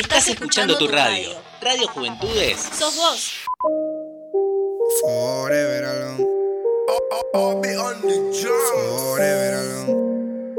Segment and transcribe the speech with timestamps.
[0.00, 1.28] Estás escuchando tu radio.
[1.60, 2.58] Radio Juventudes.
[2.58, 3.44] Sos vos.
[5.02, 6.26] Forever alone.
[8.72, 10.54] Forever alone.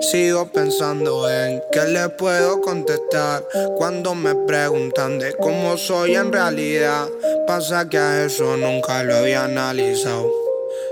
[0.00, 7.08] Sigo pensando en qué le puedo contestar cuando me preguntan de cómo soy en realidad.
[7.46, 10.41] Pasa que a eso nunca lo había analizado.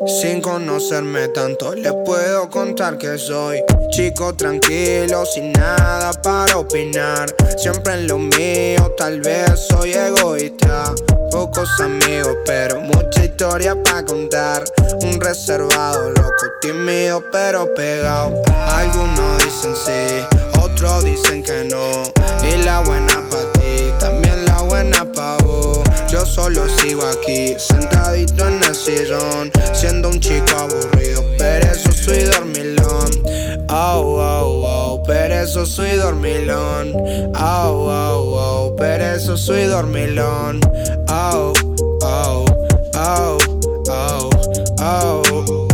[0.06, 7.28] Sin conocerme tanto, le puedo contar que soy chico tranquilo, sin nada para opinar.
[7.58, 10.94] Siempre en lo mío, tal vez soy egoísta.
[11.30, 14.64] Pocos amigos, pero mucha historia para contar.
[15.02, 18.42] Un reservado, loco, tímido, pero pegado.
[18.68, 22.04] Algunos dicen sí, otros dicen que no.
[22.42, 23.49] Y la buena para
[26.24, 33.10] Solo sigo aquí, sentadito en el sillón, siendo un chico aburrido, eso soy dormilón.
[33.68, 36.92] Oh, oh, oh, eso soy dormilón.
[37.36, 40.60] Oh, oh, oh, eso soy dormilón.
[41.08, 41.52] Oh,
[42.02, 42.44] oh,
[42.94, 43.38] oh,
[43.88, 44.28] oh,
[44.80, 45.22] oh,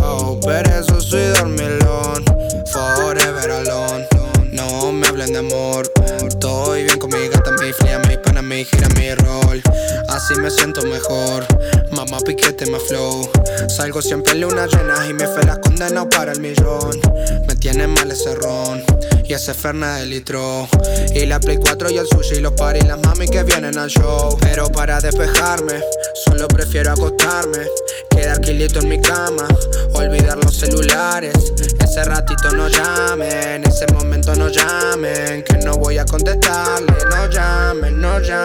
[0.03, 2.25] oh, eso soy dormilón.
[2.73, 4.07] Forever alone,
[4.53, 5.91] no me hablen de amor.
[6.27, 8.01] Estoy bien con mi gata, mi fría,
[8.47, 9.63] mi gira, mi rol.
[10.09, 11.47] Así me siento mejor.
[11.91, 13.29] Mamá piquete más flow.
[13.69, 17.01] Salgo siempre en luna llena y me fe las condeno para el millón.
[17.47, 18.85] Me tiene mal ese ron
[19.25, 20.69] y ese ferna de litro.
[21.15, 23.91] Y la Play 4 y el sushi y los paris las mami que vienen al
[23.91, 24.37] show.
[24.41, 25.83] Pero para despejarme,
[26.25, 27.67] solo prefiero acostarme.
[28.11, 29.47] Quedar quilito en mi cama,
[29.95, 31.53] olvidar los celulares.
[31.81, 35.43] Ese ratito no llamen, ese momento no llamen.
[35.43, 38.36] Que no voy a contestarle, no llamen, no llamen.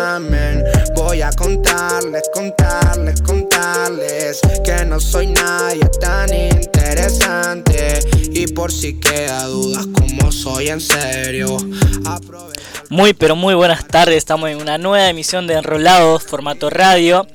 [0.96, 4.40] Voy a contarles, contarles, contarles.
[4.64, 8.00] Que no soy nadie tan interesante.
[8.32, 11.58] Y por si queda dudas, como soy en serio.
[12.90, 17.26] Muy pero muy buenas tardes, estamos en una nueva emisión de Enrolados, formato radio,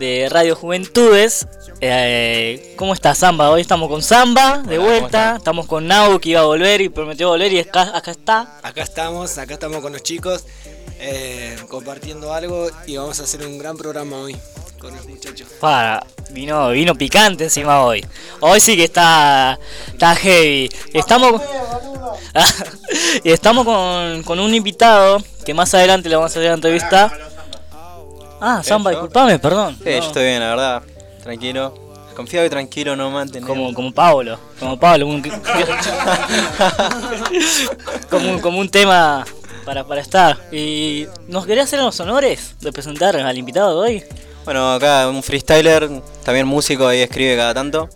[0.00, 1.46] de Radio Juventudes.
[1.82, 3.50] Eh, ¿Cómo está Samba?
[3.50, 7.28] Hoy estamos con Samba, de vuelta, estamos con Nau que iba a volver y prometió
[7.28, 8.58] volver y acá, acá está.
[8.62, 10.46] Acá estamos, acá estamos con los chicos,
[11.04, 14.36] eh, compartiendo algo y vamos a hacer un gran programa hoy
[14.78, 15.48] con los muchachos.
[15.60, 18.06] Para, vino, vino picante encima hoy.
[18.38, 19.58] Hoy sí que está,
[19.88, 20.70] está heavy.
[20.92, 21.42] Estamos,
[23.24, 27.12] y estamos con, con, un invitado que más adelante le vamos a hacer la entrevista.
[28.40, 29.76] Ah, Samba, disculpame, perdón.
[29.78, 30.84] Sí, yo estoy bien, la verdad.
[31.24, 31.74] Tranquilo.
[32.14, 33.48] Confiado y tranquilo, no mantener.
[33.48, 34.38] Como, como Pablo.
[34.60, 35.08] Como Pablo.
[35.08, 35.20] Un,
[38.10, 39.24] como, como un tema
[39.64, 40.38] para, para estar.
[40.52, 44.04] ¿Y nos quería hacer los honores de presentar al invitado de hoy?
[44.44, 45.88] Bueno, acá un freestyler,
[46.24, 47.88] también músico, ahí escribe cada tanto.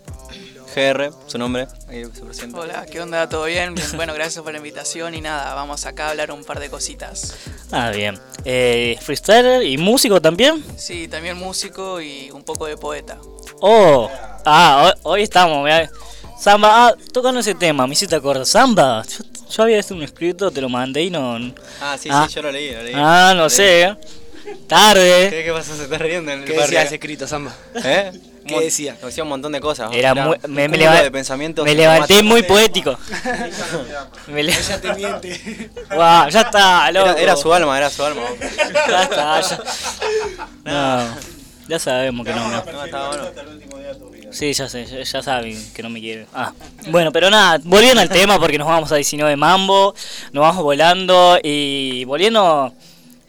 [0.75, 2.59] GR, su nombre, ahí se presenta.
[2.59, 3.27] Hola, ¿qué onda?
[3.27, 3.73] ¿Todo bien?
[3.95, 7.35] Bueno, gracias por la invitación y nada, vamos acá a hablar un par de cositas.
[7.71, 8.19] Ah, bien.
[8.45, 10.63] Eh, ¿Freestyler y músico también?
[10.77, 13.17] Sí, también músico y un poco de poeta.
[13.59, 14.07] Oh,
[14.45, 15.89] ah, hoy, estamos, mira.
[16.39, 18.45] Samba, ah, tocando ese tema, me hiciste acordar.
[18.45, 19.25] Samba, yo,
[19.57, 21.35] había hecho un escrito, te lo mandé y no.
[21.81, 22.93] Ah, sí, sí, yo lo leí, lo leí.
[22.95, 23.95] Ah, no sé.
[24.67, 25.29] Tarde.
[25.29, 25.75] ¿Qué, ¿Qué pasó?
[25.75, 27.53] ¿Se está riendo en el ¿Qué decía ese escrito, Samba?
[27.75, 28.11] ¿Eh?
[28.47, 28.95] ¿Qué decía?
[29.03, 29.91] Decía un montón de cosas.
[29.93, 32.97] Era, muy, me, me, de pensamientos me levanté muy poético.
[34.27, 34.53] me le...
[34.53, 35.69] Ya te miente.
[35.89, 37.09] Wow, ya está, loco.
[37.09, 38.21] Era, era, su alma, era su alma.
[38.87, 39.59] ya está, ya.
[40.63, 41.17] No,
[41.67, 42.49] ya sabemos que no.
[42.49, 43.23] No, no está bueno.
[44.31, 46.27] Sí, ya sé, ya, saben que no me quieren.
[46.33, 46.53] Ah,
[46.89, 49.95] bueno, pero nada, volviendo al tema porque nos vamos a 19 mambo,
[50.31, 52.73] nos vamos volando y volviendo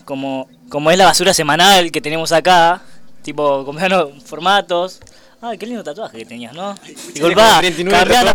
[0.04, 2.82] como, como es la basura semanal que tenemos acá,
[3.22, 5.00] tipo comprando formatos.
[5.41, 6.75] Ay, qué lindo tatuaje que tenías, ¿no?
[7.15, 8.32] Disculpa, 39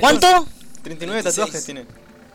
[0.00, 0.46] ¿Cuánto?
[0.82, 1.86] 39 tatuajes tiene.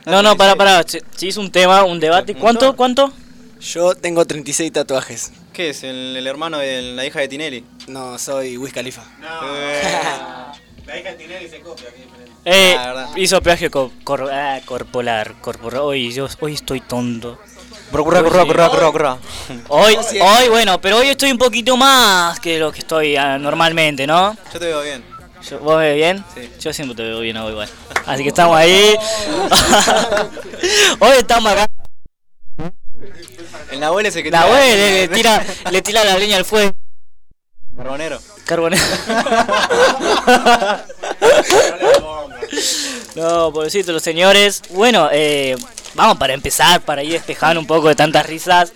[0.06, 0.86] No, no, para, para.
[0.88, 2.34] Si hizo un tema, un debate.
[2.34, 2.76] ¿Cuánto?
[2.78, 3.12] ¿Cuánto?
[3.60, 5.32] Yo tengo 36 tatuajes.
[5.58, 5.84] ¿Qué es?
[5.84, 7.66] ¿El, hermano de la hija de Tinelli?
[7.88, 9.02] No, soy Wiz Khalifa.
[9.20, 9.42] No.
[10.86, 11.88] la hija de Tinelli se copia,
[12.46, 13.92] Eh, ah, hizo peaje cor
[14.32, 15.82] ah, corporal, corporal.
[15.82, 17.40] Hoy, yo, hoy estoy tonto.
[19.70, 24.06] Hoy, hoy, bueno, pero hoy estoy un poquito más que lo que estoy ah, normalmente,
[24.06, 24.38] ¿no?
[24.54, 25.04] Yo te veo bien.
[25.60, 26.24] ¿Vos me ves bien?
[26.36, 26.52] Sí.
[26.60, 27.70] Yo siempre te veo bien hoy, igual.
[28.06, 28.94] Así que estamos ahí.
[31.00, 31.77] hoy estamos acá.
[33.72, 36.74] El Nahuel es el que La le, tira, le tira la leña al fuego.
[37.76, 38.20] Carbonero.
[38.46, 38.82] Carbonero.
[43.16, 44.64] no, pobrecito, los señores.
[44.72, 45.56] Bueno, eh,
[45.94, 48.74] vamos para empezar, para ir despejando un poco de tantas risas.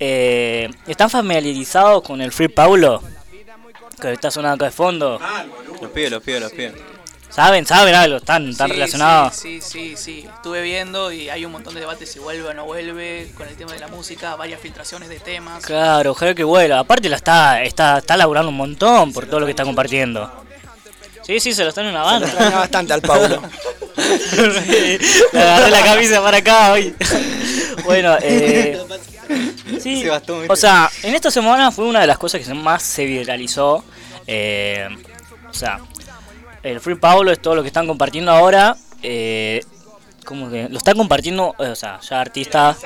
[0.00, 3.02] Eh, ¿Están familiarizados con el Free Paulo?
[4.00, 5.20] Que está sonando acá de fondo.
[5.80, 6.72] Los pibes, los pibes, los pibes.
[7.30, 7.64] ¿Saben?
[7.64, 8.16] ¿Saben algo?
[8.16, 9.36] ¿Están, están Sí, relacionados?
[9.36, 10.28] Sí, sí, sí, sí.
[10.34, 13.56] Estuve viendo y hay un montón de debates si vuelve o no vuelve con el
[13.56, 15.64] tema de la música, varias filtraciones de temas.
[15.64, 16.80] Claro, ojalá que vuela.
[16.80, 20.30] Aparte la está, está, está laburando un montón por todo lo que está compartiendo.
[21.22, 22.26] Sí, sí, se lo están grabando.
[22.26, 23.42] Extraña bastante al Paulo.
[23.96, 24.98] Sí,
[25.32, 26.94] le agarré la camisa para acá hoy.
[27.84, 28.78] Bueno, eh,
[29.80, 30.10] sí, Se
[30.48, 33.84] o sea, en esta semana fue una de las cosas que más se viralizó.
[34.26, 34.88] eh,
[35.48, 35.80] o sea,
[36.62, 38.76] el Free Paulo es todo lo que están compartiendo ahora.
[39.02, 39.62] Eh,
[40.24, 42.78] como que lo están compartiendo, eh, o sea, ya artistas,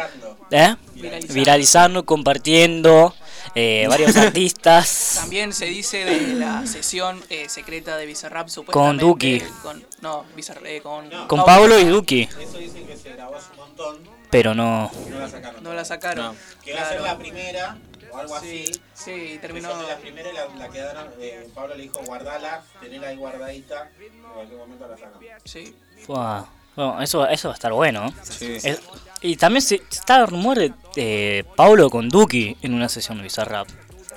[0.51, 0.77] ¿eh?
[0.95, 1.35] Viralizando.
[1.35, 3.15] viralizando, compartiendo,
[3.55, 5.15] eh, varios artistas.
[5.21, 9.05] También se dice de la sesión eh, secreta de Bizarrap supuestamente.
[9.05, 9.41] Duki.
[9.63, 13.51] Con, no, Bizarrap, eh, con, Con Pablo y Duki, Eso dicen que se grabó hace
[13.53, 14.91] un montón pero no.
[15.11, 15.63] no la sacaron.
[15.63, 16.25] No la sacaron.
[16.27, 16.37] No.
[16.65, 17.77] Que iba a ser la primera
[18.15, 18.81] o algo Sí, así.
[18.95, 19.69] sí, y terminó.
[19.69, 19.89] Terminó.
[19.89, 21.09] la primera y la, la quedaron.
[21.21, 23.91] Eh, Pablo le dijo guardala, tenela ahí guardadita.
[24.01, 25.21] En cualquier momento la sacan.
[25.45, 25.75] Sí.
[26.07, 26.49] Fua.
[26.77, 28.13] Bueno, eso, eso va a estar bueno.
[28.23, 28.57] Sí.
[28.63, 28.81] Es-
[29.21, 33.25] y también se, está el rumor de eh, Paulo con Duki en una sesión de
[33.25, 33.69] Bizarrap.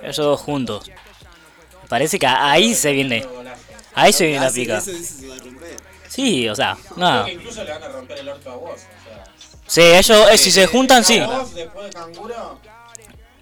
[0.01, 0.89] Ellos dos juntos.
[1.87, 3.25] Parece que ahí se viene.
[3.93, 4.81] Ahí se viene la pica.
[6.09, 7.25] Sí, o sea, nada.
[7.25, 8.81] Que incluso le van a romper el orto a vos.
[9.65, 11.19] Sí, ellos, eh, si se juntan, sí.
[11.19, 12.59] vos después de canguro.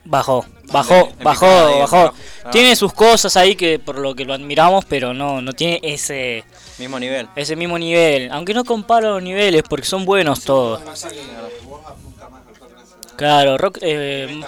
[0.07, 2.13] Bajó, bajó, bajó, bajó.
[2.44, 2.52] Ah.
[2.52, 6.44] Tiene sus cosas ahí que por lo que lo admiramos, pero no, no tiene ese,
[6.78, 7.28] Mismo nivel.
[7.36, 8.31] ese mismo nivel.
[8.31, 10.81] Aunque no comparo los niveles porque son buenos todos.
[13.16, 14.42] Claro, rock, eh.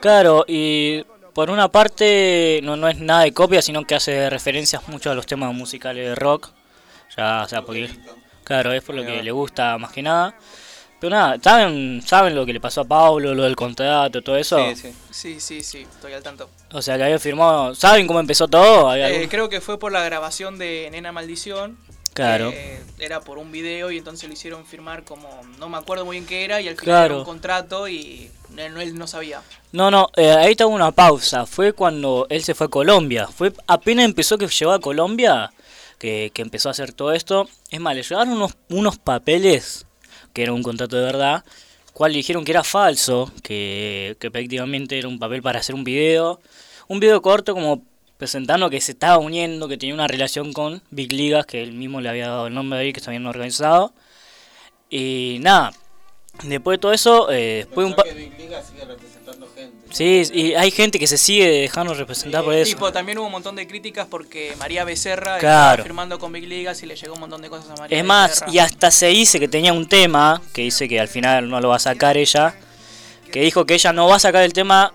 [0.00, 1.04] Claro, y
[1.34, 5.14] por una parte no, no es nada de copia, sino que hace referencias mucho a
[5.14, 6.48] los temas musicales de rock.
[7.16, 7.90] Ya, o sea, porque,
[8.44, 10.34] claro, es por lo que le gusta más que nada.
[11.00, 14.58] Pero nada, ¿saben, ¿saben lo que le pasó a Pablo, lo del contrato, todo eso?
[14.68, 14.94] Sí, sí.
[15.10, 16.50] Sí, sí, sí, estoy al tanto.
[16.72, 18.90] O sea, que había firmado, ¿saben cómo empezó todo?
[18.90, 21.78] ¿Había Eh, creo que fue por la grabación de Nena Maldición.
[22.12, 22.50] Claro.
[22.52, 25.28] Eh, era por un video y entonces lo hicieron firmar como.
[25.58, 27.18] No me acuerdo muy bien qué era y al final Claro.
[27.20, 29.40] un contrato y él, no- él no sabía.
[29.72, 31.46] No, no, eh, ahí está una pausa.
[31.46, 33.28] Fue cuando él se fue a Colombia.
[33.28, 35.52] Fue apenas empezó que llegó a Colombia
[35.98, 37.48] que, que empezó a hacer todo esto.
[37.70, 39.86] Es más, le llegaron unos, unos papeles,
[40.32, 41.44] que era un contrato de verdad,
[41.92, 46.40] cual dijeron que era falso, que, que prácticamente era un papel para hacer un video.
[46.88, 47.82] Un video corto como
[48.16, 52.00] presentando que se estaba uniendo, que tenía una relación con Big Ligas, que él mismo
[52.00, 53.94] le había dado el nombre ahí, que se habían organizado.
[54.90, 55.72] Y nada,
[56.44, 59.19] después de todo eso, eh, después un Pensó
[59.60, 59.86] gente.
[59.90, 62.70] Sí, y hay gente que se sigue dejando representar por eso.
[62.72, 65.70] Tipo, también hubo un montón de críticas porque María Becerra Claro.
[65.72, 68.04] estaba firmando con Big Ligas y le llegó un montón de cosas a María Es
[68.04, 68.52] más, Becerra.
[68.52, 71.68] y hasta se dice que tenía un tema, que dice que al final no lo
[71.70, 72.54] va a sacar ella,
[73.32, 74.92] que dijo que ella no va a sacar el tema,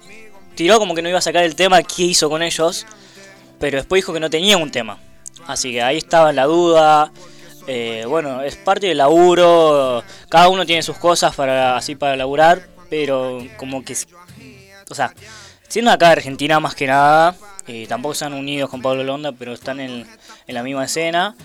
[0.56, 2.86] tiró como que no iba a sacar el tema que hizo con ellos,
[3.60, 4.98] pero después dijo que no tenía un tema.
[5.48, 7.12] Así que ahí estaba en la duda.
[7.68, 12.68] eh, bueno, es parte del laburo, cada uno tiene sus cosas para así para laburar,
[12.92, 13.96] pero como que,
[14.96, 15.14] o sea,
[15.68, 17.36] siendo acá de Argentina más que nada,
[17.68, 20.08] eh, tampoco están unidos con Pablo Londa, pero están en,
[20.48, 21.36] en la misma escena.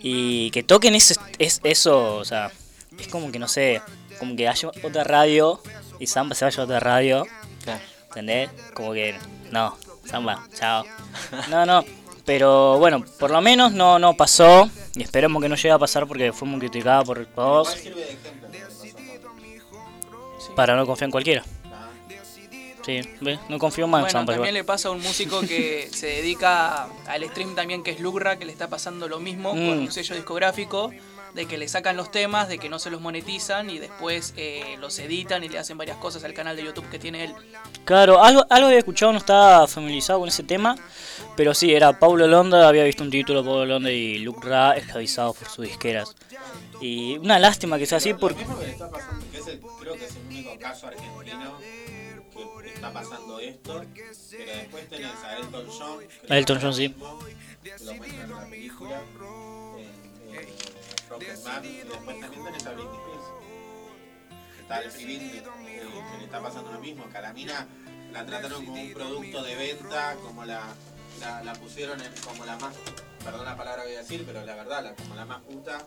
[0.00, 2.50] Y que toquen ese, es, eso, o sea,
[2.98, 3.82] es como que no sé,
[4.18, 5.60] como que haya otra radio
[5.98, 7.26] y Samba se vaya a otra radio,
[7.64, 7.80] Claro.
[8.08, 8.50] ¿entendés?
[8.74, 9.16] Como que,
[9.50, 10.84] no, Samba, chao.
[11.50, 11.84] No, no,
[12.24, 16.06] pero bueno, por lo menos no, no pasó y esperemos que no llegue a pasar
[16.06, 17.76] porque fue muy criticada por todos
[20.54, 21.44] para no confiar en cualquiera.
[22.88, 23.38] Sí, ¿ves?
[23.50, 24.32] No confío más en Bueno, Samba.
[24.32, 24.54] también igual.
[24.54, 28.46] le pasa a un músico que se dedica al stream también, que es Lugra, que
[28.46, 29.68] le está pasando lo mismo Mm.
[29.68, 30.90] con un sello discográfico,
[31.34, 34.76] de que le sacan los temas, de que no se los monetizan y después eh,
[34.80, 37.34] los editan y le hacen varias cosas al canal de YouTube que tiene él.
[37.84, 40.74] Claro, algo, algo había escuchado, no estaba familiarizado con ese tema,
[41.36, 45.36] pero sí, era Paulo Londa, había visto un título Paulo Londa y Luke Ra esclavizados
[45.36, 46.14] por sus disqueras.
[46.80, 48.38] Y una lástima que sea así Lo porque...
[48.40, 51.58] mismo que le está pasando, que es el, creo que es el único caso argentino
[52.88, 53.84] está pasando esto,
[54.30, 55.98] pero después tenés a Elton John.
[56.28, 56.94] Elton John, sí.
[56.98, 59.02] Lo muestran en la película,
[59.78, 60.48] en, en
[61.08, 63.24] Rocketman, y después también tenés a Britney Spears.
[64.60, 67.66] Está Britney, que, que le está pasando lo mismo, que a la mina
[68.12, 70.62] la trataron como un producto de venta, como la,
[71.20, 72.74] la, la pusieron en, como la más,
[73.24, 75.84] perdón la palabra que voy a decir, pero la verdad, la, como la más puta,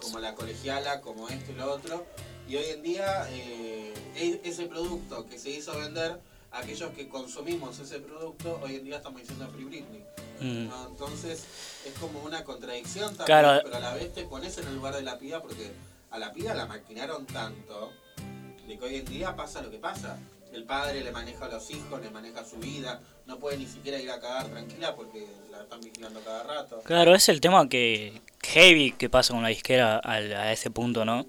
[0.00, 2.06] como la colegiala, como esto y lo otro.
[2.48, 6.18] Y hoy en día eh, e- ese producto que se hizo vender,
[6.52, 10.04] aquellos que consumimos ese producto, hoy en día estamos diciendo Free Britney.
[10.40, 10.68] Mm.
[10.68, 10.88] ¿no?
[10.88, 11.44] Entonces
[11.86, 13.60] es como una contradicción también, Claro.
[13.64, 15.70] pero a la vez te pones en el lugar de la piba porque
[16.10, 17.92] a la piba la maquinaron tanto
[18.66, 20.18] de que hoy en día pasa lo que pasa.
[20.52, 23.98] El padre le maneja a los hijos, le maneja su vida, no puede ni siquiera
[23.98, 26.82] ir a cagar tranquila porque la están vigilando cada rato.
[26.84, 31.06] Claro, es el tema que, heavy que pasa con la disquera al- a, ese punto,
[31.06, 31.24] ¿no?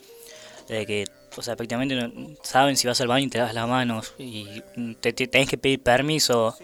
[0.68, 3.68] De que, o sea, prácticamente no- saben si vas al baño y te das las
[3.68, 4.62] manos y
[5.02, 6.56] te, te- tenés que pedir permiso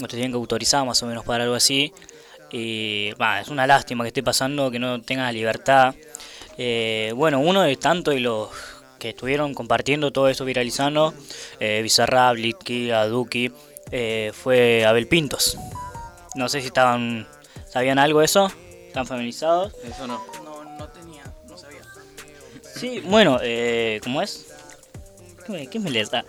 [0.00, 1.92] o te tienen que autorizar más o menos para algo así.
[2.50, 5.94] Y bah, es una lástima que esté pasando, que no tengas libertad.
[6.58, 8.50] Eh, bueno, uno de tantos de los
[8.98, 11.14] que estuvieron compartiendo todo eso, viralizando,
[11.60, 13.50] eh, Bizarrap, Litki, Aduki,
[13.90, 15.56] eh, fue Abel Pintos.
[16.34, 17.26] No sé si estaban,
[17.68, 18.52] sabían algo de eso,
[18.86, 19.72] están familiarizados.
[19.84, 20.20] Eso no.
[22.82, 24.46] Sí, bueno, eh, ¿cómo es?
[25.46, 26.24] ¿Qué me, qué me les da?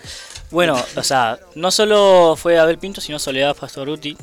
[0.52, 4.16] Bueno, o sea, no solo fue Abel Pinto, sino Soledad Pastoruti.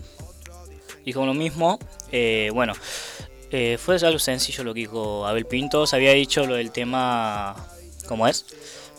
[1.05, 1.81] Dijo lo mismo.
[2.13, 2.73] Eh, bueno,
[3.51, 5.89] eh, fue algo sencillo lo que dijo Abel Pinto.
[5.89, 7.57] Se había dicho lo del tema.
[8.07, 8.47] ¿Cómo es?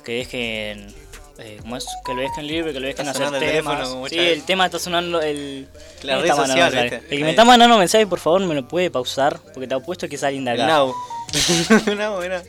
[0.04, 0.94] Que dejen.
[1.38, 1.86] eh, ¿Cómo es?
[2.06, 4.10] Que lo dejen libre, que lo dejen hacer sonando el teléfono temas.
[4.10, 5.22] Sí, el tema está sonando.
[5.22, 5.70] El,
[6.04, 6.72] La ¿Quién red social?
[6.74, 6.96] ¿viste?
[6.98, 9.40] El que me está mandando mensaje, por favor, me lo puede pausar.
[9.54, 10.68] Porque te apuesto que es alguien de acá.
[10.68, 10.94] Nau,
[12.22, 12.44] mirá.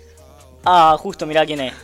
[0.64, 1.74] Ah, justo, mirá quién es.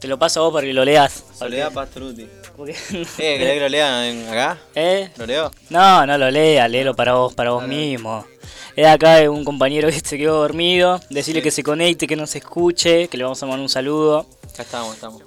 [0.00, 1.24] Te lo paso a vos para que lo leas.
[1.38, 2.26] Soledad Pastruti.
[2.56, 3.06] Porque- Eh,
[3.38, 4.58] ¿querés que lo lea en- acá?
[4.74, 5.10] ¿Eh?
[5.16, 5.50] ¿Lo leo?
[5.70, 8.24] No, no lo lea, léelo para vos, para vos mismo.
[8.76, 11.00] Es acá un compañero que se quedó dormido.
[11.10, 14.26] Decirle que se conecte, que nos escuche, que le vamos a mandar un saludo.
[14.54, 15.22] Acá estamos, estamos.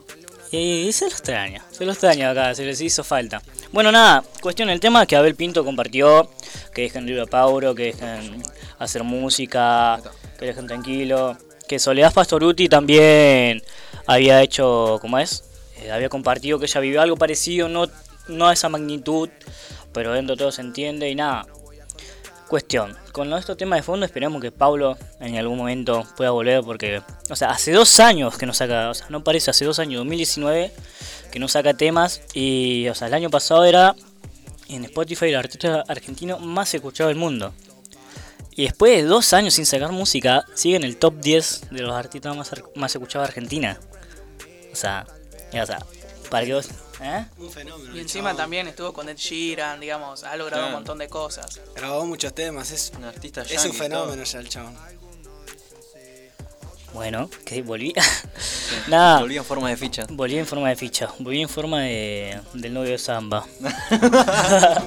[0.52, 3.42] Y se lo extraña, se lo extraña acá, se les hizo falta.
[3.72, 6.30] Bueno, nada, cuestión el tema que Abel Pinto compartió,
[6.76, 8.44] que dejen libre a Pauro, que dejen
[8.78, 10.00] hacer música,
[10.38, 11.36] que dejen tranquilo.
[11.68, 13.64] Que Soledad Pastoruti también
[14.06, 15.44] había hecho, ¿cómo es?
[15.78, 17.86] Eh, había compartido que ella vivió algo parecido, no,
[18.28, 19.30] no a esa magnitud,
[19.92, 21.46] pero dentro de todo se entiende y nada.
[22.48, 27.02] Cuestión, con estos temas de fondo esperamos que Pablo en algún momento pueda volver porque,
[27.30, 30.00] o sea, hace dos años que no saca, o sea, no parece, hace dos años,
[30.00, 30.72] 2019,
[31.32, 33.96] que no saca temas y, o sea, el año pasado era
[34.70, 37.54] en Spotify el artista argentino más escuchado del mundo.
[38.56, 41.94] Y después de dos años sin sacar música, sigue en el top 10 de los
[41.94, 43.80] artistas más, más escuchados de Argentina.
[44.72, 45.06] O sea,
[45.52, 45.86] ya, o sea,
[46.30, 46.70] para que vos...
[47.02, 47.26] ¿eh?
[47.38, 47.96] Un fenómeno.
[47.96, 48.38] Y encima chabón.
[48.38, 51.60] también estuvo con Ed Sheeran, digamos, ha logrado un montón de cosas.
[51.76, 54.76] Grabó muchos temas, es, Un artista es un fenómeno ya el chabón.
[56.94, 57.94] Bueno, que volví.
[58.88, 59.20] Nada.
[59.20, 60.04] Volví en forma de ficha.
[60.10, 63.46] Volví en forma de ficha, volví en forma de, del novio de Samba.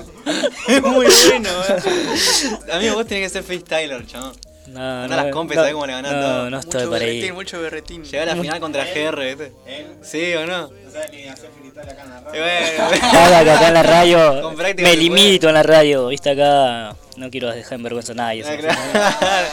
[0.69, 2.73] Es muy bueno, eh.
[2.73, 4.33] Amigo, vos tenés que ser freestyler, chabón.
[4.67, 6.51] No, Andá a las compes, ¿sabés cómo le ganás no, todo?
[6.51, 7.35] no estoy Mucho para berretín, ir.
[7.35, 8.03] mucho berretín.
[8.05, 9.53] Llegar a la final contra GR, ¿viste?
[9.67, 10.63] Él ¿Sí o no?
[10.63, 12.43] no sabe ni hacer freestyle acá en la radio.
[12.43, 17.53] bueno, que acá en la radio me limito en la radio, viste acá no quiero
[17.53, 18.45] dejar en vergüenza a nadie.
[18.45, 19.45] Ah.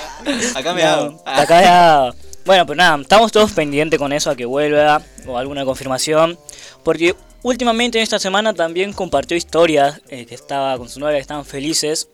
[0.55, 1.23] Acá me No, hago.
[1.27, 2.13] acá ya-
[2.45, 6.37] Bueno, pero nada, estamos todos pendientes con eso a que vuelva o alguna confirmación.
[6.83, 11.21] Porque últimamente en esta semana también compartió historias eh, que estaba con su novia, que
[11.21, 12.09] estaban felices.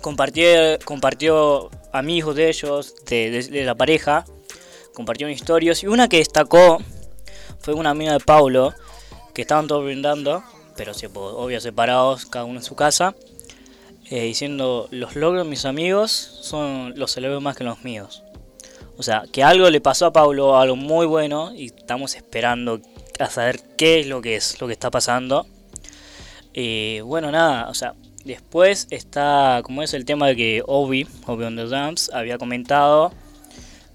[0.00, 0.44] Compartió,
[0.84, 4.24] compartió amigos de ellos, de, de- de la pareja.
[4.94, 5.82] Compartieron historias.
[5.84, 6.78] Y una que destacó
[7.60, 8.74] fue una amiga de Paulo,
[9.34, 10.42] que estaban todos brindando,
[10.76, 13.14] pero pues, obvio separados, cada uno en su casa.
[14.10, 18.24] eh, diciendo, los logros de mis amigos son los celebro más que los míos.
[19.00, 22.82] O sea, que algo le pasó a Pablo, algo muy bueno, y estamos esperando
[23.18, 25.46] a saber qué es lo que es, lo que está pasando.
[26.52, 27.94] Y bueno, nada, o sea,
[28.26, 33.10] después está, como es el tema de que Obi, Obi on the Dams, había comentado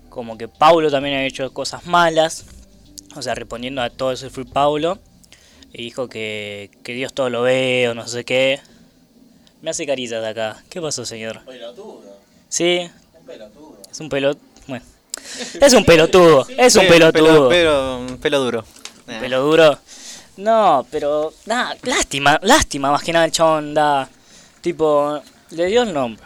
[0.09, 2.47] como que Paulo también ha hecho cosas malas,
[3.15, 4.97] o sea, respondiendo a todo eso fue Paulo,
[5.71, 8.59] y dijo que, que Dios todo lo ve o no sé qué.
[9.61, 10.63] Me hace carillas de acá.
[10.67, 11.45] ¿Qué pasó, señor?
[11.45, 12.01] Pelotudo,
[12.49, 13.77] Sí, un pelotudo.
[13.91, 14.39] es un pelot...
[15.59, 17.49] Es un pelotudo, es un Pe- pelotudo.
[17.49, 18.65] Pelo, pelo, pelo duro.
[19.05, 19.79] Pelo duro.
[20.37, 24.09] No, pero nada, lástima, lástima más que nada el chabón da.
[24.61, 26.25] Tipo, le dio el nombre.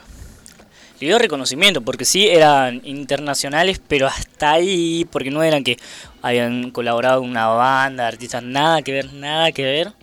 [1.00, 5.78] Le dio reconocimiento, porque sí eran internacionales, pero hasta ahí, porque no eran que
[6.22, 9.94] habían colaborado con una banda, artistas, nada que ver, nada que ver.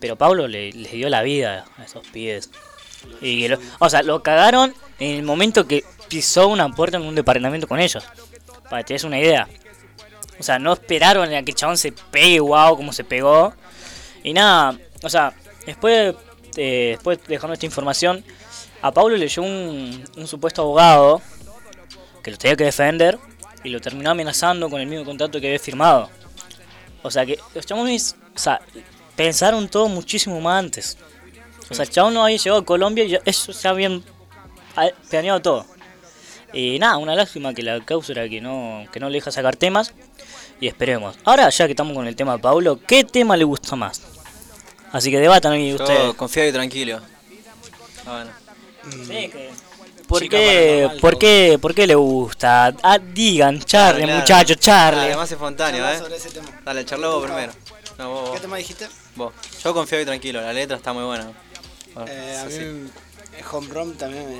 [0.00, 2.50] Pero Pablo le, les dio la vida a esos pibes.
[3.22, 5.84] Y lo- o sea, lo cagaron en el momento que
[6.14, 8.04] pisó una puerta en un departamento con ellos.
[8.70, 9.48] Para que te des una idea.
[10.38, 13.52] O sea, no esperaron a que el chabón se pegue, wow, como se pegó.
[14.22, 15.34] Y nada, o sea,
[15.66, 16.14] después,
[16.56, 18.24] eh, después dejando esta información,
[18.80, 21.20] a Pablo le llegó un, un supuesto abogado
[22.22, 23.18] que lo tenía que defender
[23.64, 26.10] y lo terminó amenazando con el mismo contrato que había firmado.
[27.02, 28.60] O sea, que los chabones, o sea,
[29.16, 30.96] pensaron todo muchísimo más antes.
[31.68, 34.04] O sea, el chabón no había llegado a Colombia y ellos ya habían
[34.76, 35.73] ah, planeado todo.
[36.54, 39.56] Y nada, una lástima que la causa era que no, que no le deja sacar
[39.56, 39.92] temas.
[40.60, 41.16] Y esperemos.
[41.24, 44.00] Ahora, ya que estamos con el tema de Pablo, ¿qué tema le gusta más?
[44.92, 46.14] Así que debatan ahí Yo ustedes.
[46.14, 47.00] confiado y tranquilo.
[48.06, 48.24] Ah,
[48.84, 49.04] bueno.
[49.04, 49.50] Sí, que-
[50.06, 52.74] ¿Por chica qué, por, qué, ¿Por qué le gusta?
[52.82, 54.20] Ah, digan, charle, Claro.
[54.20, 55.00] muchachos, charle.
[55.00, 55.98] Dale, más espontáneo, ¿eh?
[55.98, 56.46] sobre ese tema.
[56.62, 57.52] Dale, charlo vos primero.
[57.98, 58.40] No, vos, ¿Qué vos.
[58.42, 58.86] tema dijiste?
[59.16, 59.32] vos.
[59.62, 61.32] Yo confío y tranquilo, la letra está muy buena.
[61.94, 62.92] Bueno, Eh, a sí, mí sí.
[63.38, 64.30] eh, Home Run también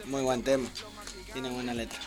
[0.00, 0.66] es muy buen tema.
[1.32, 1.98] Tiene buena letra.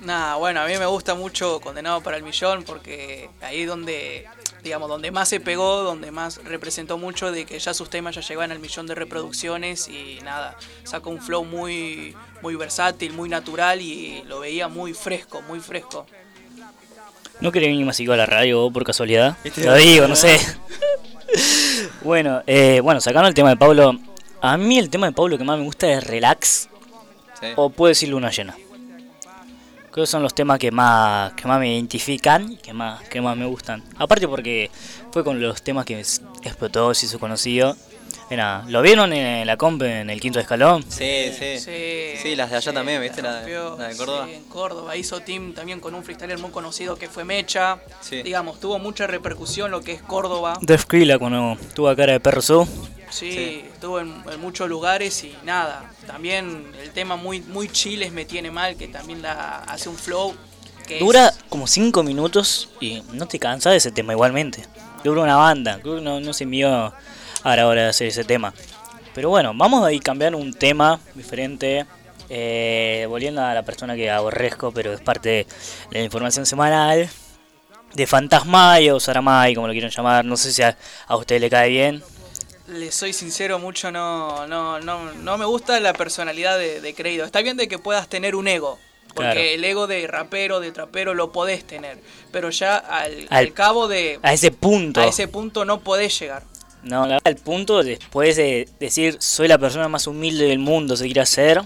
[0.00, 4.26] Nah, bueno, a mí me gusta mucho Condenado para el Millón porque ahí donde,
[4.62, 8.20] digamos, donde más se pegó, donde más representó mucho de que ya sus temas ya
[8.20, 13.80] llegaban al millón de reproducciones y nada, sacó un flow muy, muy versátil, muy natural
[13.80, 16.06] y lo veía muy fresco, muy fresco.
[17.40, 19.38] ¿No querés venir más a la radio por casualidad?
[19.42, 19.64] ¿Viste?
[19.64, 20.38] Lo digo, no sé.
[22.02, 23.98] bueno, eh, bueno, sacando el tema de Pablo,
[24.42, 26.68] a mí el tema de Pablo que más me gusta es Relax
[27.56, 28.54] O puedo decir Luna Llena.
[29.90, 33.36] Creo que son los temas que más, que más me identifican que más, que más
[33.36, 33.82] me gustan.
[33.96, 34.70] Aparte porque
[35.12, 36.00] fue con los temas que
[36.42, 37.76] explotó, se hizo conocido.
[38.30, 40.84] Era, ¿Lo vieron en la comp en el quinto escalón?
[40.88, 41.58] Sí, sí.
[41.60, 43.20] Sí, Sí, las de allá sí, también, ¿viste?
[43.22, 43.76] La de- rompió.
[43.78, 44.26] la de Córdoba.
[44.26, 44.96] Sí, en Córdoba.
[44.96, 47.78] Hizo team también con un freestyler muy conocido que fue Mecha.
[48.00, 48.22] Sí.
[48.22, 50.58] Digamos, tuvo mucha repercusión lo que es Córdoba.
[50.62, 52.66] Def Krilla cuando tuvo cara de perro su.
[53.10, 55.90] Sí, estuvo en, en muchos lugares y nada.
[56.06, 60.34] También el tema muy, muy chiles me tiene mal, que también la, hace un flow.
[60.88, 64.64] Que Dura es- como 5 minutos y no te cansas de ese tema igualmente.
[65.04, 66.92] Dura una banda, creo que no, no se envió
[67.44, 68.52] a la hora de hacer ese tema.
[69.14, 71.86] Pero bueno, vamos a ir cambiando un tema diferente.
[72.30, 75.46] eh, volviendo a la persona que aborrezco, pero es parte de
[75.90, 77.08] la información semanal.
[77.94, 80.24] De Fantasmay o Saramay, como lo quieran llamar.
[80.24, 82.02] No sé si a, a usted le cae bien.
[82.66, 87.24] Le soy sincero, mucho no, no, no, no me gusta la personalidad de, de Creído.
[87.24, 88.78] Está bien de que puedas tener un ego.
[89.08, 89.40] Porque Claro.
[89.40, 91.98] el ego de rapero, de trapero, lo podés tener.
[92.32, 94.18] Pero ya al, Al- al cabo de...
[94.22, 95.00] A ese punto.
[95.00, 96.42] A ese punto no podés llegar.
[96.84, 100.96] No, la verdad, el punto después de decir soy la persona más humilde del mundo,
[100.96, 101.62] se quiere hacer.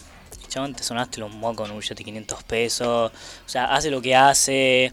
[0.49, 3.13] Chabón, te sonaste los mocos en un de 500 pesos.
[3.13, 4.93] O sea, hace lo que hace.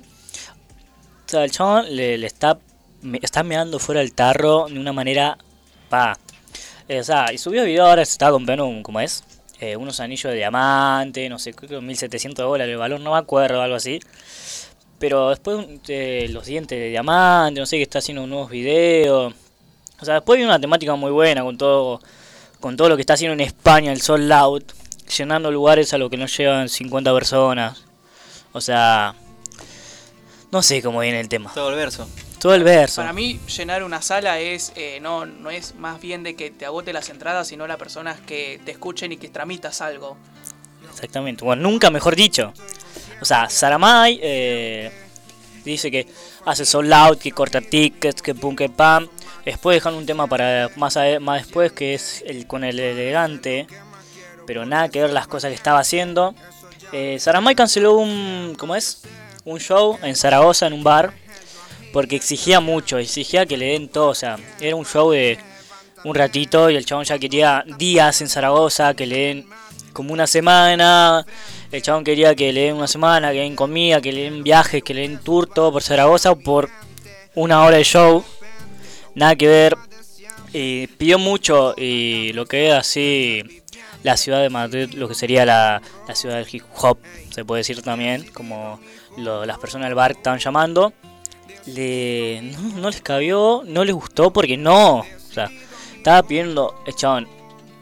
[1.25, 2.59] O sea, el chabón le, está,
[3.01, 5.37] me, está meando fuera del tarro de una manera.
[5.89, 6.17] Pa.
[6.87, 9.23] Eh, o sea, y subió video ahora se estaba comprando, un, ¿cómo es?
[9.59, 13.17] Eh, unos anillos de diamante, no sé, creo que 1700 dólares el valor, no me
[13.17, 13.99] acuerdo, algo así.
[14.99, 19.33] Pero después eh, los dientes de diamante, no sé, que está haciendo nuevos videos.
[19.99, 22.01] O sea, después viene una temática muy buena con todo
[22.59, 24.71] con todo lo que está haciendo en España, el Soul Out,
[25.17, 27.83] llenando lugares a lo que no llegan 50 personas.
[28.53, 29.13] O sea,
[30.51, 31.51] no sé cómo viene el tema.
[31.53, 32.07] Todo el verso.
[32.39, 33.01] Todo el verso.
[33.01, 36.65] Para mí, llenar una sala es eh, no, no es más bien de que te
[36.65, 40.17] agote las entradas, sino las personas que te escuchen y que tramitas algo.
[40.89, 41.43] Exactamente.
[41.43, 42.53] Bueno, nunca mejor dicho.
[43.21, 44.91] O sea, Saramay eh,
[45.63, 46.07] dice que
[46.45, 49.07] hace sold out, que corta tickets, que pum, que pam.
[49.45, 53.67] Después dejan un tema para más, ade- más después, que es el con el elegante.
[54.47, 56.35] Pero nada que ver las cosas que estaba haciendo.
[56.91, 58.55] Eh, Saramay canceló un.
[58.57, 59.01] ¿Cómo es?
[59.43, 61.13] Un show en Zaragoza, en un bar.
[61.93, 64.09] Porque exigía mucho, exigía que le den todo.
[64.09, 65.39] O sea, era un show de
[66.03, 69.47] un ratito y el chabón ya quería días en Zaragoza, que le den
[69.95, 71.25] como una semana.
[71.71, 74.43] El chabón quería que le den una semana, que le den comida, que le den
[74.43, 76.69] viajes, que le den tour, todo por Zaragoza por
[77.33, 78.23] una hora de show.
[79.15, 79.75] Nada que ver.
[80.97, 83.63] Pidió mucho y lo que es así
[84.03, 86.99] la ciudad de Madrid, lo que sería la, la ciudad del hip hop,
[87.31, 88.79] se puede decir también, como
[89.17, 90.93] las personas del bar estaban llamando.
[91.65, 94.99] Le, no, no les cabió, no les gustó porque no.
[94.99, 95.49] O sea,
[95.97, 97.27] estaba pidiendo, el chabón,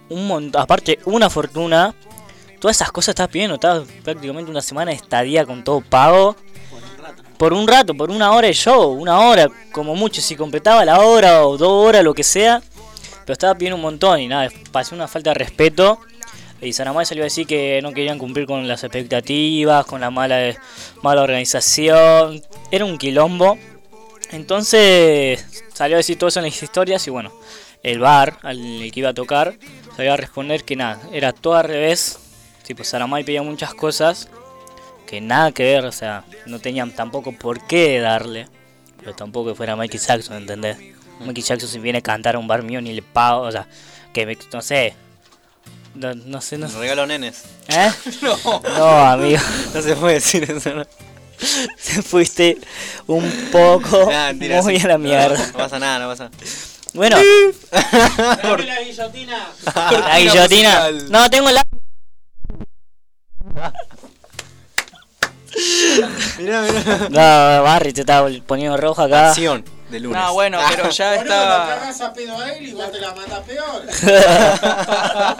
[0.09, 1.93] un montón, aparte una fortuna,
[2.59, 6.35] todas esas cosas estaba pidiendo, estaba prácticamente una semana de estadía con todo pago.
[7.37, 11.01] Por un rato, por una hora de show, una hora, como mucho, si completaba la
[11.01, 12.61] hora o dos horas, lo que sea.
[13.25, 15.99] Pero estaba pidiendo un montón y nada, pasó una falta de respeto.
[16.61, 20.55] Y Saramay salió a decir que no querían cumplir con las expectativas, con la mala,
[21.01, 22.41] mala organización.
[22.71, 23.57] Era un quilombo.
[24.31, 27.33] Entonces salió a decir todo eso en las historias y bueno,
[27.83, 29.57] el bar al que iba a tocar
[29.95, 32.19] salió a responder que nada, era todo al revés.
[32.65, 34.29] Tipo, Saramay pedía muchas cosas
[35.05, 38.47] que nada que ver, o sea, no tenían tampoco por qué darle.
[38.99, 40.77] Pero tampoco que fuera Michael Jackson, ¿entendés?
[41.19, 43.67] Michael Jackson si viene a cantar a un bar mío ni le pago, o sea,
[44.13, 44.95] que me, no sé.
[45.93, 46.79] No, no sé, no sé.
[46.79, 47.43] Regalo nenes.
[47.67, 47.91] ¿Eh?
[48.21, 48.61] No.
[48.61, 49.41] No, amigo.
[49.73, 50.85] No se puede decir eso, ¿no?
[51.77, 52.57] Se fuiste
[53.05, 54.85] un poco Nah, mentira, muy sí.
[54.85, 55.37] a la mierda.
[55.47, 56.31] No, pasa nada, no pasa.
[56.93, 57.17] Bueno,
[57.71, 59.47] la guillotina!
[59.75, 60.91] la guillotina.
[61.09, 61.63] No, tengo la.
[66.37, 67.09] Mirá, mirá.
[67.09, 69.29] No, Barry te está poniendo rojo acá.
[69.29, 70.21] Acción de lunes.
[70.21, 71.25] No, bueno, pero ya está.
[71.79, 73.85] cagás a pedo a él y vos te la matás peor.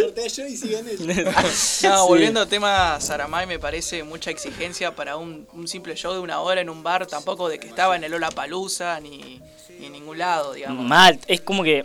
[0.00, 1.80] Corté yo y siguen ellos.
[1.82, 6.20] No, volviendo al tema Saramay, me parece mucha exigencia para un, un simple show de
[6.20, 9.40] una hora en un bar, tampoco de que estaba en el Ola Palusa ni,
[9.78, 10.84] ni en ningún lado, digamos.
[10.84, 11.84] Mal, es como que.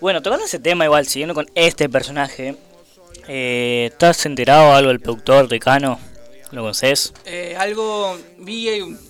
[0.00, 2.56] Bueno, tocando ese tema, igual, siguiendo con este personaje.
[3.26, 6.00] Eh, ¿Estás enterado algo del productor Decano?
[6.50, 7.12] ¿Lo conoces?
[7.26, 9.07] Eh, algo vi eh, un- ¿cómo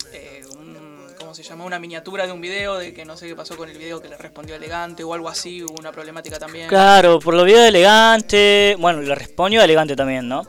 [1.42, 1.64] se llama?
[1.64, 4.08] Una miniatura de un video de que no sé qué pasó con el video que
[4.08, 6.68] le respondió elegante o algo así, hubo una problemática también.
[6.68, 8.76] Claro, por lo video de elegante.
[8.78, 10.44] Bueno, le respondió elegante también, ¿no?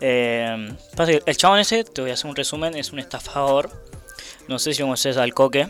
[0.00, 0.74] Eh,
[1.26, 3.70] el chabón ese, te voy a hacer un resumen, es un estafador.
[4.48, 5.68] No sé si conoces al Coque.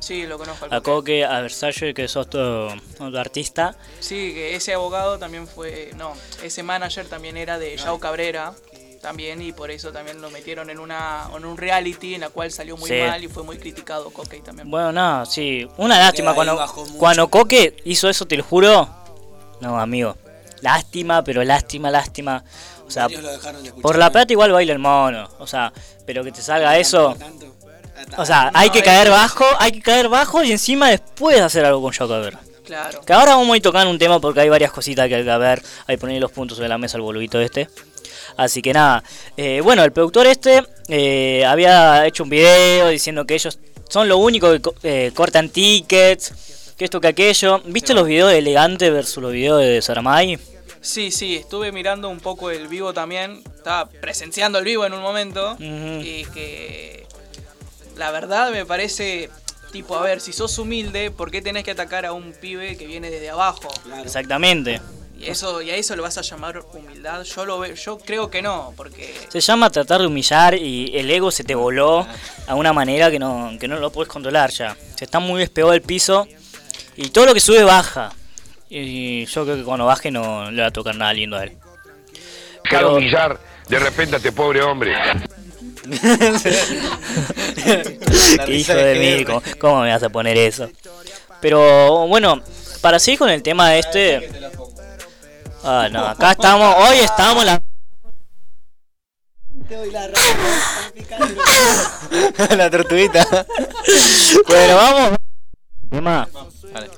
[0.00, 0.64] Sí, lo conozco.
[0.64, 1.22] al A Coque.
[1.22, 3.76] Coque, a Versace, que es otro, otro artista.
[4.00, 8.54] Sí, que ese abogado también fue, no, ese manager también era de Yao Cabrera,
[9.04, 12.50] también, y por eso también lo metieron en una en un reality en la cual
[12.50, 12.96] salió muy Sí.
[13.06, 14.70] mal y fue muy criticado Coque también.
[14.70, 15.68] Bueno, nada, sí.
[15.76, 16.30] Una lástima.
[16.30, 16.66] ahí Cuando,
[16.98, 18.88] cuando Coque hizo eso, te lo juro.
[19.60, 20.16] No, amigo.
[20.62, 22.42] Lástima, pero lástima, lástima.
[22.86, 25.28] O sea, de por la plata igual baila el mono.
[25.38, 25.70] O sea,
[26.06, 27.14] pero que te salga eso.
[28.16, 31.82] O sea, hay que caer bajo, hay que caer bajo y encima después hacer algo
[31.82, 32.40] con Joe Cabrera.
[32.64, 33.02] Claro.
[33.02, 35.36] Que ahora vamos a ir tocando un tema porque hay varias cositas que hay que
[35.36, 35.62] ver.
[35.86, 37.68] Hay que poner los puntos sobre la mesa al boludito este.
[38.36, 39.02] Así que nada.
[39.36, 44.18] Eh, bueno, el productor este eh, había hecho un video diciendo que ellos son lo
[44.18, 46.32] único que co- eh, cortan tickets.
[46.76, 47.60] Que esto, que aquello.
[47.66, 50.36] ¿Viste los videos de Elegante versus los videos de Saramay?
[50.80, 55.00] Sí, sí, estuve mirando un poco el vivo también, estaba presenciando el vivo en un
[55.00, 57.06] momento y que
[57.96, 59.30] la verdad me parece
[59.72, 62.86] tipo, a ver, si sos humilde, ¿por qué tenés que atacar a un pibe que
[62.86, 63.68] viene desde abajo?
[64.02, 64.80] Exactamente.
[65.24, 67.22] Y eso y a eso lo vas a llamar humildad.
[67.22, 71.10] Yo lo veo, yo creo que no, porque Se llama tratar de humillar y el
[71.10, 72.06] ego se te voló
[72.46, 74.76] a una manera que no, que no lo puedes controlar ya.
[74.96, 76.28] Se está muy despegado del piso
[76.96, 78.12] y todo lo que sube baja.
[78.68, 81.56] Y yo creo que cuando baje no le va a tocar nada lindo a él.
[82.68, 84.94] Pero- humillar de repente a este pobre hombre.
[88.48, 90.68] Hijo de mí, ¿cómo, cómo me vas a poner eso?
[91.40, 92.42] Pero bueno,
[92.80, 94.30] para seguir con el tema este...
[95.66, 97.62] Ah, no, acá estamos, hoy estamos la...
[102.56, 103.26] la tortuguita.
[104.46, 105.16] Bueno, vamos.
[105.90, 106.28] Tema.
[106.72, 106.90] Vale.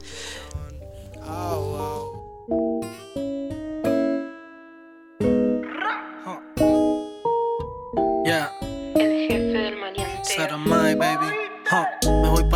[8.25, 8.51] Yeah,
[8.97, 10.25] El jefe del maleanteo.
[10.25, 11.27] Saramay, baby.
[11.71, 11.87] Voy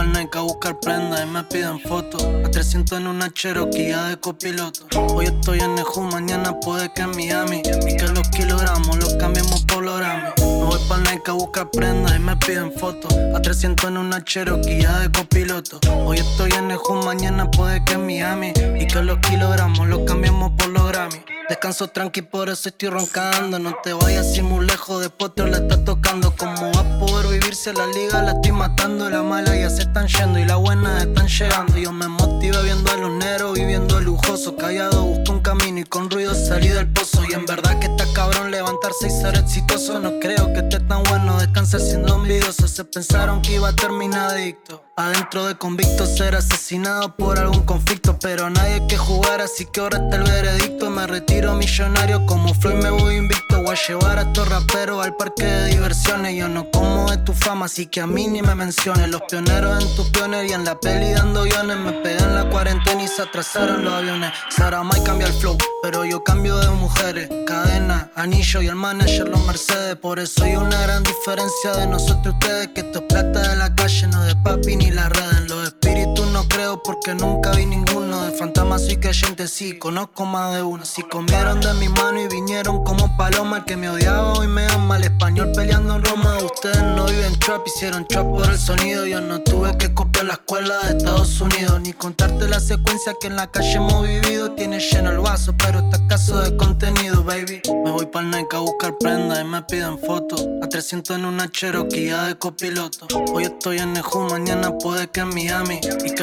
[0.01, 2.25] pa'l Nike a buscar prenda y me piden fotos.
[2.45, 4.87] A 300 en una Cherokee de copiloto.
[4.99, 7.61] Hoy estoy en Neju, mañana puede que en Miami.
[7.87, 10.31] Y que los kilogramos los cambiemos por los Grammy.
[10.39, 13.13] Me voy pa'l Nike a buscar prenda y me piden fotos.
[13.35, 15.81] A 300 en una Cherokee de copiloto.
[16.07, 18.53] Hoy estoy en Neju, mañana puede que en Miami.
[18.81, 21.40] Y que los kilogramos los cambiemos por los Grammy.
[21.51, 23.59] Descanso tranqui, por eso estoy roncando.
[23.59, 26.33] No te vayas así muy lejos, después te la está tocando.
[26.37, 28.23] ¿Cómo va a poder vivirse la liga?
[28.23, 29.11] La estoy matando.
[29.11, 31.77] La mala ya se están yendo y las buenas están llegando.
[31.77, 34.55] Yo me motivé viendo a los negros, viviendo lujoso.
[34.55, 37.25] Callado busco un camino y con ruido salí del pozo.
[37.29, 39.99] Y en verdad que está cabrón levantarse y ser exitoso.
[39.99, 42.69] No creo que esté tan bueno descansar siendo envidioso.
[42.69, 44.85] Se pensaron que iba a terminar adicto.
[45.01, 49.97] Adentro de convicto ser asesinado por algún conflicto Pero nadie que jugar así que ahora
[49.97, 50.91] está el veredicto.
[50.91, 53.63] Me retiro millonario como Floyd me voy invicto.
[53.63, 56.37] Voy a llevar a estos raperos al parque de diversiones.
[56.37, 59.09] Yo no como de tu fama así que a mí ni me menciones.
[59.09, 61.79] Los pioneros en tu pioner y en la peli dando guiones.
[61.79, 64.33] Me pegué en la cuarentena y se atrasaron los aviones.
[64.51, 67.29] Saramay cambia el flow pero yo cambio de mujeres.
[67.47, 69.97] Cadena, anillo y el manager los Mercedes.
[69.97, 73.57] Por eso hay una gran diferencia de nosotros y ustedes Que esto es plata de
[73.57, 77.51] la calle, no de papi ni la red En los espíritus no creo porque nunca
[77.53, 78.23] vi ninguno.
[78.25, 80.85] De fantasmas soy creyente, sí, conozco más de uno.
[80.85, 84.67] Si comieron de mi mano y vinieron como paloma El que me odiaba hoy me
[84.69, 89.07] ama, el español peleando en Roma Ustedes no viven trap, hicieron trap por el sonido
[89.07, 93.27] Yo no tuve que copiar la escuela de Estados Unidos Ni contarte la secuencia que
[93.27, 94.53] en la calle hemos vivido.
[94.53, 97.61] Tiene lleno el vaso, pero está escaso de contenido, baby.
[97.85, 101.51] Me voy pa'l Nike a buscar prenda y me piden fotos A 300 en una
[101.51, 103.07] Cherokee de copiloto.
[103.33, 105.81] Hoy estoy en Neju, mañana puede que en Miami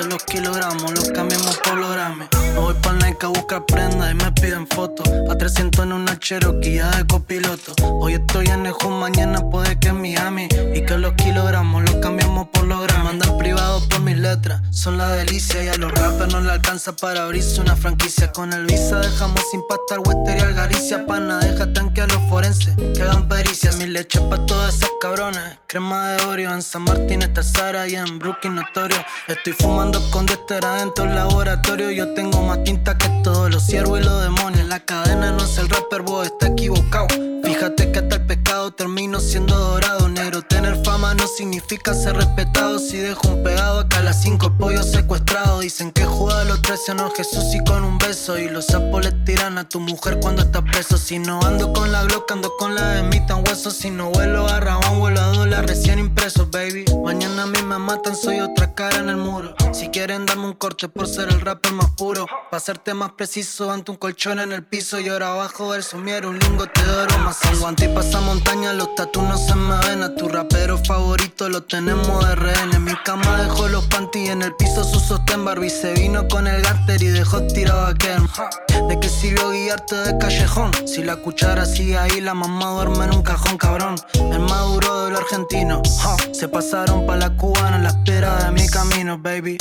[0.08, 4.16] los kilogramos los cambiemos por los Grammy Me voy pa'l Nike a buscar prenda y
[4.16, 8.90] me piden fotos A 300 en una Cherokee ya de copiloto Hoy estoy en Neju,
[8.90, 13.38] mañana puede que en Miami Y que los kilogramos los cambiamos por los Grammy Mandan
[13.38, 17.24] privado por mis letras son la delicia y a los rappers no le alcanza para
[17.24, 18.32] abrirse una franquicia.
[18.32, 21.08] Con el visa dejamos sin pasta al Wester y.
[21.08, 23.76] Pana, deja tanque a los forenses que hagan pericias.
[23.78, 25.58] Mi leche pa' todas esas cabrones.
[25.66, 28.98] Crema de Oreo en San Martín está Sara y en Brooklyn notorio.
[29.28, 31.92] Estoy fumando con Dexter adentro del laboratorio.
[31.92, 34.68] Yo tengo más tinta que todos los ciervos y los demonios.
[34.68, 37.08] La cadena no es el rapper, vos está equivocado.
[37.44, 38.26] Fíjate que hasta el
[38.72, 40.08] termino siendo dorado.
[40.10, 42.80] Negro, tener fama no significa ser respetado.
[42.80, 45.62] Si dejo un pegado acá a las cinco pollos secuestrados.
[45.62, 48.38] Dicen que Judas lo traicionó Jesús y con un beso.
[48.38, 50.98] Y los sapos le tiran a tu mujer cuando está preso.
[50.98, 53.72] Si no ando con la Glock, ando con la de mi tan hueso.
[53.72, 56.86] Si no vuelo a Rabón, vuelo a dólar recién impreso, baby.
[57.04, 59.56] Mañana a mí me matan, soy otra cara en el muro.
[59.72, 62.26] Si quieren darme un corte por ser el rapper más puro.
[62.50, 65.00] Pa' hacerte más preciso, ante un colchón en el piso.
[65.00, 67.68] Y ahora abajo del sumiero, un lingote de oro más algo.
[67.68, 70.04] Anti pasa montaña, los tatu no se me ven.
[70.04, 72.74] A tu rapero favorito lo tenemos de rehén.
[72.74, 75.46] En mi cama dejó los panty en el piso su sostén.
[75.46, 78.28] Barbie se vino con el gaster y dejó tirado a Ken.
[78.88, 80.72] ¿De qué sirvió guiarte de callejón?
[80.86, 83.96] Si la cuchara sigue ahí, la mamá duerme en un cajón, cabrón.
[84.14, 85.82] El maduro del argentino.
[86.02, 86.16] ja.
[86.34, 89.58] Se pasaron pa' la cubana la espera de mi camino, baby.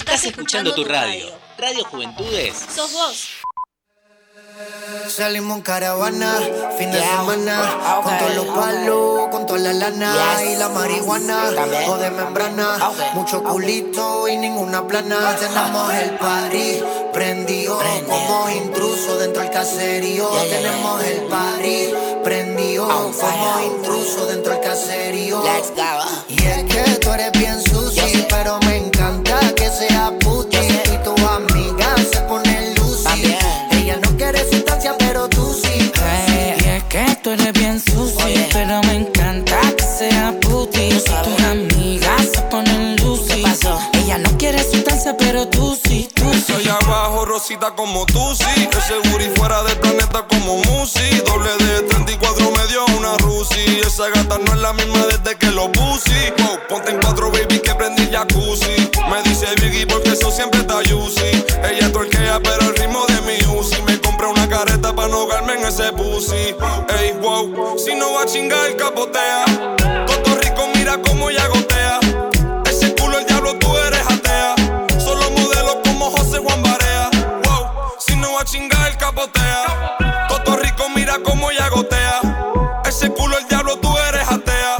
[0.00, 1.26] Estás escuchando tu radio.
[1.58, 1.84] Radio.
[1.84, 2.54] Juventudes.
[2.74, 3.28] Sos vos.
[5.08, 6.38] Salimos en caravana,
[6.78, 11.50] fin de semana, con todos los palos, con toda la lana y la marihuana,
[11.88, 12.78] o de membrana,
[13.14, 15.36] mucho culito y ninguna plana.
[15.38, 16.82] Tenemos el party
[17.12, 20.28] prendido, como intruso dentro del caserío.
[20.48, 21.90] Tenemos el party
[22.24, 25.42] prendido, como intruso dentro del caserío.
[26.28, 29.29] Y es que tú eres bien sucio, pero me encanta
[29.70, 30.56] que sea puti.
[30.56, 33.36] Y tu amiga se pone lucy.
[33.72, 35.92] Ella no quiere sustancia, pero tú sí.
[36.28, 40.90] Ey, y es que tú eres bien sucio, pero me encanta que sea puti.
[40.90, 43.42] Si tus amigas se ponen lucy,
[43.94, 45.59] ella no quiere sustancia, pero tú
[46.90, 48.68] abajo, rosita como tú, sí.
[48.70, 51.20] Ese booty fuera del planeta como Musi.
[51.26, 53.80] Doble de 34 me dio una Rusi.
[53.86, 56.34] Esa gata no es la misma desde que lo puse.
[56.38, 58.90] Wow, ponte en cuatro, baby, que prendí el jacuzzi.
[59.10, 61.44] Me dice Biggie porque eso siempre está juicy.
[61.70, 63.80] Ella torquea, pero el ritmo de mi Uzi.
[63.82, 66.54] Me compré una careta para no ahogarme en ese pussy.
[66.98, 69.79] Ey, wow, si no va a chingar, capotea.
[78.50, 79.96] Chingar, capotea.
[80.28, 82.20] Toto rico, mira cómo ya gotea.
[82.84, 84.76] Ese culo, el diablo, tú eres atea.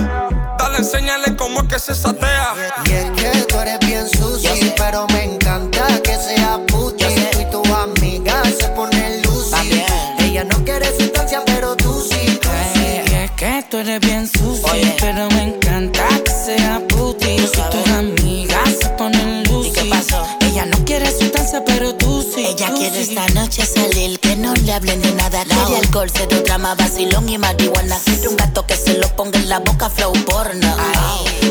[0.59, 2.55] Dale, enséñale cómo es que se satea.
[2.87, 7.05] Y es que tú eres bien sucio, pero me encanta que sea puti.
[7.31, 9.85] Tú y tu amiga se pone lucy.
[10.19, 13.03] Ella no quiere sustancia, pero tú sí, tú sí.
[13.07, 14.20] Y es que tú eres bien
[24.81, 25.45] hablen de nada.
[25.45, 27.99] Quiere alcohol, cero drama, vacilón y marihuana.
[28.05, 30.75] Quiere un gato que se lo ponga en la boca, flow porno.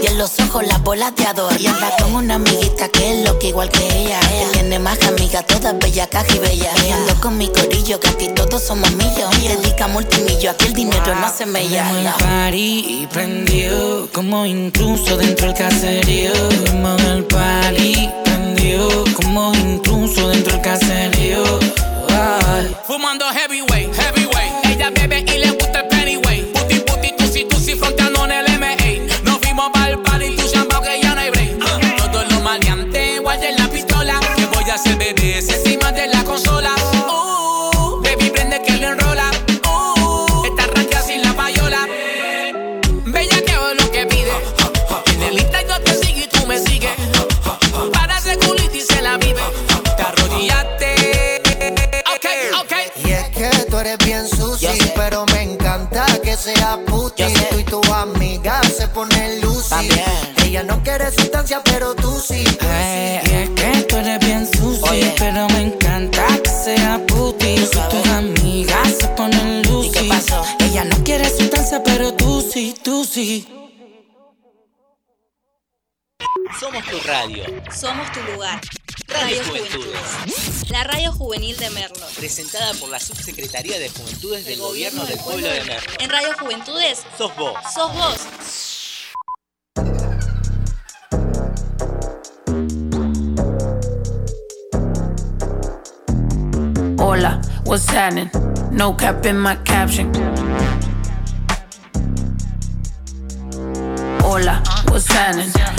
[0.01, 1.57] Y en los ojos las bolas de adorno.
[1.59, 4.19] Y anda con una amiguita que es loca igual que ella.
[4.19, 6.73] Que tiene más amigas, todas bellas, caja y bellas.
[6.87, 9.29] Y ando con mi corillo, que aquí todos somos millos.
[9.43, 12.15] Dedica multimillo, aquí el dinero no se me llama.
[12.17, 16.31] party prendió como intruso dentro del caserío.
[16.65, 21.88] Tenemos el party prendió como intruso dentro del caserío.
[22.21, 22.75] Ay.
[22.85, 23.98] Fumando heavyweight, heavyweight.
[61.11, 62.43] Sustancia, pero tú sí.
[62.43, 62.57] sí.
[62.59, 67.57] y es que tú eres bien sucio, pero me encanta que sea puti.
[67.57, 70.09] Si tus amigas se ponen lucy,
[70.59, 73.47] ella no quiere sustancia, pero tú sí, tú sí.
[76.59, 77.43] Somos tu radio.
[77.73, 78.59] Somos tu lugar.
[79.07, 79.99] Radio Radio Juventudes.
[80.25, 80.69] Juventudes.
[80.69, 82.05] La radio juvenil de Merlo.
[82.17, 85.91] Presentada por la Subsecretaría de Juventudes del Gobierno del Pueblo de Merlo.
[85.99, 87.53] En Radio Juventudes, Sos vos.
[87.73, 88.68] sos vos.
[97.69, 98.31] What's happening?
[98.71, 100.11] No cap in my caption.
[104.21, 105.78] Hola, what's happening?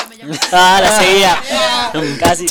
[0.51, 1.37] Ah, la seguía.
[2.19, 2.45] Casi.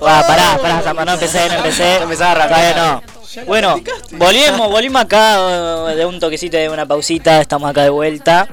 [0.00, 1.96] Ah, pará, pará, no empecé, no empecé.
[1.96, 3.02] Empezaba a Todavía no.
[3.46, 3.80] Bueno,
[4.12, 8.48] volvimos, volvimos acá eh, de un toquecito de una pausita, estamos acá de vuelta.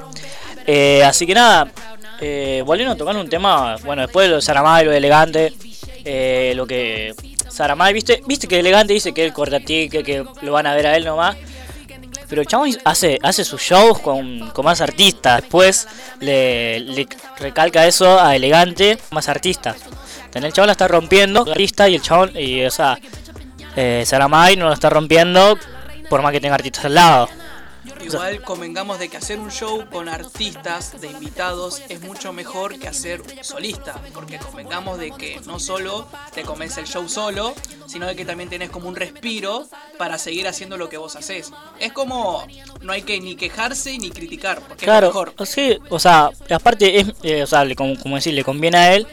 [0.67, 1.67] Eh, así que nada,
[2.19, 5.53] eh, volviendo a tocar un tema, bueno, después de lo de Saramay, lo de elegante,
[6.03, 7.13] eh, lo que
[7.49, 10.87] Saramay, viste, viste que elegante dice que él corta tique, que lo van a ver
[10.87, 11.35] a él nomás.
[12.27, 15.41] Pero el chabón hace, hace sus shows con, con más artistas.
[15.41, 15.87] Después
[16.19, 17.07] le, le
[17.39, 19.77] recalca eso a Elegante, más artistas.
[20.33, 22.99] El chabón la está rompiendo, artista, y el chabón, y, o sea,
[23.77, 25.57] eh, Saramay no lo está rompiendo
[26.09, 27.29] por más que tenga artistas al lado.
[28.03, 32.87] Igual convengamos de que hacer un show con artistas de invitados es mucho mejor que
[32.87, 37.53] hacer solista, porque convengamos de que no solo te comes el show solo,
[37.87, 39.67] sino de que también tenés como un respiro
[39.97, 41.51] para seguir haciendo lo que vos haces.
[41.79, 42.45] Es como
[42.81, 45.33] no hay que ni quejarse ni criticar, porque es Claro, mejor.
[45.45, 48.93] sí, o sea, aparte, es, eh, o sea, le- como, como decir, le conviene a
[48.95, 49.07] él,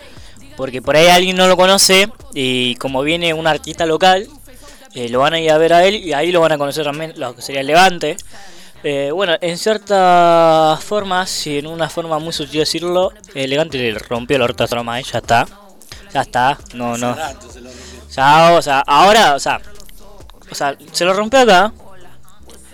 [0.57, 4.29] porque por ahí alguien no lo conoce, y como viene un artista local,
[4.95, 6.85] eh, lo van a ir a ver a él, y ahí lo van a conocer
[6.85, 8.17] también lo que sería el Levante.
[8.85, 14.37] Eh, bueno, en cierta forma, si en una forma muy sutil decirlo, Elegante le rompió
[14.37, 15.47] el orto a Stromae, ya está.
[16.13, 17.17] Ya está, no, no.
[18.11, 19.61] Ya, o sea, ahora, o sea,
[20.51, 21.73] o sea, se lo rompió acá.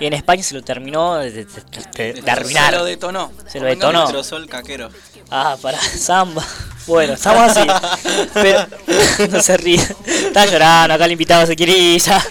[0.01, 2.71] Y en España se lo terminó de, de- de- de- de arruinar.
[2.73, 3.33] Se lo detonó.
[3.49, 4.03] Se lo detonó.
[4.03, 4.91] Destrozó el caquero.
[5.31, 6.43] Ah, para Samba.
[6.87, 7.69] Bueno, estamos así.
[8.35, 8.65] Pero
[9.31, 9.81] no se ríe.
[10.07, 12.25] Está llorando, acá el invitado se quiere ir ya.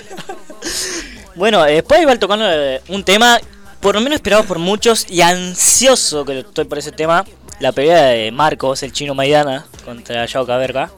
[1.35, 3.37] Bueno, eh, después igual tocando eh, un tema,
[3.81, 7.25] por lo menos esperado por muchos y ansioso que estoy por ese tema.
[7.59, 10.91] La pelea de Marcos, el chino Maidana, contra Yao Caberga.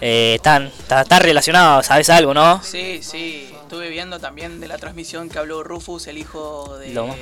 [0.00, 2.62] Eh, están, está, está relacionado, ¿sabes algo, no?
[2.62, 7.14] Sí, sí, estuve viendo también de la transmisión que habló Rufus, el hijo de, Lo-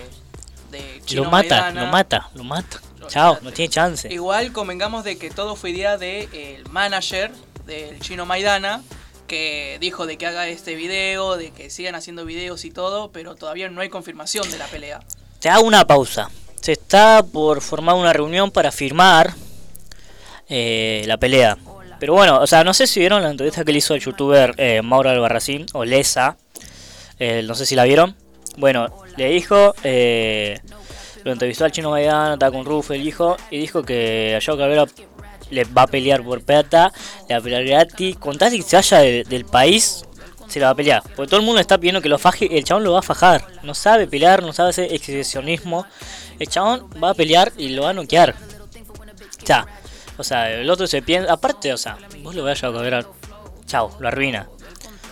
[0.71, 1.81] de Chino Lo mata, Maidana.
[1.85, 2.81] lo mata, lo mata.
[3.09, 4.11] Chao, no tiene chance.
[4.13, 7.33] Igual convengamos de que todo fue idea del manager
[7.67, 8.83] del chino Maidana,
[9.31, 13.37] que dijo de que haga este video, de que sigan haciendo videos y todo, pero
[13.37, 14.99] todavía no hay confirmación de la pelea.
[15.39, 16.29] Te hago una pausa.
[16.61, 19.33] Se está por formar una reunión para firmar
[20.49, 21.57] eh, la pelea.
[22.01, 24.53] Pero bueno, o sea, no sé si vieron la entrevista que le hizo el youtuber
[24.57, 26.37] eh, Mauro Albarracín o Lesa.
[27.21, 28.17] Eh, no sé si la vieron.
[28.57, 30.59] Bueno, le dijo, eh,
[31.23, 34.59] lo entrevistó al chino Maidana, estaba con Rufo, el hijo, y dijo que a Joe
[34.59, 34.87] Cabrera
[35.51, 36.93] le va a pelear por plata,
[37.29, 38.17] le va a pelear gratis.
[38.17, 40.05] Con tal que se vaya de- del país,
[40.49, 41.03] se la va a pelear.
[41.17, 43.45] Porque todo el mundo está pidiendo que lo faje el chabón lo va a fajar.
[43.63, 45.87] No sabe pelear, no sabe hacer exhibicionismo.
[46.39, 48.35] El chabón va a pelear y lo va a noquear.
[49.45, 49.67] Sea,
[50.17, 51.33] o sea, el otro se piensa.
[51.33, 53.07] Aparte, o sea, vos lo vayas a cobrar.
[53.67, 54.49] Chao, lo arruina.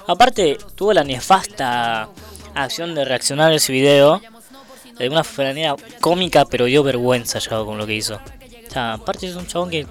[0.06, 2.08] Aparte, tuvo la nefasta
[2.54, 4.20] acción de reaccionar a ese video.
[4.98, 8.20] De una manera cómica, pero dio vergüenza ya con lo que hizo.
[8.68, 9.86] O sea, aparte es un chabón que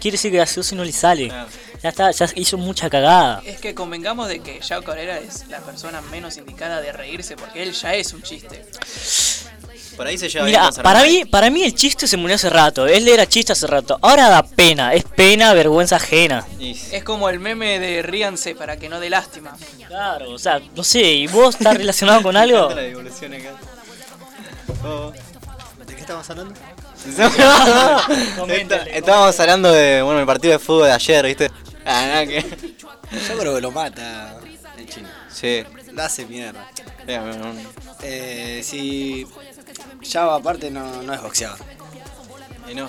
[0.00, 1.32] quiere ser gracioso y no le sale.
[1.82, 3.42] Ya está, ya hizo mucha cagada.
[3.44, 7.62] Es que convengamos de que Yao Cabrera es la persona menos indicada de reírse, porque
[7.62, 8.64] él ya es un chiste.
[9.96, 12.48] Por ahí se lleva bien Mira, para mí, para mí el chiste se murió hace
[12.48, 12.86] rato.
[12.86, 13.98] Él era chiste hace rato.
[14.02, 14.94] Ahora da pena.
[14.94, 16.46] Es pena, vergüenza ajena.
[16.58, 19.56] Es como el meme de ríanse para que no dé lástima.
[19.86, 22.70] Claro, o sea, no sé, ¿y vos estás relacionado con algo?
[22.70, 23.54] La devolución acá.
[24.84, 25.12] Oh.
[25.86, 26.54] ¿De qué estamos hablando?
[27.06, 31.50] Está- Estábamos hablando de, bueno, el partido de fútbol de ayer, ¿viste?
[31.84, 32.40] Ah, nada que...
[33.28, 34.36] Yo creo que lo mata
[34.76, 35.08] el chino.
[35.32, 35.64] Sí.
[35.92, 36.68] La hace mierda.
[36.76, 37.52] Sí, no, no.
[38.02, 39.26] Eh, si
[40.08, 41.58] Java aparte no, no es boxeador.
[42.70, 42.88] Y no.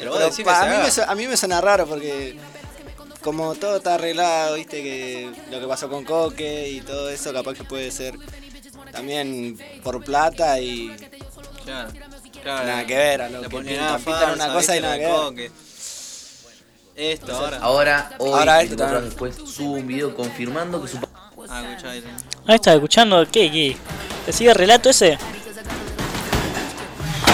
[0.00, 2.36] Pero Pero pa- a, mí me, su- a mí me suena raro porque
[3.22, 7.54] como todo está arreglado, viste que lo que pasó con Coque y todo eso capaz
[7.54, 8.14] que puede ser
[8.90, 10.90] también por plata y
[11.64, 11.90] Claro.
[12.42, 14.94] Claro, nada que ver, a lo le que pintan, pintan una falsa, cosa y nada
[14.98, 15.14] que ver.
[15.14, 15.50] Coque.
[16.94, 17.58] Esto ahora.
[17.62, 19.32] Ahora, hoy, Ahora esto 24 horas también.
[19.32, 20.98] después, subo un video confirmando que su
[21.48, 22.04] Ah, escuchá ahí.
[22.46, 23.50] Ahí está, escuchando, ¿qué?
[23.50, 23.76] ¿Qué?
[24.26, 25.18] ¿Te sigue el relato ese?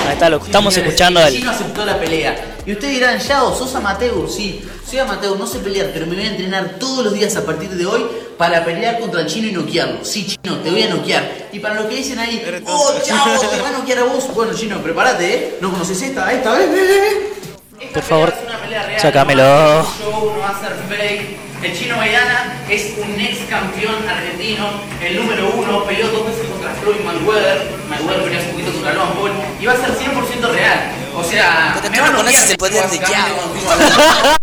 [0.07, 1.41] Ahí está, lo estamos escuchando El él.
[1.41, 2.57] chino aceptó la pelea.
[2.65, 4.29] Y ustedes dirán, Yao, sos amateur.
[4.31, 7.45] Sí, soy amateur, no sé pelear, pero me voy a entrenar todos los días a
[7.45, 8.07] partir de hoy
[8.39, 10.03] para pelear contra el chino y noquearlo.
[10.03, 11.49] Sí, chino, te voy a noquear.
[11.53, 14.33] Y para lo que dicen ahí, oh, chavo, te va a noquear a vos.
[14.35, 15.59] Bueno, chino, prepárate, ¿eh?
[15.61, 16.33] ¿No conoces esta?
[16.33, 16.71] Esta, ¿ves?
[16.71, 16.89] ¿Ves?
[16.89, 17.91] ¿Ves?
[17.93, 18.35] Por favor,
[18.69, 19.43] real, sácamelo.
[19.43, 21.37] no show, no va a ser fake.
[21.63, 24.69] El chino Maidana es un ex campeón argentino,
[25.05, 27.63] el número uno, peleó dos veces contra Floyd Mayweather.
[27.91, 30.93] Mayweather venía hace un poquito contra Paul y va a ser 100% real.
[31.15, 32.57] O sea, me tú va a no noquear
[33.39, 34.39] conoces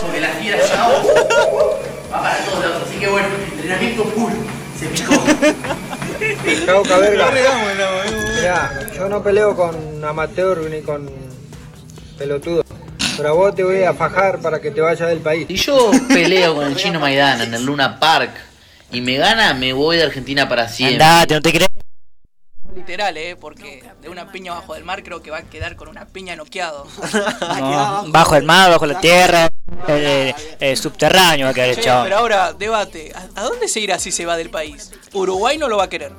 [0.00, 2.82] Porque la gira ya uh, va para todos lados.
[2.88, 4.34] Así que bueno, entrenamiento puro.
[4.78, 5.14] Se picó.
[6.66, 7.30] Cauca verga.
[8.36, 11.10] Mirá, yo no peleo con amateur ni con
[12.16, 12.64] pelotudo.
[13.16, 15.46] Pero a vos te voy a fajar para que te vayas del país.
[15.48, 18.30] Si yo peleo con el chino Maidana en el Luna Park
[18.92, 21.02] y me gana, me voy de Argentina para siempre.
[21.02, 21.67] Andate, no te crees.
[22.78, 23.34] Literal, ¿eh?
[23.34, 26.36] Porque de una piña bajo del mar creo que va a quedar con una piña
[26.36, 26.86] noqueado.
[27.58, 29.48] No, bajo el mar, bajo la tierra,
[29.88, 33.12] eh, eh, subterráneo va a quedar el pero ahora, debate.
[33.14, 34.92] ¿A, a dónde se irá si se va del país?
[35.12, 36.12] Uruguay no lo va a querer.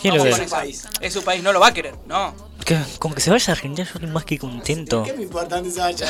[0.00, 0.64] ¿Quién lo con esa.
[1.00, 2.34] Es su país, no lo va a querer, no.
[2.64, 5.04] Que- Como que se vaya a Argentina, yo estoy más que contento.
[5.16, 6.06] me importa dónde se vaya?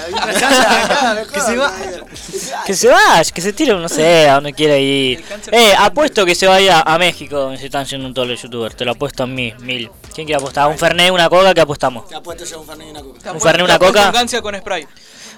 [1.33, 1.73] Que se va.
[2.65, 5.25] Que se vaya, que se tire, no sé, a donde quiera ir.
[5.51, 8.77] Eh, apuesto que se vaya a México, donde se están haciendo todos los youtubers.
[8.77, 9.91] Te lo apuesto a mí, mil.
[10.15, 10.69] ¿Quién quiere apostar?
[10.69, 11.53] ¿Un Fernet, una coca?
[11.55, 12.09] ¿Qué apostamos?
[12.09, 13.33] Te apuesto yo un Fernet y una coca.
[13.33, 14.13] ¿Un Fernet, una coca?
[14.43, 14.87] Con spray.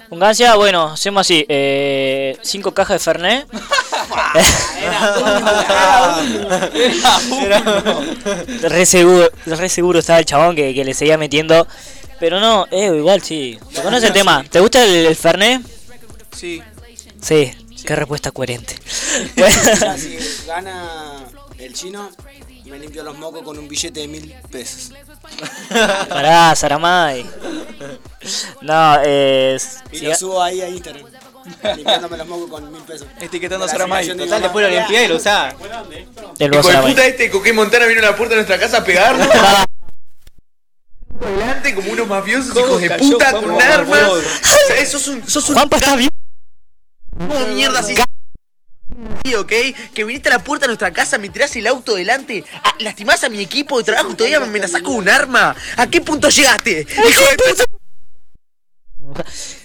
[0.09, 1.45] Un gancia, bueno, hacemos así.
[1.49, 3.47] Eh, cinco cajas de Fernet.
[8.61, 11.67] re seguro, re seguro estaba el chabón que, que le seguía metiendo.
[12.19, 13.59] Pero no, eh, igual sí.
[13.73, 14.43] ¿Te conoces el tema?
[14.49, 15.61] ¿Te gusta el, el Fernet?
[16.35, 16.61] Sí.
[17.21, 17.51] Sí,
[17.85, 18.75] qué respuesta coherente.
[19.35, 20.15] Ya, si
[20.47, 21.25] gana
[21.57, 22.11] el chino,
[22.67, 24.93] me limpio los mocos con un billete de mil pesos.
[26.09, 27.25] Pará, Saramay.
[28.61, 29.57] No, eh.
[29.91, 31.05] Y lo subo ahí a Instagram.
[31.75, 33.07] Limpiándome los mocos con mil pesos.
[33.21, 35.55] Etiquetando a Total, después lo limpié y lo usaba.
[36.37, 36.91] El Hijo de Saramay.
[36.91, 39.29] puta este Coque Montana vino a la puerta de nuestra casa a pegarnos.
[41.21, 44.09] Adelante como unos mafiosos hijos de puta con armas.
[44.09, 44.21] O
[44.67, 46.09] sea, sos un, sos un Juanpa está bien.
[47.17, 47.95] ¿Cómo mierda así?
[49.23, 49.51] Sí, ¿ok?
[49.93, 53.23] Que viniste a la puerta de nuestra casa, me tirás el auto delante, ah, lastimás
[53.23, 55.55] a mi equipo de trabajo y todavía me amenazás con un arma.
[55.77, 56.81] ¿A qué punto llegaste?
[57.07, 57.63] Hijo de puta.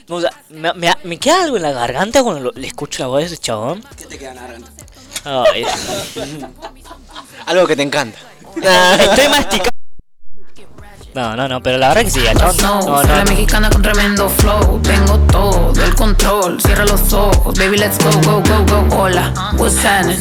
[0.08, 3.02] No, o sea, me, me- me queda algo en la garganta cuando lo- le escucho
[3.02, 3.82] la voz de ese chabón.
[3.96, 4.72] ¿Qué te queda en la garganta?
[7.46, 8.18] Algo que te encanta.
[8.56, 9.70] estoy masticando.
[11.14, 12.56] No, no, no, pero la verdad que sí, el chabón.
[12.62, 13.30] No, No, soy la no.
[13.30, 14.80] mexicana con tremendo flow.
[14.82, 16.58] Tengo todo el control.
[16.62, 18.96] Cierra los ojos, baby, let's go, go, go, go.
[18.96, 20.16] Hola, what's happening?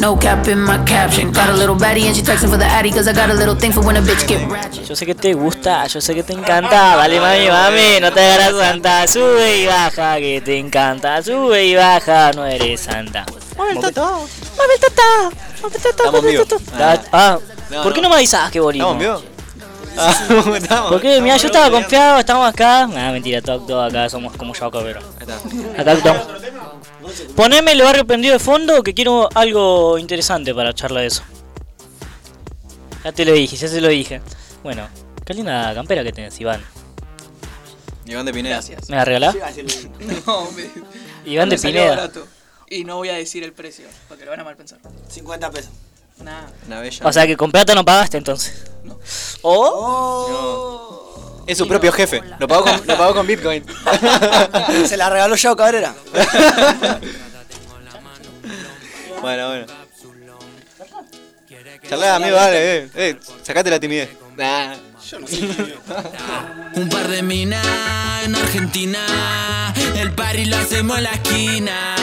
[0.00, 1.30] No cap in my caption.
[1.30, 3.54] Got a little baddie and she texting for the addy, cause I got a little
[3.54, 4.88] thing for when a bitch get ratchet.
[4.88, 6.96] Yo sé que te gusta, yo sé que te encanta.
[6.96, 9.06] Vale, mami, mami, no te hagas santa.
[9.08, 11.22] Sube y baja, que te encanta.
[11.22, 13.26] Sube y baja, no eres santa.
[13.58, 14.26] Mueve el tato,
[14.56, 15.02] mueve el tato,
[15.60, 16.82] mueve el tato, Estamos mueve el.
[16.82, 16.98] Ah.
[17.12, 17.38] Ah,
[17.68, 18.04] No, ¿por qué no.
[18.08, 18.96] no me avisabas que volvimos?
[18.96, 19.24] ¿Estamos?
[19.96, 20.86] Ah.
[20.88, 22.86] Porque mira, yo estaba confiado, estamos acá.
[22.86, 25.00] Nah, mentira, todos todos acá somos como yo, pero.
[25.78, 26.26] Acá estamos.
[27.34, 31.22] Poneme el barrio prendido de fondo que quiero algo interesante para charlar de eso.
[33.04, 34.20] Ya te lo dije, ya se lo dije.
[34.62, 34.86] Bueno,
[35.24, 36.62] qué linda campera que tenés, Iván.
[38.06, 38.56] Iván de Pineda.
[38.56, 38.90] Gracias.
[38.90, 39.36] ¿Me la regalás?
[40.26, 42.10] No, me, Iván de Pineda.
[42.68, 44.78] Y no voy a decir el precio, porque lo van a mal pensar.
[45.08, 45.70] 50 pesos.
[46.24, 46.46] Nah.
[46.66, 47.06] Una bella.
[47.06, 48.64] O sea que con plata no pagaste entonces.
[49.42, 51.44] Oh.
[51.46, 52.22] Es su propio jefe.
[52.38, 53.64] Lo pagó con, lo pagó con Bitcoin.
[54.86, 55.94] Se la regaló yo, Cabrera.
[59.20, 59.66] bueno, bueno.
[61.88, 62.90] Charlá, amigo, dale, eh.
[62.94, 64.10] eh sacate la timidez.
[64.36, 64.89] Nah.
[65.10, 65.40] Yo no sé.
[66.74, 67.66] Un par de minas
[68.24, 69.74] en Argentina.
[69.96, 71.96] El party lo hacemos en la esquina.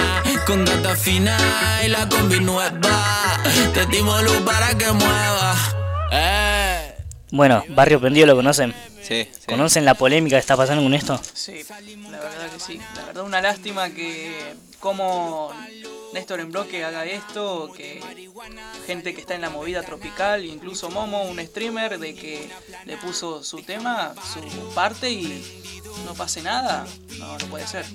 [0.46, 1.38] Con gata fina
[1.86, 3.42] y la combi nueva.
[3.74, 5.56] Te dimos luz para que mueva.
[6.12, 6.96] Eh.
[7.32, 8.74] Bueno, Barrio Prendido lo conocen.
[9.02, 9.46] Sí, sí.
[9.48, 11.18] ¿Conocen la polémica que está pasando con esto?
[11.34, 11.64] Sí,
[12.12, 12.78] la verdad que sí.
[12.96, 15.54] La verdad una lástima que como
[16.14, 18.02] Néstor en bloque haga esto, que
[18.86, 22.50] gente que está en la movida tropical, incluso Momo, un streamer, de que
[22.86, 24.40] le puso su tema, su
[24.74, 25.44] parte y
[26.06, 26.86] no pase nada.
[27.20, 27.86] No, no puede ser.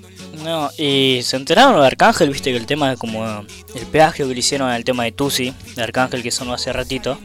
[0.43, 4.33] No, y se enteraron de Arcángel, viste que el tema es como el plagio que
[4.33, 7.17] le hicieron al tema de Tusi, de Arcángel que sonó hace ratito.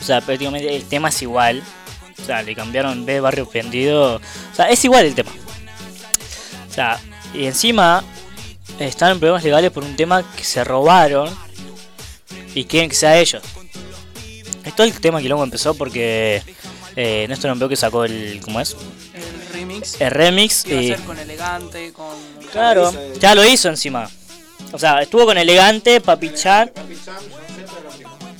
[0.00, 1.62] O sea, prácticamente el tema es igual.
[2.20, 4.16] O sea, le cambiaron B barrio prendido.
[4.16, 5.30] O sea, es igual el tema.
[6.68, 7.00] O sea,
[7.34, 8.04] y encima
[8.88, 11.28] están en problemas legales por un tema que se robaron
[12.54, 13.42] y quieren que sea ellos.
[14.64, 16.42] Esto el tema que luego empezó porque
[16.96, 18.40] eh, Néstor Ambreo que sacó el.
[18.44, 18.76] ¿Cómo es?
[19.14, 20.00] El remix.
[20.00, 22.14] El remix que iba a y- ser con elegante, con.
[22.52, 24.08] Claro, ya lo hizo encima.
[24.72, 26.70] O sea, estuvo con Elegante, Papi Chan.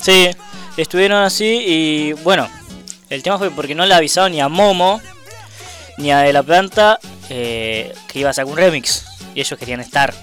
[0.00, 0.30] Sí,
[0.76, 2.48] estuvieron así y bueno,
[3.08, 5.00] el tema fue porque no le avisaron ni a Momo
[5.98, 9.80] ni a De La Planta eh, que iba a sacar un remix y ellos querían
[9.80, 10.14] estar.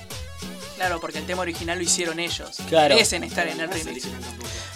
[0.78, 2.58] Claro, porque el tema original lo hicieron ellos.
[2.70, 2.94] Claro.
[2.94, 4.06] Merecen estar en el remix.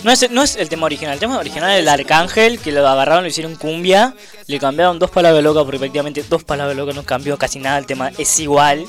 [0.03, 2.87] No es, no es el tema original, el tema original es el Arcángel, que lo
[2.87, 4.15] agarraron, lo hicieron cumbia,
[4.47, 7.85] le cambiaron dos palabras locas, porque prácticamente dos palabras locas no cambió casi nada, el
[7.85, 8.83] tema es igual.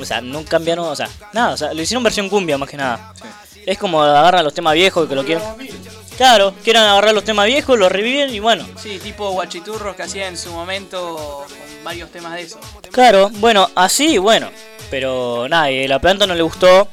[0.00, 2.76] O sea, no cambiaron, o sea, nada, o sea, lo hicieron versión cumbia más que
[2.76, 3.12] nada.
[3.66, 5.42] Es como agarran los temas viejos que lo quieren.
[6.16, 8.64] Claro, quieren agarrar los temas viejos, los reviven y bueno.
[8.80, 11.16] Sí, tipo guachiturros que hacía en su momento
[11.48, 12.60] con varios temas de eso.
[12.92, 14.50] Claro, bueno, así, bueno.
[14.90, 16.88] Pero nada, y la planta no le gustó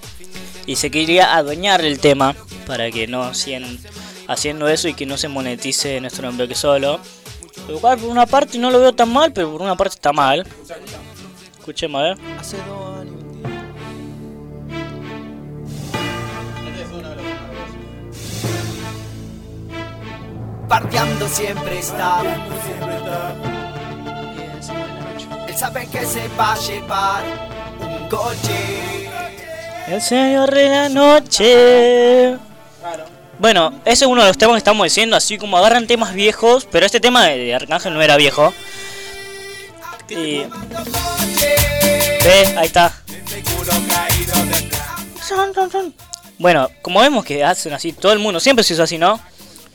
[0.65, 2.35] y se quería adueñar el tema
[2.65, 3.79] para que no sigan
[4.27, 6.99] haciendo eso y que no se monetice nuestro bloque solo.
[7.67, 10.13] Lo cual por una parte no lo veo tan mal, pero por una parte está
[10.13, 10.47] mal.
[11.59, 12.17] Escuchemos, a ver.
[20.67, 22.23] Parteando siempre está.
[25.51, 27.23] Él sabe que se va a llevar
[27.81, 28.79] un coche.
[29.87, 32.37] El señor de la noche.
[33.37, 36.65] Bueno, ese es uno de los temas que estamos diciendo, así como agarran temas viejos,
[36.71, 38.53] pero este tema de Arcángel no era viejo.
[40.07, 40.43] Y...
[42.23, 42.55] ¿Ves?
[42.55, 42.93] Ahí está.
[46.37, 49.19] Bueno, como vemos que hacen así, todo el mundo siempre se hizo así, ¿no?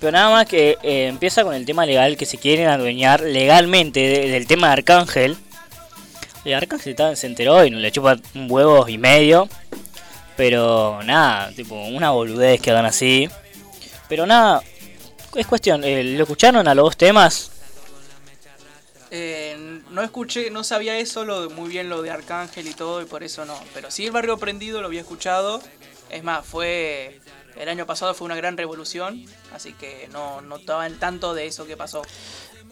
[0.00, 4.00] Pero nada más que eh, empieza con el tema legal que se quieren adueñar legalmente
[4.00, 5.36] de- del tema de Arcángel.
[6.46, 9.48] Y Arcángel está- se enteró y le chupa un huevo y medio.
[10.36, 13.28] Pero nada, tipo, una boludez que hagan así.
[14.08, 14.62] Pero nada,
[15.34, 17.50] es cuestión, eh, ¿lo escucharon a los dos temas?
[19.10, 23.06] Eh, no escuché, no sabía eso lo, muy bien lo de Arcángel y todo, y
[23.06, 23.58] por eso no.
[23.74, 25.60] Pero sí el barrio prendido lo había escuchado.
[26.10, 27.20] Es más, fue.
[27.56, 29.24] El año pasado fue una gran revolución,
[29.54, 32.02] así que no, no estaba en tanto de eso que pasó.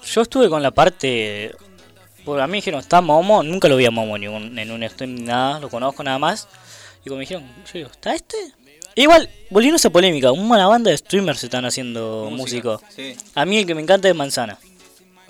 [0.04, 1.54] Yo estuve con la parte.
[2.24, 4.70] Porque a mí me dijeron, está Momo, nunca lo vi a Momo ni un- en
[4.70, 6.48] un stream ni nada, lo conozco nada más.
[7.04, 8.36] Y como me dijeron, yo digo, ¿está este?
[8.96, 12.80] Igual, volviendo a esa polémica, una banda de streamers están haciendo músico.
[12.94, 13.16] Sí.
[13.34, 14.58] A mí el que me encanta es Manzana.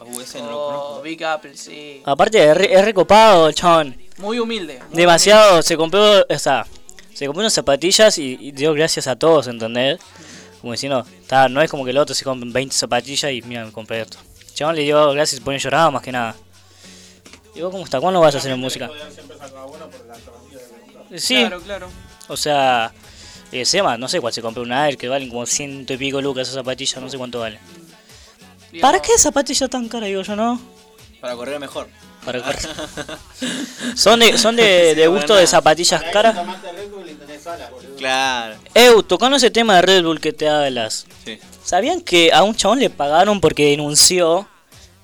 [0.06, 1.02] Uh, ese no lo Oh, conozco.
[1.02, 2.02] Big Apple, sí.
[2.04, 3.96] Aparte, es, re- es recopado, chabón.
[4.18, 4.80] Muy humilde.
[4.88, 6.66] muy Demasiado, se compró, o sea,
[7.14, 9.98] se compró unas zapatillas y, y dio gracias a todos, ¿entendés?
[10.60, 13.64] Como diciendo, está, no es como que el otro se compra 20 zapatillas y mira,
[13.64, 14.18] me compré esto.
[14.52, 16.36] Chabón le dio gracias y pone lloraba más que nada.
[17.54, 18.00] Digo, ¿cómo está?
[18.00, 18.90] ¿Cuándo vas a hacer en música?
[21.16, 21.88] Sí, Claro, claro.
[22.28, 22.92] o sea,
[23.52, 26.20] eh, Sema, no sé cuál se compró una Air que valen como ciento y pico
[26.20, 27.58] lucas esas zapatillas, no sé cuánto vale.
[28.80, 30.60] ¿Para qué zapatillas tan caras, digo yo, no?
[31.20, 31.88] Para correr mejor.
[32.24, 32.58] Para correr.
[33.94, 36.36] Son de, son de, de gusto de zapatillas caras.
[37.96, 38.56] Claro.
[38.74, 41.06] Eu, tocando ese tema de Red Bull que te da las.
[41.24, 41.38] Sí.
[41.62, 44.48] ¿Sabían que a un chabón le pagaron porque denunció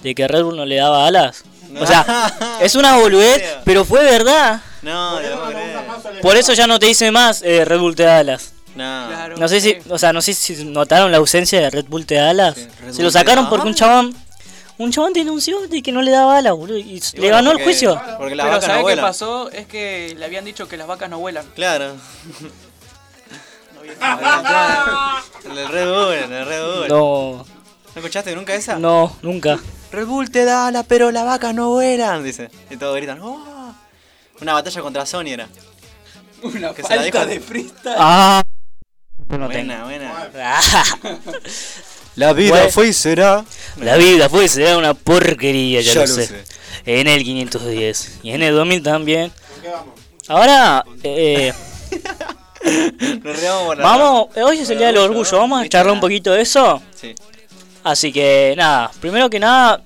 [0.03, 1.45] de que Red Bull no le daba alas?
[1.79, 4.61] O sea, es una boludez, pero fue verdad.
[4.83, 6.21] No, no.
[6.23, 8.53] Por eso ya no te dice más eh, Red Bull te da alas.
[8.75, 9.29] No.
[9.37, 12.15] No sé si, o sea, no sé si notaron la ausencia de Red Bull te
[12.15, 12.57] da alas.
[12.81, 14.15] Red Se lo sacaron porque un chabón,
[14.79, 17.63] un chabón denunció de que no le daba alas, boludo, y, le bueno, ganó el
[17.63, 18.01] juicio.
[18.19, 19.05] Porque las Pero vacas no ¿sabes qué vuelan.
[19.05, 19.51] pasó?
[19.51, 21.45] Es que le habían dicho que las vacas no vuelan.
[21.55, 21.97] Claro.
[25.45, 26.89] El del Red Bull, el Red Bull.
[26.89, 27.45] No, ¿No
[27.97, 28.79] escuchaste nunca esa?
[28.79, 29.59] no, nunca.
[29.93, 32.51] Red Bull te da ala, pero las vacas no vuelan, dice.
[32.71, 33.75] Y todos gritan, ¡oh!
[34.41, 35.49] Una batalla contra Sony era.
[36.43, 37.95] Una Que se la falta dijo- de freestyle.
[37.99, 38.43] Ah,
[39.29, 39.49] no tengo.
[39.49, 40.31] buena, buena.
[42.17, 42.71] La vida Bueno.
[42.71, 43.45] fue y será.
[43.77, 46.27] La vida fue será una porquería, ya, Ya lo, lo sé.
[46.27, 46.45] sé.
[46.87, 49.33] En el 510 y en el 2000 también.
[50.29, 51.53] Ahora, eh,
[53.23, 56.01] Nos reamos por la vamos, hoy es el día del orgullo, vamos a charlar un
[56.01, 56.83] poquito de eso.
[56.95, 57.15] Sí.
[57.83, 59.83] Así que nada, primero que nada,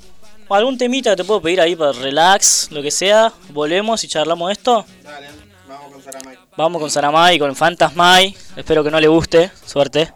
[0.48, 3.32] algún temita que te puedo pedir ahí para relax, lo que sea.
[3.50, 4.84] Volvemos y charlamos esto.
[5.02, 5.28] Dale,
[5.68, 6.38] vamos con Saramay.
[6.56, 8.36] Vamos con Saramay, con Fantasmay.
[8.56, 9.50] Espero que no le guste.
[9.64, 10.12] Suerte.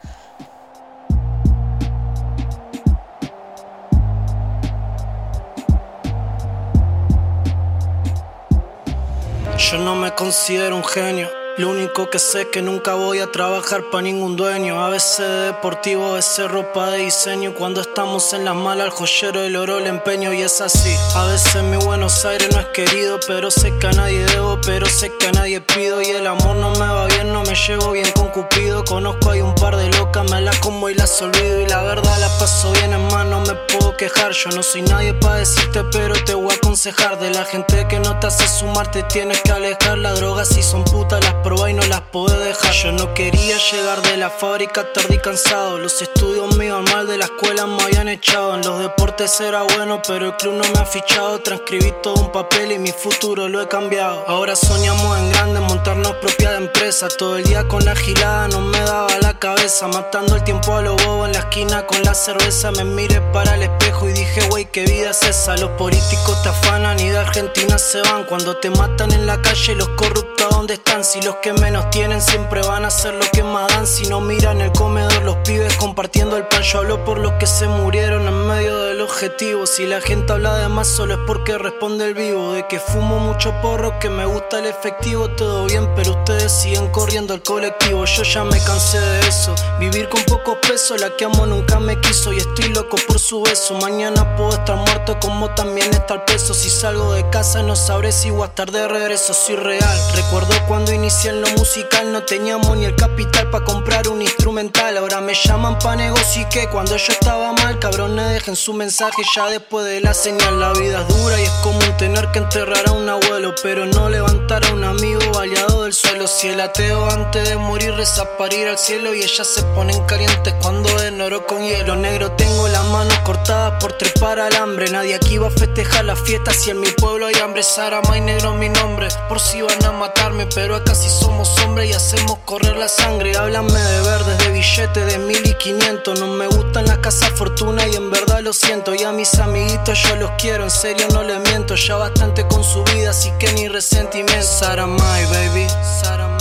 [9.70, 11.28] Yo no me considero un genio.
[11.58, 14.80] Lo único que sé es que nunca voy a trabajar para ningún dueño.
[14.80, 17.52] A veces de deportivo, a veces ropa de diseño.
[17.52, 20.94] Cuando estamos en las malas, el joyero del oro le empeño y es así.
[21.16, 24.86] A veces mi Buenos Aires no es querido, pero sé que a nadie debo, pero
[24.86, 26.00] sé que a nadie pido.
[26.00, 28.84] Y el amor no me va bien, no me llevo bien con Cupido.
[28.84, 31.60] Conozco hay un par de locas, me las como y las olvido.
[31.60, 34.30] Y la verdad la paso bien, en más no me puedo quejar.
[34.30, 37.18] Yo no soy nadie para decirte, pero te voy a aconsejar.
[37.18, 39.98] De la gente que no te hace sumar, te tienes que alejar.
[39.98, 42.72] Las drogas si son putas, las probás y no las podés dejar.
[42.72, 45.78] Yo no quería llegar de la fábrica tarde y cansado.
[45.78, 48.54] Los estudios me iban mal, de la escuela me habían echado.
[48.54, 51.40] En los deportes era bueno, pero el club no me ha fichado.
[51.40, 54.24] Transcribí todo un papel y mi futuro lo he cambiado.
[54.26, 57.08] Ahora soñamos en grande, montarnos propia empresa.
[57.08, 59.88] Todo el día con la gilada no me daba la cabeza.
[59.88, 62.72] Matando el tiempo a lo bobo en la esquina con la cerveza.
[62.72, 65.56] Me miré para el espejo y dije, wey, qué vida es esa.
[65.56, 68.24] Los políticos te afanan y de Argentina se van.
[68.24, 71.04] Cuando te matan en la calle, los corruptos dónde están.
[71.04, 73.86] Si los que menos tienen siempre van a hacer lo que más dan.
[73.86, 76.62] Si no miran el comedor, los pibes compartiendo el pan.
[76.62, 79.66] Yo hablo por los que se murieron en medio del objetivo.
[79.66, 82.52] Si la gente habla de más, solo es porque responde el vivo.
[82.52, 86.88] De que fumo mucho porro, que me gusta el efectivo, todo bien, pero ustedes siguen
[86.88, 88.04] corriendo al colectivo.
[88.04, 89.54] Yo ya me cansé de eso.
[89.78, 93.42] Vivir con pocos pesos, la que amo nunca me quiso y estoy loco por su
[93.42, 93.74] beso.
[93.74, 96.54] Mañana puedo estar muerto como también estar preso.
[96.54, 99.34] Si salgo de casa no sabré si voy a estar de regreso.
[99.34, 99.98] Soy real.
[100.14, 104.96] Recuerdo cuando inicié en lo musical no teníamos ni el capital para comprar un instrumental.
[104.96, 109.22] Ahora me llaman pa' negocio y que cuando yo estaba mal, cabrones dejen su mensaje
[109.34, 110.58] ya después de la señal.
[110.58, 114.08] La vida es dura y es común tener que enterrar a un abuelo, pero no
[114.08, 116.26] levantar a un amigo baleado del suelo.
[116.26, 120.54] Si el ateo antes de morir reza para al cielo y ellas se ponen calientes
[120.60, 121.96] cuando en oro con hielo.
[121.96, 124.90] Negro tengo las manos cortadas por trepar al hambre.
[124.90, 127.62] Nadie aquí va a festejar la fiesta si en mi pueblo hay hambre.
[127.62, 131.90] Sara, y negro mi nombre, por si van a matarme, pero acá si somos hombres
[131.90, 133.36] y hacemos correr la sangre.
[133.36, 136.20] Háblame de verdes, de billetes de mil y quinientos.
[136.20, 138.94] No me gustan las casas fortuna y en verdad lo siento.
[138.94, 141.74] Y a mis amiguitos yo los quiero, en serio no les miento.
[141.76, 144.46] Ya bastante con su vida, así que ni resentimiento.
[144.58, 146.37] Sara, my baby, Sara,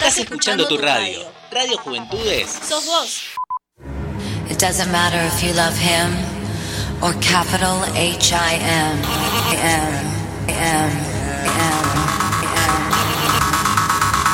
[0.00, 1.30] Estás escuchando tu radio.
[1.52, 2.48] Radio Juventudes.
[2.66, 3.20] Sos vos.
[4.48, 6.16] It doesn't matter if you love him
[7.02, 8.96] or capital H I M.
[9.60, 9.92] M.
[10.48, 10.90] M.
[11.44, 11.84] M.
[12.42, 12.74] M.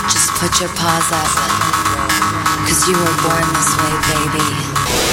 [0.08, 1.34] Just put your paws up.
[2.68, 5.05] Cause you were born this way, baby.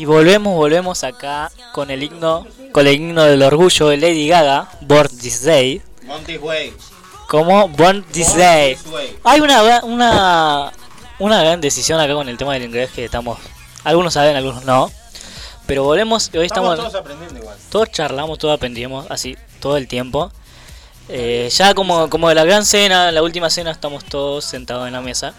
[0.00, 4.66] Y volvemos, volvemos acá con el himno, con el himno del orgullo de Lady Gaga,
[4.80, 5.82] Born This Day.
[6.40, 6.72] Way.
[7.28, 8.76] Como Born This Born Day.
[8.76, 9.18] This Way.
[9.24, 10.72] Hay una, una,
[11.18, 13.38] una gran decisión acá con el tema del inglés que estamos,
[13.84, 14.90] algunos saben, algunos no.
[15.66, 17.58] Pero volvemos hoy Estamos estamos, todos aprendiendo igual.
[17.68, 20.32] todos charlamos, todos aprendimos así todo el tiempo.
[21.10, 24.94] Eh, ya como, como de la gran cena, la última cena, estamos todos sentados en
[24.94, 25.34] la mesa.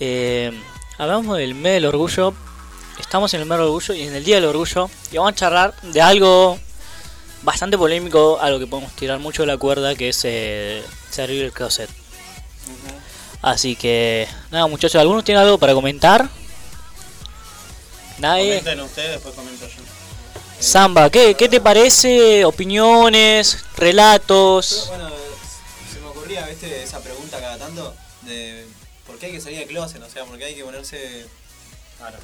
[0.00, 0.50] Eh,
[0.98, 2.34] hablamos del mes del orgullo.
[3.00, 4.90] Estamos en el mes del orgullo y en el día del orgullo.
[5.10, 6.58] Y vamos a charlar de algo
[7.42, 11.52] bastante polémico, algo que podemos tirar mucho de la cuerda, que es eh, servir el
[11.52, 11.88] closet.
[13.40, 16.28] Así que, nada, muchachos, ¿algunos tienen algo para comentar?
[18.18, 18.58] Nadie.
[18.58, 19.82] Comenten ustedes, después comento yo.
[20.58, 22.44] Samba, ¿qué, ¿qué te parece?
[22.44, 24.86] Opiniones, relatos.
[24.88, 25.08] Bueno,
[25.92, 28.66] se me ocurría, viste, esa pregunta cada tanto de
[29.06, 31.26] por qué hay que salir del closet, o sea, porque hay que ponerse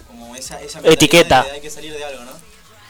[0.07, 1.43] como esa, esa Etiqueta.
[1.45, 2.33] de hay que salir de algo, ¿no?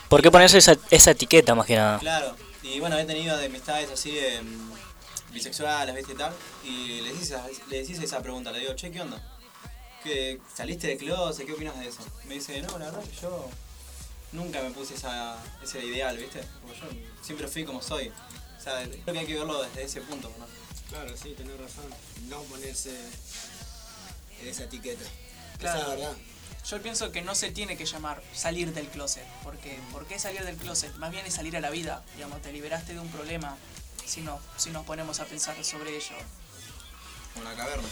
[0.09, 1.99] ¿Por qué ponerse esa, esa etiqueta más que nada?
[1.99, 4.73] Claro, y bueno, he tenido de amistades así de mm,
[5.33, 6.33] bisexuales, viste y tal,
[6.65, 7.35] y les decís,
[7.69, 9.21] le decís esa pregunta, le digo, che, ¿qué onda?
[10.03, 11.47] ¿Que ¿Saliste de closet?
[11.47, 12.01] ¿Qué opinas de eso?
[12.27, 13.49] Me dice, no, la verdad que yo
[14.33, 16.41] nunca me puse esa, ese ideal, ¿viste?
[16.61, 16.83] Como yo
[17.23, 18.13] siempre fui como soy.
[18.59, 20.47] O sea, creo que hay que verlo desde ese punto, ¿no?
[20.91, 21.85] Claro, sí, tenés razón.
[22.29, 22.95] No ponerse
[24.43, 25.05] esa etiqueta.
[25.59, 25.79] Claro.
[25.79, 26.17] Esa es la verdad.
[26.69, 30.43] Yo pienso que no se tiene que llamar salir del closet, porque ¿por qué salir
[30.45, 30.95] del closet?
[30.97, 33.57] Más bien es salir a la vida, digamos, te liberaste de un problema
[34.07, 36.17] si, no, si nos ponemos a pensar sobre ello.
[37.43, 37.89] La caverna.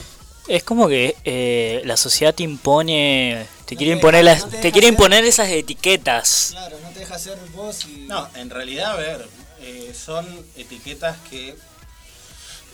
[0.48, 4.60] Es como que eh, la sociedad te impone, te quiere te imponer deja- las, no
[4.60, 6.48] te quiere imponer esas etiquetas.
[6.52, 8.06] Claro, no te deja ser vos y.
[8.08, 9.28] No, en realidad, a ver,
[9.60, 11.56] eh, son etiquetas que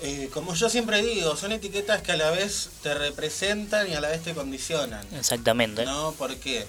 [0.00, 4.00] Eh, como yo siempre digo, son etiquetas que a la vez te representan y a
[4.00, 5.04] la vez te condicionan.
[5.14, 5.84] Exactamente.
[5.84, 6.12] ¿No?
[6.12, 6.66] ¿Por qué?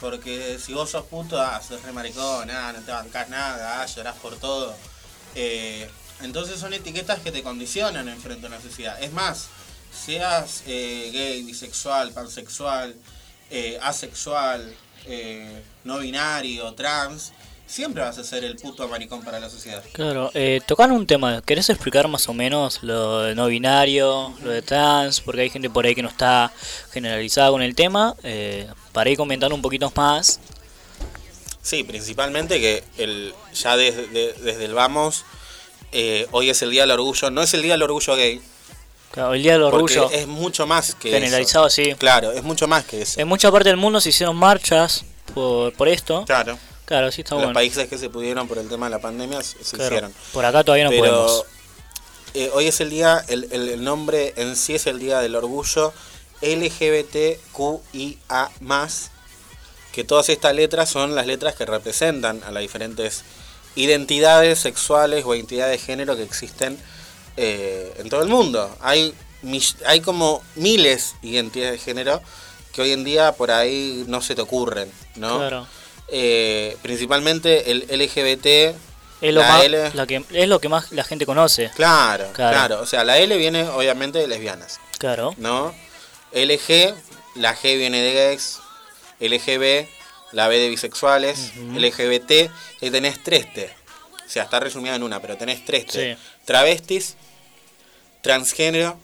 [0.00, 3.86] Porque si vos sos puto, ah, sos re maricón, ah, no te bancás nada, ah,
[3.86, 4.76] llorás por todo.
[5.34, 5.88] Eh,
[6.20, 9.02] entonces son etiquetas que te condicionan en frente a una sociedad.
[9.02, 9.46] Es más,
[9.90, 12.94] seas eh, gay, bisexual, pansexual,
[13.80, 14.76] asexual,
[15.84, 17.32] no binario, trans,
[17.68, 19.82] siempre vas a ser el puto maricón para la sociedad.
[19.92, 24.50] Claro, eh, tocan un tema, ¿querés explicar más o menos lo de no binario, lo
[24.50, 25.20] de trans?
[25.20, 26.50] Porque hay gente por ahí que no está
[26.92, 28.14] generalizada con el tema.
[28.22, 30.40] Eh, para ir comentando un poquito más.
[31.62, 35.24] Sí, principalmente que el, ya desde, de- desde el vamos,
[35.92, 38.40] eh, hoy es el Día del Orgullo, no es el Día del Orgullo gay.
[39.10, 41.76] Claro, el Día del porque Orgullo Es mucho más que generalizado, eso.
[41.76, 41.94] sí.
[41.98, 43.20] Claro, es mucho más que eso.
[43.20, 45.04] En mucha parte del mundo se hicieron marchas
[45.34, 46.24] por, por esto.
[46.26, 46.58] Claro.
[46.88, 47.54] Claro, sí está Los bueno.
[47.54, 49.84] países que se pudieron por el tema de la pandemia se Claro.
[49.84, 50.14] hicieron.
[50.32, 51.44] Por acá todavía no Pero, podemos.
[52.32, 55.36] eh, hoy es el día, el, el- el nombre en sí es el Día del
[55.36, 55.92] Orgullo
[56.40, 58.88] LGBTQIA+,
[59.92, 63.22] que todas estas letras son las letras que representan a las diferentes
[63.74, 66.78] identidades sexuales o identidades de género que existen
[67.36, 68.74] eh, en todo el mundo.
[68.80, 69.14] Hay,
[69.86, 72.22] hay como miles de identidades de género
[72.72, 75.36] que hoy en día por ahí no se te ocurren, ¿no?
[75.38, 75.66] Claro.
[76.10, 78.46] Eh, principalmente el LGBT,
[79.20, 79.90] Es lo, la más, L.
[79.94, 81.70] la que, es lo que más la gente conoce.
[81.74, 82.56] Claro, Claro.
[82.56, 85.34] claro, O sea, la L viene obviamente de lesbianas, Claro.
[85.36, 85.74] ¿no?
[86.32, 86.94] LG,
[87.36, 88.58] la G viene de gays,
[89.20, 89.86] LGB,
[90.32, 92.50] la B de bisexuales, LGBT,
[92.80, 93.74] y tenés tres T.
[94.26, 96.14] O sea, está resumida en una, pero tenés tres T.
[96.14, 96.20] Sí.
[96.44, 97.16] Travestis,
[98.22, 98.98] transgénero,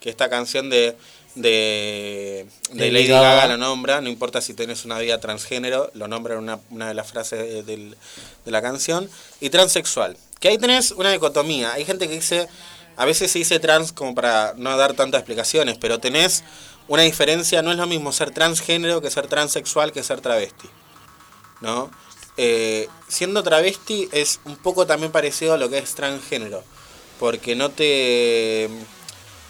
[0.00, 0.96] que esta canción de,
[1.34, 3.34] de, de Lady Gaga.
[3.34, 6.88] Gaga lo nombra, no importa si tenés una vida transgénero, lo nombra en una, una
[6.88, 7.94] de las frases de,
[8.44, 9.08] de la canción,
[9.40, 10.16] y transexual.
[10.40, 11.72] Que ahí tenés una dicotomía.
[11.72, 12.48] Hay gente que dice,
[12.96, 16.44] a veces se dice trans como para no dar tantas explicaciones, pero tenés
[16.86, 20.68] una diferencia, no es lo mismo ser transgénero que ser transexual que ser travesti.
[21.60, 21.90] ¿No?
[22.36, 26.62] Eh, siendo travesti es un poco también parecido a lo que es transgénero,
[27.18, 28.68] porque no te...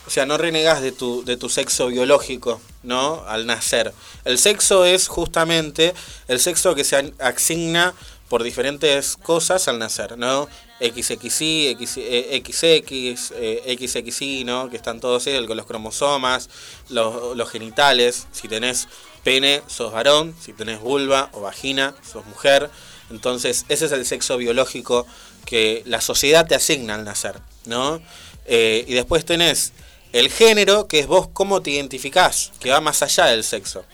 [0.06, 3.24] O sea, no renegas de tu, de tu sexo biológico, ¿no?
[3.26, 3.92] Al nacer.
[4.24, 5.94] El sexo es justamente
[6.28, 7.94] el sexo que se asigna
[8.28, 10.48] por diferentes cosas al nacer, ¿no?
[10.80, 14.68] XXY, X, eh, XX, eh, XXY, ¿no?
[14.68, 16.50] Que están todos con los cromosomas,
[16.88, 18.26] los, los genitales.
[18.32, 18.88] Si tenés
[19.22, 20.34] pene, sos varón.
[20.40, 22.70] Si tenés vulva o vagina, sos mujer.
[23.10, 25.06] Entonces, ese es el sexo biológico
[25.44, 28.00] que la sociedad te asigna al nacer, ¿no?
[28.46, 29.72] Eh, y después tenés
[30.14, 33.84] el género, que es vos cómo te identificás, que va más allá del sexo.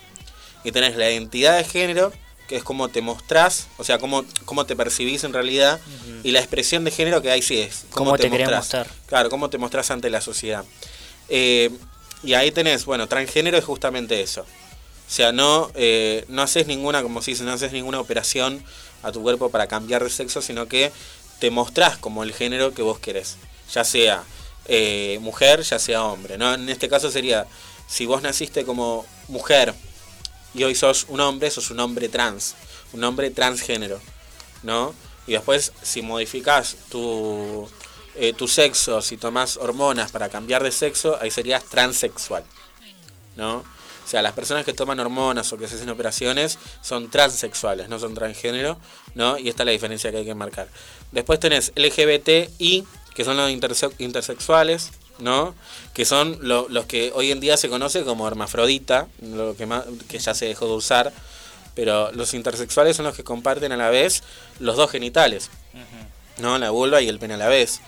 [0.63, 2.13] Y tenés la identidad de género,
[2.47, 5.81] que es cómo te mostrás, o sea, cómo, cómo te percibís en realidad.
[6.23, 7.87] Y la expresión de género, que ahí sí es.
[7.91, 8.61] Cómo te querés mostrás.
[8.61, 8.87] mostrar.
[9.07, 10.63] Claro, cómo te mostrás ante la sociedad.
[11.31, 11.71] Eh,
[12.23, 14.43] y ahí tenés, bueno, transgénero es justamente eso.
[14.43, 18.63] O sea, no, eh, no haces ninguna, como se dice, no haces ninguna operación
[19.03, 20.93] a tu cuerpo para cambiar de sexo, sino que
[21.39, 23.39] te mostrás como el género que vos querés.
[23.73, 24.23] Ya sea
[24.73, 26.39] eh, mujer, ya sea hombre.
[26.39, 26.55] ¿no?
[26.55, 27.45] En este caso sería,
[27.89, 29.75] si vos naciste como mujer
[30.55, 32.55] y hoy sos un hombre, sos un hombre trans,
[32.93, 34.01] un hombre transgénero,
[34.63, 34.95] ¿no?
[35.27, 37.69] Y después, si modificás tu,
[38.15, 42.45] eh, tu sexo, si tomás hormonas para cambiar de sexo, ahí serías transexual,
[43.37, 43.57] ¿no?
[44.05, 47.99] O sea, las personas que toman hormonas o que se hacen operaciones son transexuales, no
[47.99, 48.79] son transgénero,
[49.17, 49.37] ¿no?
[49.37, 50.69] Y esta es la diferencia que hay que marcar.
[51.13, 55.55] Después tenés LGBTI, que son los interse- intersexuales, ¿no?
[55.95, 59.85] Que son lo- los que hoy en día se conoce como hermafrodita, lo que, más,
[60.09, 61.13] que ya se dejó de usar,
[61.75, 64.23] pero los intersexuales son los que comparten a la vez
[64.59, 65.51] los dos genitales,
[66.39, 66.59] ¿no?
[66.59, 67.81] La vulva y el pene a la vez.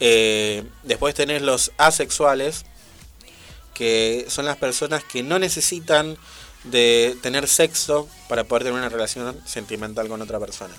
[0.00, 2.64] Eh, después tenés los asexuales,
[3.74, 6.16] que son las personas que no necesitan
[6.64, 10.74] de tener sexo para poder tener una relación sentimental con otra persona.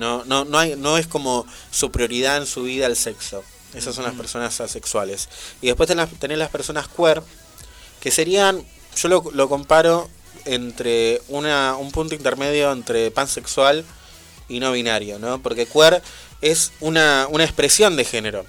[0.00, 3.44] No, no, no, hay, no es como su prioridad en su vida el sexo.
[3.74, 5.28] Esas son las personas asexuales.
[5.60, 7.22] Y después tenés, tenés las personas queer,
[8.00, 8.64] que serían,
[8.96, 10.08] yo lo, lo comparo
[10.46, 13.84] entre una, un punto intermedio entre pansexual
[14.48, 15.42] y no binario, ¿no?
[15.42, 16.02] Porque queer
[16.40, 18.46] es una, una expresión de género.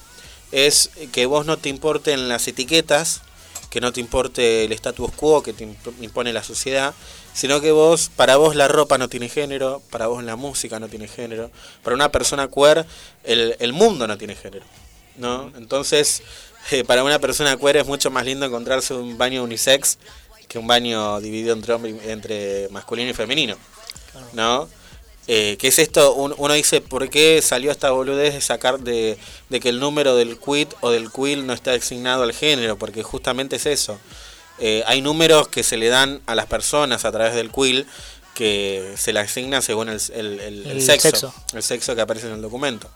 [0.53, 3.23] Es que vos no te importen las etiquetas,
[3.71, 6.93] que no te importe el status quo que te imp- impone la sociedad,
[7.33, 10.89] sino que vos, para vos la ropa no tiene género, para vos la música no
[10.89, 11.49] tiene género,
[11.81, 12.85] para una persona queer
[13.23, 14.65] el, el mundo no tiene género,
[15.17, 15.51] ¿no?
[15.57, 16.21] Entonces,
[16.69, 19.97] eh, para una persona queer es mucho más lindo encontrarse un baño unisex
[20.49, 23.55] que un baño dividido entre, hombre entre masculino y femenino,
[24.33, 24.67] ¿no?
[25.27, 26.13] Eh, ¿Qué es esto?
[26.15, 29.17] Un- uno dice, ¿por qué salió esta boludez de sacar de,
[29.49, 32.77] de que el número del quit o del quill no está asignado al género?
[32.77, 33.99] Porque justamente es eso.
[34.59, 37.85] Eh, hay números que se le dan a las personas a través del quill
[38.33, 41.33] que se le asignan según el, el- el- el El sexo, sexo.
[41.53, 42.89] el sexo que aparece en el documento.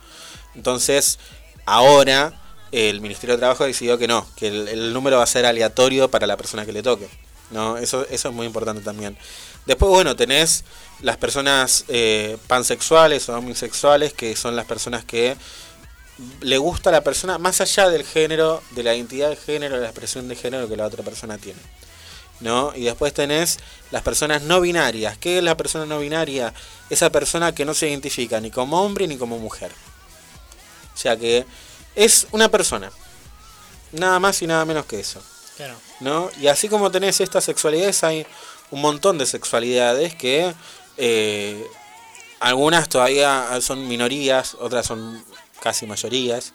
[0.56, 1.20] Entonces,
[1.66, 5.46] ahora el Ministerio de Trabajo decidió que no, que el, el número va a ser
[5.46, 7.08] aleatorio para la persona que le toque.
[7.52, 7.78] ¿no?
[7.78, 9.18] Eso, eso es muy importante también.
[9.66, 10.64] Después, bueno, tenés
[11.02, 15.36] las personas eh, pansexuales o homosexuales, que son las personas que
[16.42, 19.82] le gusta a la persona más allá del género, de la identidad de género, de
[19.82, 21.60] la expresión de género que la otra persona tiene.
[22.42, 22.74] ¿No?
[22.76, 23.60] Y después tenés
[23.92, 25.18] las personas no binarias.
[25.18, 26.54] ¿Qué es la persona no binaria?
[26.90, 29.72] Esa persona que no se identifica ni como hombre ni como mujer.
[30.94, 31.46] O sea que
[31.96, 32.92] es una persona.
[33.94, 35.22] Nada más y nada menos que eso.
[35.56, 35.76] Claro.
[36.02, 36.30] ¿no?
[36.40, 38.28] Y así como tenés estas sexualidades, hay
[38.72, 40.54] un montón de sexualidades que
[40.98, 41.66] eh,
[42.40, 45.24] algunas todavía son minorías, otras son
[45.62, 46.54] casi mayorías,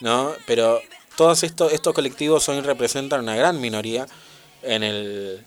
[0.00, 0.32] ¿no?
[0.46, 0.80] Pero
[1.16, 4.06] todos estos, estos colectivos hoy representan una gran minoría
[4.62, 5.44] en el,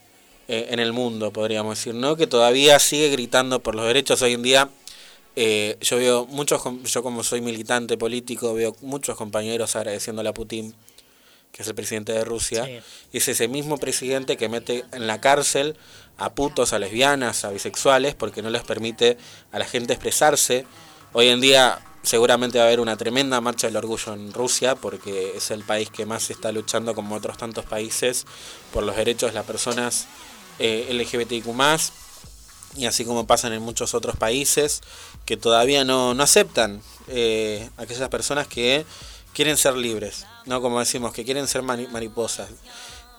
[0.48, 2.16] eh, en el mundo, podríamos decir, ¿no?
[2.16, 4.70] Que todavía sigue gritando por los derechos hoy en día.
[5.36, 10.74] eh, yo veo muchos, yo como soy militante político, veo muchos compañeros agradeciéndole a Putin
[11.56, 12.80] que es el presidente de Rusia, Sí.
[13.14, 15.78] y es ese mismo presidente que mete en la cárcel
[16.18, 19.18] a putos, a lesbianas, a bisexuales, porque no les permite
[19.54, 20.66] a la gente expresarse.
[21.14, 25.32] Hoy en día seguramente va a haber una tremenda marcha del orgullo en Rusia, porque
[25.38, 28.26] es el país que más está luchando, como otros tantos países,
[28.74, 30.08] por los derechos de las personas
[30.60, 31.48] eh, LGBTIQ+,
[32.76, 34.82] y así como pasan en muchos otros países
[35.26, 38.86] que todavía no, no aceptan eh, aquellas personas que
[39.34, 42.50] quieren ser libres, no como decimos, que quieren ser mariposas.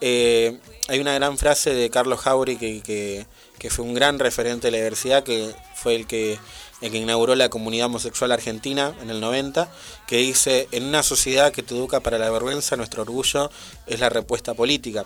[0.01, 0.59] Eh,
[0.89, 3.27] hay una gran frase de Carlos Jauri que, que,
[3.59, 6.39] que fue un gran referente de la diversidad, que fue el que,
[6.81, 9.71] el que inauguró la comunidad homosexual argentina en el 90,
[10.07, 13.51] que dice, en una sociedad que te educa para la vergüenza, nuestro orgullo
[13.87, 15.05] es la respuesta política.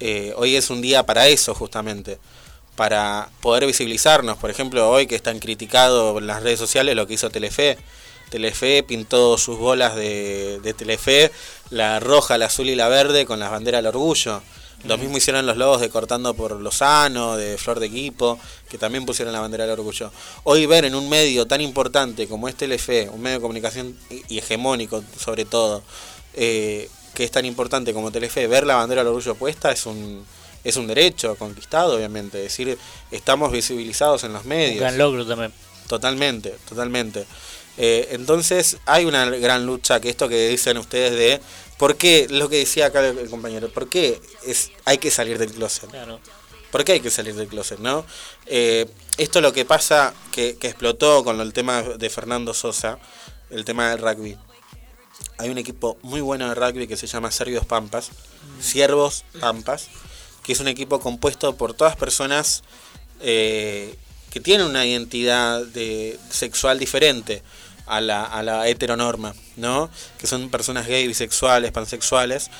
[0.00, 2.18] Eh, hoy es un día para eso justamente,
[2.74, 4.36] para poder visibilizarnos.
[4.36, 7.78] Por ejemplo, hoy que están criticados en las redes sociales lo que hizo Telefe.
[8.30, 11.30] Telefe pintó sus bolas de, de Telefe,
[11.70, 14.42] la roja, la azul y la verde con las banderas del orgullo.
[14.84, 19.04] Lo mismo hicieron los logos de Cortando por Lozano, de Flor de Equipo, que también
[19.04, 20.12] pusieron la bandera del orgullo.
[20.44, 24.22] Hoy ver en un medio tan importante como es Telefe, un medio de comunicación y
[24.28, 25.82] y hegemónico sobre todo,
[26.34, 30.24] eh, que es tan importante como Telefe, ver la bandera del orgullo puesta es un,
[30.62, 32.38] es un derecho conquistado, obviamente.
[32.38, 32.78] Es decir,
[33.10, 34.72] estamos visibilizados en los medios.
[34.72, 35.52] Un gran logro también.
[35.88, 37.24] Totalmente, totalmente.
[37.78, 41.40] Eh, entonces hay una gran lucha que esto que dicen ustedes de
[41.76, 45.52] por qué, lo que decía acá el, compañero, por qué es, hay que salir del
[45.52, 45.90] closet.
[45.90, 46.20] Claro.
[46.70, 48.04] ¿Por qué hay que salir del closet, no?
[48.46, 48.86] Eh,
[49.18, 52.98] esto lo que pasa, que, que explotó con el tema de Fernando Sosa,
[53.50, 54.36] el tema del rugby.
[55.38, 58.10] Hay un equipo muy bueno de rugby que se llama Servios Pampas,
[58.60, 59.88] Siervos Pampas,
[60.42, 62.62] que es un equipo compuesto por todas personas
[63.20, 63.94] eh,
[64.30, 67.42] que tienen una identidad de, sexual diferente
[67.86, 69.90] a la, a la heteronorma, ¿no?
[70.18, 72.50] Que son personas gay, bisexuales, pansexuales,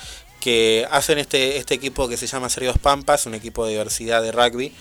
[0.40, 4.32] que hacen este, este equipo que se llama Serios Pampas, un equipo de diversidad de
[4.32, 4.72] rugby,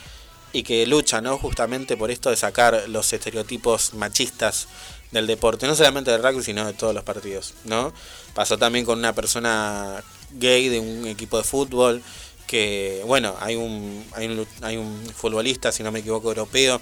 [0.53, 1.37] y que lucha, ¿no?
[1.37, 4.67] Justamente por esto de sacar los estereotipos machistas
[5.11, 7.93] del deporte, no solamente del rugby, sino de todos los partidos, ¿no?
[8.33, 12.01] Pasó también con una persona gay de un equipo de fútbol,
[12.47, 16.79] que, bueno, hay un, hay un, hay un futbolista, si no me equivoco, europeo,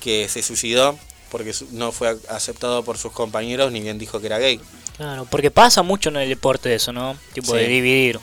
[0.00, 0.98] que se suicidó
[1.32, 4.60] porque no fue aceptado por sus compañeros, ni bien dijo que era gay.
[4.98, 7.16] Claro, porque pasa mucho en el deporte eso, ¿no?
[7.32, 8.20] Tipo de dividir.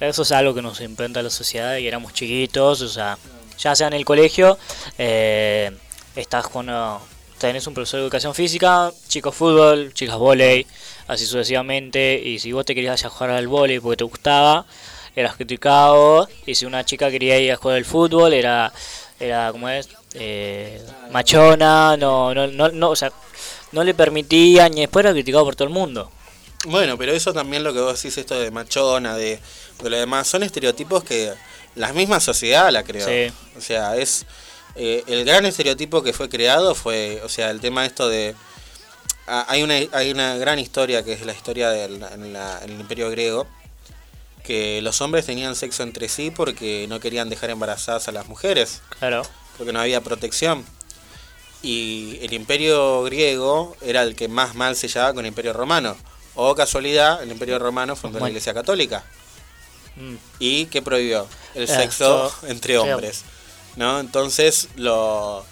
[0.00, 3.16] Eso es algo que nos implanta la sociedad y éramos chiquitos, o sea,
[3.56, 4.58] ya sea en el colegio,
[4.98, 5.70] eh,
[6.16, 6.68] estás con...
[6.68, 6.98] uh,
[7.38, 10.66] tenés un profesor de educación física, chicos fútbol, chicas volei,
[11.06, 14.66] así sucesivamente, y si vos te querías ir a jugar al volei porque te gustaba,
[15.14, 18.72] eras criticado, y si una chica quería ir a jugar al fútbol, era,
[19.20, 19.88] era ¿cómo es?
[20.14, 23.12] Eh, machona, no, no, no, no, o sea,
[23.72, 26.10] no le permitían, y después era criticado por todo el mundo.
[26.66, 29.40] Bueno, pero eso también lo que vos decís, esto de machona, de,
[29.82, 31.32] de lo demás, son estereotipos que
[31.74, 33.06] la misma sociedad la creó.
[33.06, 33.32] Sí.
[33.56, 34.26] O sea, es
[34.76, 38.34] eh, el gran estereotipo que fue creado fue, o sea, el tema esto de...
[39.26, 42.70] ah, hay, una, hay una gran historia que es la historia del en la- en
[42.70, 43.46] el imperio griego,
[44.44, 48.82] que los hombres tenían sexo entre sí porque no querían dejar embarazadas a las mujeres.
[48.98, 49.22] Claro.
[49.58, 50.64] Porque no había protección.
[51.62, 55.96] Y el imperio griego era el que más mal se llevaba con el imperio romano.
[56.34, 59.04] O casualidad, el imperio romano fundó la iglesia católica.
[59.96, 60.14] Mm.
[60.38, 61.26] ¿Y qué prohibió?
[61.54, 63.22] El Eh, sexo so- entre hombres.
[63.76, 64.00] ¿No?
[64.00, 65.44] Entonces lo,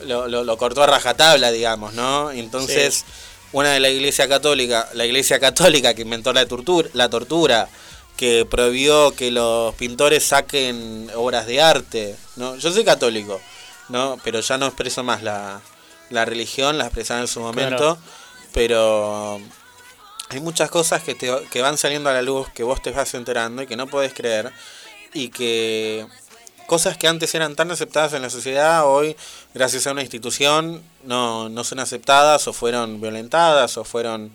[0.00, 2.30] lo, lo- lo cortó a rajatabla, digamos, ¿no?
[2.30, 3.04] Entonces,
[3.52, 7.68] una de la Iglesia Católica, la Iglesia Católica que inventó la tortura, la tortura,
[8.16, 12.56] que prohibió que los pintores saquen obras de arte, ¿no?
[12.56, 13.40] Yo soy católico,
[13.88, 14.18] ¿no?
[14.22, 15.60] Pero ya no expreso más la,
[16.10, 17.98] la religión, la expresaba en su momento, Claro.
[18.52, 19.40] pero
[20.28, 23.12] hay muchas cosas que, te, que van saliendo a la luz, que vos te vas
[23.14, 24.52] enterando y que no podés creer,
[25.12, 26.06] y que
[26.66, 29.16] cosas que antes eran tan aceptadas en la sociedad, hoy,
[29.54, 34.32] gracias a una institución, no, no son aceptadas o fueron violentadas o fueron...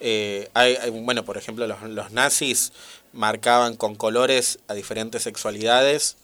[0.00, 2.72] eh, hay, hay- bueno, por ejemplo, los, los nazis
[3.12, 6.16] marcaban con colores a diferentes sexualidades,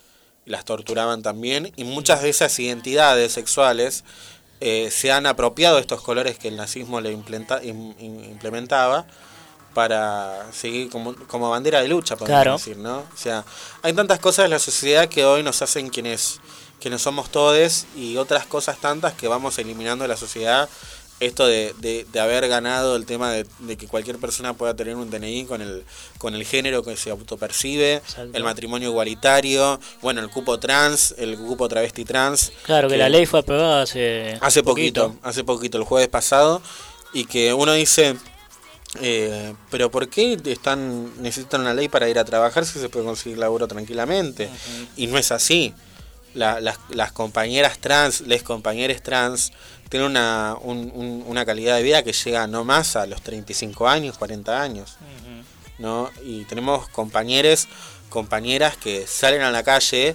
[0.47, 4.05] y las torturaban también, y muchas de esas identidades sexuales
[4.61, 9.07] eh, se han apropiado estos colores que el nazismo le implenta- im- im- implementaba
[9.74, 12.53] para seguir como, como bandera de lucha, podemos Claro.
[12.59, 12.99] decir, ¿no?
[12.99, 13.45] O sea,
[13.82, 16.41] hay tantas cosas en la sociedad que hoy nos hacen quienes,
[16.80, 20.68] quienes somos todes y otras cosas tantas que vamos eliminando de la sociedad.
[21.20, 24.96] Esto de, de, de haber ganado el tema de, de que cualquier persona pueda tener
[24.96, 25.84] un DNI con el,
[26.18, 28.02] con el género que se autopercibe,
[28.32, 32.52] el matrimonio igualitario, bueno, el cupo trans, el cupo travesti trans.
[32.64, 36.60] Claro, que la ley fue aprobada hace, Hace poquito, hace poquito, el jueves pasado,
[37.12, 38.16] y que uno dice,
[39.00, 43.06] eh, pero ¿por qué están necesitan una ley para ir a trabajar si se puede
[43.06, 44.50] conseguir laburo tranquilamente?
[44.96, 45.72] Y no es así.
[46.35, 49.53] La- las, las compañeras trans, les compañeras trans,
[49.89, 53.89] tienen una, un- un- una calidad de vida que llega no más a los 35
[53.89, 54.97] años, 40 años.
[55.78, 56.11] ¿no?
[56.24, 57.66] Y tenemos compañeros,
[58.09, 60.14] compañeras que salen a la calle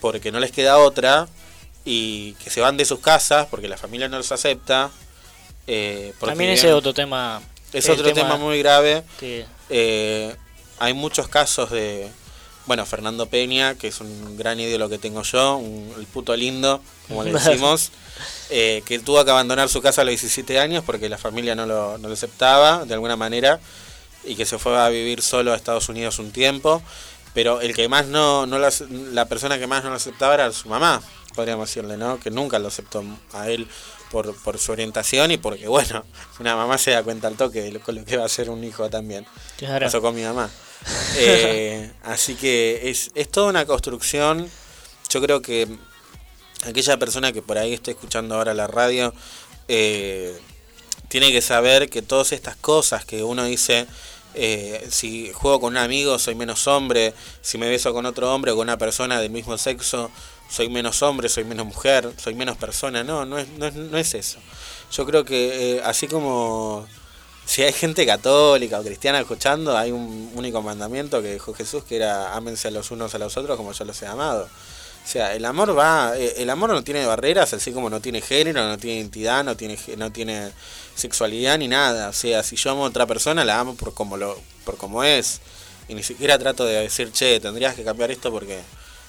[0.00, 1.28] porque no les queda otra
[1.84, 4.90] y que se van de sus casas porque la familia no los acepta.
[5.66, 7.40] eh, También ese es otro tema.
[7.72, 9.02] es otro tema, muy grave.
[9.70, 10.34] Eh,
[10.78, 12.10] hay muchos casos de,
[12.66, 16.80] bueno, Fernando Peña, que es un gran ídolo que tengo yo, un- el puto lindo,
[17.08, 17.90] como le decimos,
[18.50, 21.66] eh, que tuvo que abandonar su casa a los 17 años porque la familia no
[21.66, 23.58] lo, no lo aceptaba de alguna manera
[24.24, 26.82] y que se fue a vivir solo a Estados Unidos un tiempo.
[27.34, 28.68] Pero el que más no, no lo
[29.12, 31.00] la persona que más no lo aceptaba era su mamá,
[31.34, 32.20] podríamos decirle, ¿no?
[32.20, 33.02] Que nunca lo aceptó
[33.32, 33.66] a él
[34.10, 36.04] por, por su orientación y porque, bueno,
[36.40, 38.62] una mamá se da cuenta al toque de lo, lo que va a ser un
[38.62, 39.24] hijo también.
[39.56, 39.86] Claro.
[39.86, 40.50] Pasó con mi mamá.
[41.16, 44.48] Eh, así que es, es toda una construcción.
[45.08, 45.68] Yo creo que
[46.64, 49.12] aquella persona que por ahí esté escuchando ahora la radio
[49.68, 50.36] eh,
[51.08, 53.86] tiene que saber que todas estas cosas que uno dice,
[54.34, 58.52] eh, si juego con un amigo soy menos hombre, si me beso con otro hombre
[58.52, 60.10] o con una persona del mismo sexo
[60.48, 63.96] soy menos hombre, soy menos mujer, soy menos persona, no, no es, no es, no
[63.96, 64.38] es eso.
[64.90, 66.86] Yo creo que así como
[67.44, 71.96] si hay gente católica o cristiana escuchando, hay un único mandamiento que dijo Jesús que
[71.96, 74.48] era ámense a los unos a los otros como yo los he amado.
[75.04, 78.20] O sea, el amor va, eh, el amor no tiene barreras, así como no tiene
[78.20, 80.52] género, no tiene identidad, no tiene, no tiene
[80.94, 82.08] sexualidad ni nada.
[82.08, 85.02] O sea, si yo amo a otra persona, la amo por como lo, por como
[85.02, 85.40] es.
[85.88, 88.60] Y ni siquiera trato de decir, che, tendrías que cambiar esto porque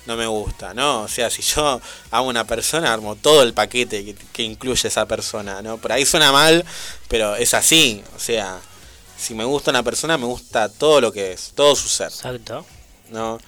[0.06, 1.04] no me gusta, ¿no?
[1.04, 1.80] O sea, si yo
[2.12, 5.78] amo a una persona, armo todo el paquete que, que incluye esa persona, ¿no?
[5.78, 6.66] Por ahí suena mal,
[7.08, 8.04] pero es así.
[8.16, 8.60] O sea,
[9.18, 12.08] si me gusta una persona, me gusta todo lo que es, todo su ser.
[12.08, 12.66] Exacto.
[13.12, 13.40] ¿no?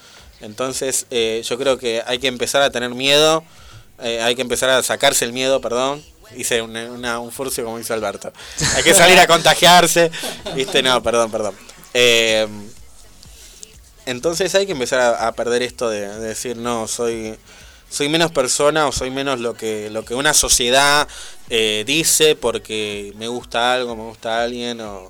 [0.42, 3.44] Entonces, eh, yo creo que hay que empezar a tener miedo,
[4.02, 6.04] eh, hay que empezar a sacarse el miedo, perdón.
[6.36, 8.32] Hice una- una- un furcio como hizo Alberto.
[8.76, 10.12] Hay que salir a contagiarse.
[10.56, 10.82] ¿Viste?
[10.84, 11.56] No, perdón, perdón.
[11.94, 12.48] Eh,
[14.06, 17.36] entonces hay que empezar a, a perder esto de, de decir, no, soy,
[17.90, 21.08] soy menos persona o soy menos lo que, lo que una sociedad
[21.50, 25.10] eh, dice porque me gusta algo, me gusta alguien o,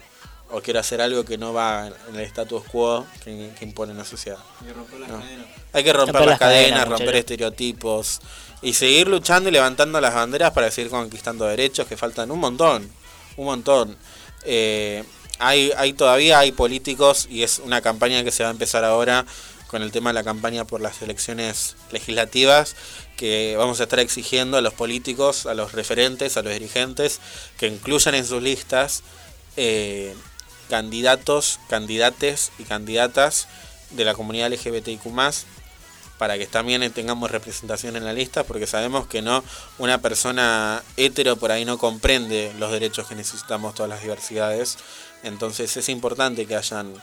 [0.49, 4.05] o quiero hacer algo que no va en el status quo que, que impone la
[4.05, 4.37] sociedad.
[4.67, 5.19] Y romper las No.
[5.19, 5.47] cadenas.
[5.73, 7.19] Hay que romper, Romper las las cadenas, cadenas, romper muchachos.
[7.19, 8.19] estereotipos
[8.61, 12.89] y seguir luchando y levantando las banderas para seguir conquistando derechos que faltan un montón,
[13.37, 13.97] un montón.
[14.43, 15.03] Eh,
[15.39, 19.25] hay, hay todavía hay políticos y es una campaña que se va a empezar ahora
[19.67, 22.75] con el tema de la campaña por las elecciones legislativas
[23.17, 27.19] que vamos a estar exigiendo a los políticos, a los referentes, a los dirigentes
[27.57, 29.03] que incluyan en sus listas
[29.57, 30.13] eh,
[30.69, 33.47] candidatos, candidates y candidatas
[33.91, 35.01] de la comunidad LGBTIQ
[36.17, 39.43] para que también tengamos representación en la lista, porque sabemos que no
[39.77, 44.77] una persona hetero por ahí no comprende los derechos que necesitamos todas las diversidades.
[45.25, 46.93] Entonces es importante que hayan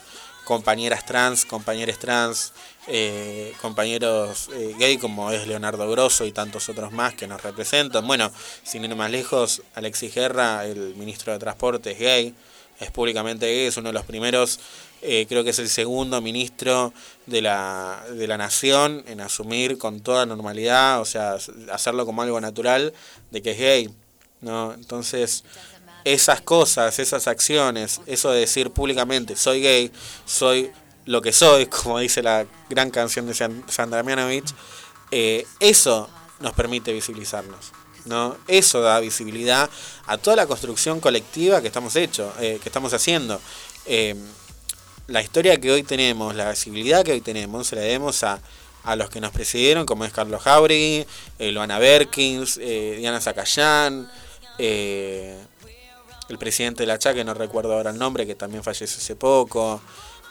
[0.44, 2.52] compañeras trans, compañeros trans,
[2.88, 8.06] eh, compañeros eh, gay como es Leonardo Grosso y tantos otros más que nos representan.
[8.06, 8.30] Bueno,
[8.64, 12.34] sin ir más lejos, Alexis Guerra, el ministro de Transporte, es gay,
[12.80, 14.58] es públicamente gay, es uno de los primeros
[15.04, 16.92] Eh, creo que es el segundo ministro
[17.26, 21.38] de la, de la nación en asumir con toda normalidad, o sea,
[21.72, 22.92] hacerlo como algo natural
[23.32, 23.90] de que es gay.
[24.42, 24.74] ¿no?
[24.74, 25.44] Entonces,
[26.04, 29.92] esas cosas, esas acciones, eso de decir públicamente, soy gay,
[30.26, 30.70] soy
[31.06, 34.52] lo que soy, como dice la gran canción de San- Sandra Mianovich,
[35.10, 36.08] eh, eso
[36.40, 37.72] nos permite visibilizarnos.
[38.04, 38.36] ¿no?
[38.48, 39.70] Eso da visibilidad
[40.06, 43.40] a toda la construcción colectiva que estamos hecho, eh, que estamos haciendo.
[43.86, 44.16] Eh,
[45.06, 48.40] la historia que hoy tenemos, la visibilidad que hoy tenemos, se la debemos a,
[48.82, 51.06] a los que nos precedieron, como es Carlos Jauregui,
[51.38, 54.10] eh, Luana Berkins, eh, Diana Zacayán,
[56.32, 59.14] el presidente de la CHA, que no recuerdo ahora el nombre, que también falleció hace
[59.14, 59.80] poco.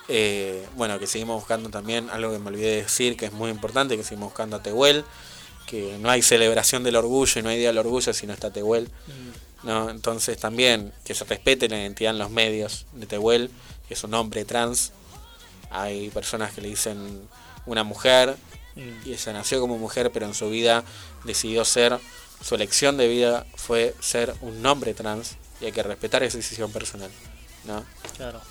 [0.08, 3.49] Eh, bueno, que seguimos buscando también algo que me olvidé de decir, que es muy
[3.49, 5.06] importante, que seguimos buscando a Tehuel,
[5.68, 8.52] que no hay celebración del orgullo y no hay día del orgullo si no está
[8.52, 8.89] Tehuel.
[9.64, 9.89] ¿no?
[9.89, 13.52] Entonces también que se respete la identidad en los medios de Tehuel,
[13.88, 14.91] que es un hombre trans.
[15.70, 17.22] Hay personas que le dicen
[17.66, 18.36] una mujer
[18.76, 19.08] Mm.
[19.08, 20.84] y ella nació como mujer, pero en su vida
[21.24, 21.99] decidió ser,
[22.41, 26.72] su elección de vida fue ser un hombre trans y hay que respetar esa decisión
[26.72, 27.09] personal.
[27.66, 27.86] ¿no?
[28.18, 28.41] Claro.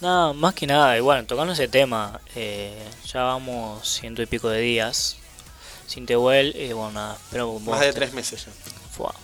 [0.00, 4.48] Nada, más que nada, y bueno, tocando ese tema, eh, ya vamos ciento y pico
[4.48, 5.16] de días
[5.86, 8.52] sin Tehuel, y bueno, nada, espero vos Más de tres meses ya.
[8.92, 9.14] Fua.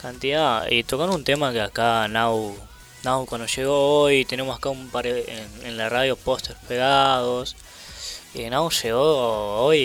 [0.00, 2.56] Cantidad, y tocando un tema que acá Nau,
[3.02, 5.24] Nau cuando llegó hoy, tenemos acá un par de-
[5.60, 7.54] en, en la radio pósters pegados,
[8.32, 9.78] y Nau llegó hoy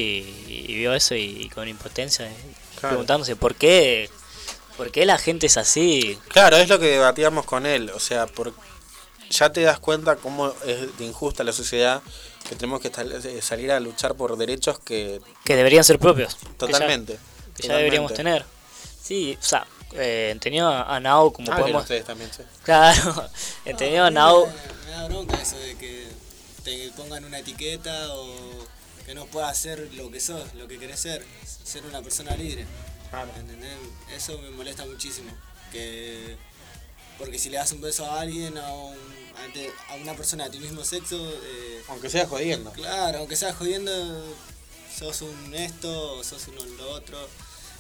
[0.48, 2.34] y, y vio eso y, con impotencia, eh,
[2.80, 2.96] Claro.
[2.96, 4.10] preguntándose por qué,
[4.80, 6.18] por qué la gente es así.
[6.30, 7.90] Claro, es lo que debatíamos con él.
[7.94, 8.54] O sea, por,
[9.30, 12.02] ya te das cuenta cómo es de injusta la sociedad,
[12.48, 15.20] que tenemos que eh, salir a luchar por derechos que...
[15.44, 16.36] que deberían ser propios.
[16.36, 17.20] que ya- Totalmente.
[17.58, 18.46] Que ya, deberíamos tener.
[19.04, 21.82] Sí, o sea, eh, entendido a, Nau como Ah, podemos...
[21.82, 22.44] ustedes también, sí.
[22.64, 23.30] Claro,
[23.66, 24.48] entendido a Nau...
[24.86, 26.08] Me da bronca eso de que
[26.64, 28.66] te pongan una etiqueta o
[29.06, 31.26] que no puedas ser lo que sos, lo que querés ser,
[31.66, 32.66] ser una persona libre.
[33.38, 33.74] ¿Entendés?
[34.16, 35.32] Eso me molesta muchísimo.
[35.72, 36.36] Que
[37.18, 38.98] porque si le das un beso a alguien, a, un-
[39.44, 42.72] ante- a una persona de tu mismo sexo, eh, Aunque sea jodiendo.
[42.72, 43.92] Claro, aunque sea jodiendo,
[44.98, 47.18] sos un esto, sos uno lo otro.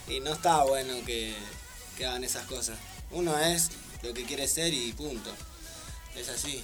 [0.07, 1.35] Y no está bueno que,
[1.97, 2.77] que hagan esas cosas.
[3.11, 3.69] Uno es
[4.03, 5.31] lo que quiere ser y punto.
[6.15, 6.63] Es así.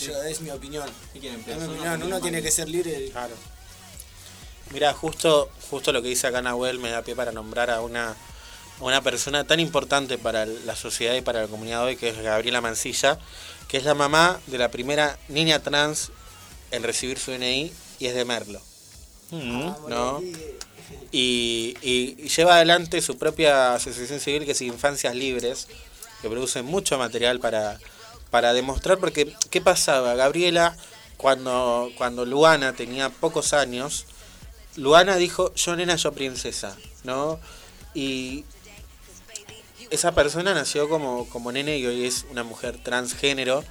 [0.00, 0.88] Yo, es mi opinión.
[1.12, 1.40] ¿Qué quieren?
[1.40, 2.02] Es mi opinión.
[2.02, 3.10] Uno tiene que ser libre.
[3.10, 3.34] Claro.
[4.72, 8.10] Mira, justo, justo lo que dice acá Nahuel me da pie para nombrar a una,
[8.80, 12.18] a una persona tan importante para la sociedad y para la comunidad hoy, que es
[12.18, 13.18] Gabriela Mancilla,
[13.68, 16.10] que es la mamá de la primera niña trans
[16.70, 18.60] en recibir su DNI y es de Merlo.
[19.88, 20.20] ¿no?
[21.10, 25.68] Y, y- y lleva adelante su propia asociación civil que es Infancias Libres,
[26.22, 27.78] que produce mucho material para,
[28.30, 30.14] para demostrar, porque ¿qué pasaba?
[30.14, 30.76] Gabriela,
[31.18, 34.06] cuando, cuando Luana tenía pocos años,
[34.76, 37.38] Luana dijo, yo nena, yo princesa, ¿no?
[37.94, 38.44] Y
[39.90, 43.62] esa persona nació como, como nene y hoy es una mujer transgénero.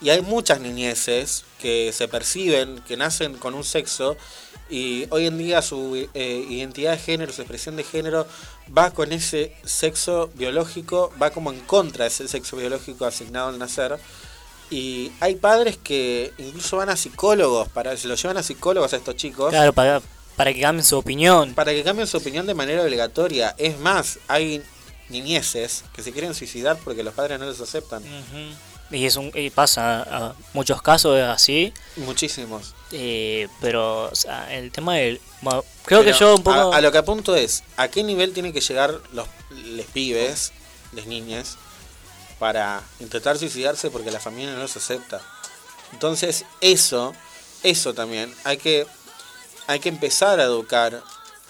[0.00, 4.16] Y hay muchas niñeces que se perciben, que nacen con un sexo
[4.68, 8.26] y hoy en día su eh, identidad de género, su expresión de género
[8.76, 13.58] va con ese sexo biológico, va como en contra de ese sexo biológico asignado al
[13.58, 13.98] nacer.
[14.70, 18.96] Y hay padres que incluso van a psicólogos, para, se los llevan a psicólogos a
[18.96, 19.50] estos chicos.
[19.50, 20.00] Claro, para,
[20.36, 21.54] para que cambien su opinión.
[21.54, 23.54] Para que cambien su opinión de manera obligatoria.
[23.58, 24.62] Es más, hay
[25.08, 28.02] niñeces que se quieren suicidar porque los padres no los aceptan.
[28.90, 31.72] Y, es un, y pasa a muchos casos así.
[31.96, 32.74] Muchísimos.
[32.92, 35.20] Eh, pero o sea, el tema del...
[35.40, 36.72] bueno, creo Pero que yo un poco...
[36.72, 40.52] A, a lo que apunto es, ¿a qué nivel tienen que llegar los les pibes,
[40.92, 41.56] las niñas,
[42.38, 45.20] para intentar suicidarse porque la familia no los acepta?
[45.92, 47.14] Entonces, eso,
[47.62, 48.86] eso también, hay que,
[49.66, 51.02] hay que empezar a educar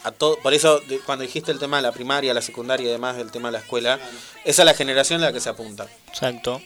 [0.04, 0.36] a todo.
[0.38, 3.48] Por eso, cuando dijiste el tema de la primaria, la secundaria y demás, del tema
[3.48, 3.98] de la escuela,
[4.44, 5.86] esa es la generación a la que se apunta.
[6.08, 6.60] Exacto.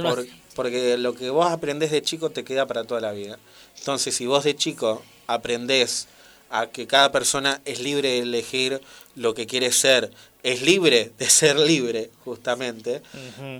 [0.00, 0.10] Una-
[0.54, 3.38] porque lo que vos aprendés de chico te queda para toda la vida.
[3.78, 6.08] Entonces, si vos de chico aprendés
[6.50, 8.80] a que cada persona es libre de elegir
[9.16, 10.10] lo que quiere ser,
[10.42, 13.02] es libre de ser libre, justamente,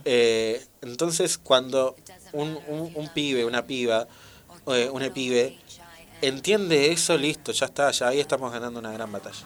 [0.05, 1.97] eh, entonces cuando
[2.33, 4.07] un, un- un pibe, una piba,
[4.69, 5.59] eh, un pibe,
[6.23, 9.45] entiende eso, listo, ya está, ya ahí estamos ganando una gran batalla.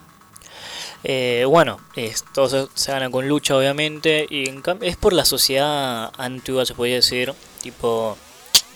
[1.02, 5.24] Eh, bueno, es- todo se, gana con lucha, obviamente, y en cambio es por la
[5.24, 7.32] sociedad antigua, se podría decir,
[7.62, 8.16] tipo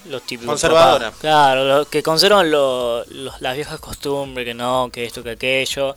[0.06, 1.06] los típicos Conservadora.
[1.06, 1.20] papás.
[1.20, 5.96] Claro, los que conservan lo- los- las viejas costumbres, que no, que esto, que aquello.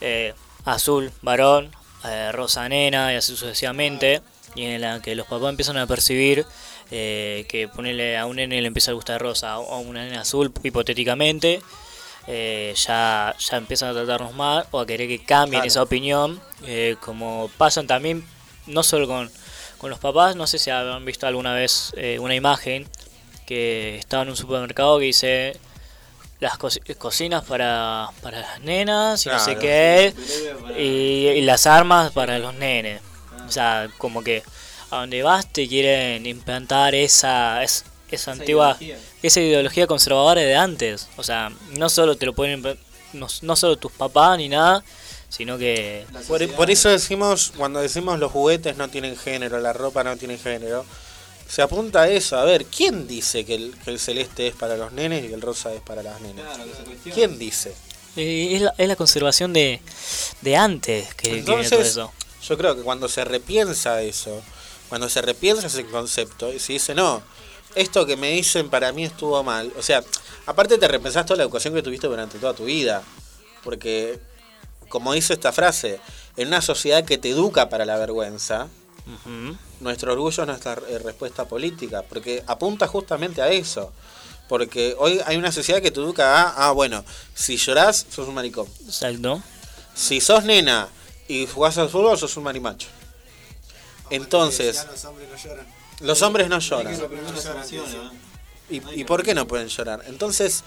[0.00, 0.34] Eh,
[0.64, 1.70] azul, varón,
[2.04, 4.22] eh, rosa, nena, y así sucesivamente.
[4.54, 6.44] Y en la que los papás empiezan a percibir
[6.90, 10.22] eh, que ponerle a un nene le empieza a gustar rosa o a una nena
[10.22, 11.60] azul, hipotéticamente,
[12.26, 15.68] eh, ya, ya empiezan a tratarnos mal o a querer que cambien Claro.
[15.68, 18.24] esa opinión, eh, como pasan también,
[18.66, 19.30] no solo con,
[19.78, 22.86] con los papás, no sé si han visto alguna vez eh, una imagen
[23.46, 25.56] que estaba en un supermercado que dice
[26.40, 30.14] las co- cocinas para, para las nenas y no sé qué,
[30.78, 33.00] y, y las armas para los nenes.
[33.46, 34.42] O sea, como que
[34.90, 38.98] a donde vas te quieren implantar esa, es- esa, antigua, ideología.
[39.22, 41.08] esa ideología conservadora de antes.
[41.16, 42.62] O sea, no solo te lo pueden,
[43.12, 44.82] no, no solo tus papás ni nada,
[45.28, 46.06] sino que...
[46.26, 50.38] Por, por eso decimos, cuando decimos los juguetes no tienen género, la ropa no tiene
[50.38, 50.86] género,
[51.46, 52.38] se apunta a eso.
[52.38, 55.40] A ver, ¿quién dice que el, que el celeste es para los nenes y el
[55.42, 56.46] rosa es para las nenas?
[57.12, 57.74] ¿Quién dice?
[58.16, 59.80] eh, es, la, es la conservación de,
[60.40, 62.12] de antes que, que viene todo Entonces, eso.
[62.42, 64.42] yo creo que cuando se repiensa eso,
[64.88, 67.22] cuando se repiensa ese concepto, y se dice, no,
[67.74, 69.72] esto que me dicen para mí estuvo mal.
[69.76, 70.02] O sea,
[70.46, 73.02] aparte te repensás toda la educación que tuviste durante toda tu vida.
[73.62, 74.18] Porque,
[74.88, 76.00] como dice esta frase,
[76.36, 78.68] en una sociedad que te educa para la vergüenza,
[79.80, 82.02] nuestro orgullo es nuestra eh, respuesta política.
[82.02, 83.92] Porque apunta justamente a eso.
[84.48, 87.04] Porque hoy hay una sociedad que te educa a, ah, bueno,
[87.34, 88.66] si llorás, sos un maricón.
[88.86, 89.42] Exacto.
[89.94, 90.88] Si sos nena
[91.26, 92.88] y jugás al fútbol, sos un marimacho.
[94.10, 94.86] Entonces,
[96.00, 96.98] los hombres no lloran.
[96.98, 98.10] los hombres no.
[98.70, 100.02] ¿Y, y por qué no pueden llorar?
[100.06, 100.62] Entonces,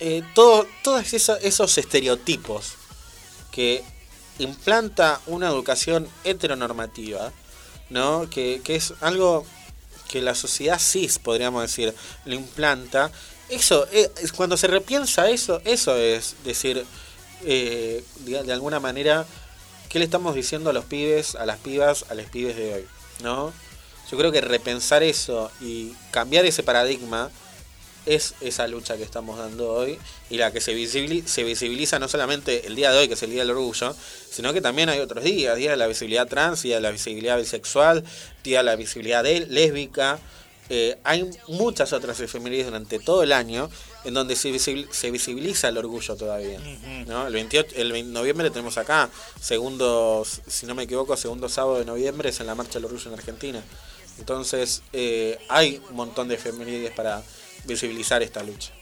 [0.00, 2.74] eh, todo, todos esos, esos estereotipos
[3.50, 3.84] que
[4.38, 7.32] implanta una educación heteronormativa,
[7.90, 8.28] ¿no?
[8.28, 9.46] Que, que es algo
[10.08, 11.94] que la sociedad cis, podríamos decir,
[12.24, 13.10] lo implanta.
[13.48, 16.84] Eso, eh, es cuando se repiensa eso, eso es decir,
[17.42, 19.26] eh, de, de alguna manera,
[19.94, 22.84] ¿qué le estamos diciendo a los pibes, a las pibas, a los pibes de hoy?
[23.22, 23.52] ¿No?
[24.10, 27.30] Yo creo que repensar eso y cambiar ese paradigma
[28.04, 29.96] es esa lucha que estamos dando hoy
[30.30, 33.42] y la que se visibiliza, no solamente el día de hoy, que es el Día
[33.42, 33.94] del Orgullo,
[34.32, 37.38] sino que también hay otros días, Día de la Visibilidad Trans, Día de la Visibilidad
[37.38, 38.02] Bisexual,
[38.42, 40.18] Día de la Visibilidad Lésbica.
[40.70, 43.68] Eh, hay muchas otras efemérides durante todo el año
[44.04, 46.58] en donde se, visibil- se visibiliza el orgullo todavía.
[47.06, 47.26] ¿no?
[47.26, 49.10] El 28, el 20 de noviembre tenemos acá,
[49.40, 53.08] segundo, si no me equivoco, segundo sábado de noviembre es en la Marcha del Orgullo
[53.08, 53.62] en Argentina.
[54.18, 57.22] Entonces eh, hay un montón de efemérides para
[57.66, 58.72] visibilizar esta lucha.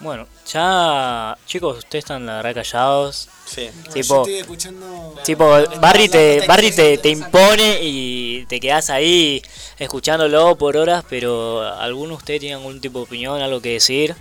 [0.00, 3.28] Bueno, ya chicos, ustedes están la verdad callados.
[3.46, 3.68] Sí.
[3.86, 5.14] No, Tipo, yo estoy escuchando.
[5.24, 5.44] tipo
[5.80, 9.42] Barry te, Barry te, te impone y te quedas ahí
[9.78, 14.14] escuchándolo por horas, pero ¿alguno de ustedes tiene algún tipo de opinión, algo que decir?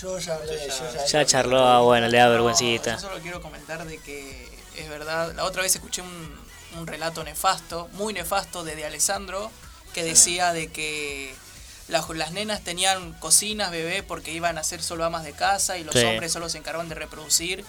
[0.00, 1.04] Yo ya hablé, yo ya.
[1.06, 2.94] Ya charló, ah, bueno, le da vergüencita.
[2.94, 5.34] Yo solo quiero comentar de que es verdad.
[5.34, 6.40] La otra vez escuché un,
[6.78, 9.50] un relato nefasto, muy nefasto, de, de Alessandro,
[9.92, 11.34] que decía de que
[11.88, 15.84] las, las nenas tenían cocinas, bebé, porque iban a ser solo amas de casa y
[15.84, 16.04] los Sí.
[16.04, 17.64] hombres solo se encargaban de reproducir.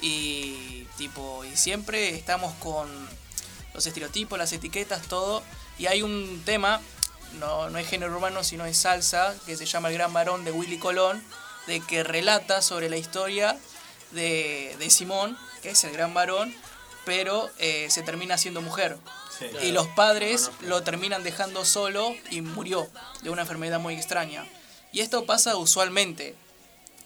[0.00, 2.88] Y tipo, y siempre estamos con
[3.74, 5.42] los estereotipos, las etiquetas, todo.
[5.78, 6.80] Y hay un tema,
[7.38, 10.52] no, no es género urbano, sino es salsa, que se llama El Gran Varón de
[10.52, 11.22] Willy Colón,
[11.66, 13.56] de que relata sobre la historia
[14.12, 16.54] de, de Simón, que es el gran varón,
[17.04, 18.96] pero eh, se termina siendo mujer.
[19.62, 22.88] Y los padres lo terminan dejando solo y murió
[23.22, 24.46] de una enfermedad muy extraña.
[24.92, 26.34] Y esto pasa usualmente.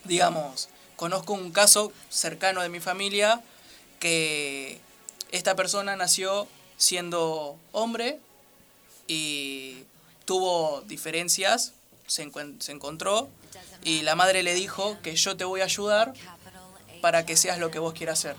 [0.05, 3.43] Digamos, conozco un caso cercano de mi familia
[4.01, 4.81] que
[5.31, 6.47] esta persona nació
[6.77, 8.19] siendo hombre
[9.07, 9.85] y
[10.25, 11.73] tuvo diferencias,
[12.07, 13.29] se, encuent- se encontró
[13.85, 16.13] y la madre le dijo que yo te voy a ayudar
[17.01, 18.37] para que seas lo que vos quieras ser.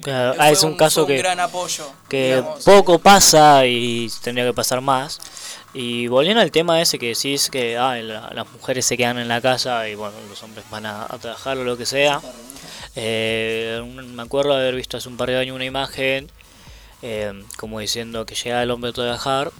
[0.00, 2.64] Claro, ah, es un un- caso un que, gran apoyo, que digamos.
[2.64, 5.20] poco pasa y tendría que pasar más.
[5.74, 9.28] Y volviendo al tema ese que decís que ah, la- las mujeres se quedan en
[9.28, 12.20] la casa y bueno, los hombres van a, a trabajar o lo que sea.
[12.96, 16.30] Eh, un- me acuerdo de haber visto hace un par de años una imagen
[17.02, 19.50] eh, como diciendo que llega el hombre a trabajar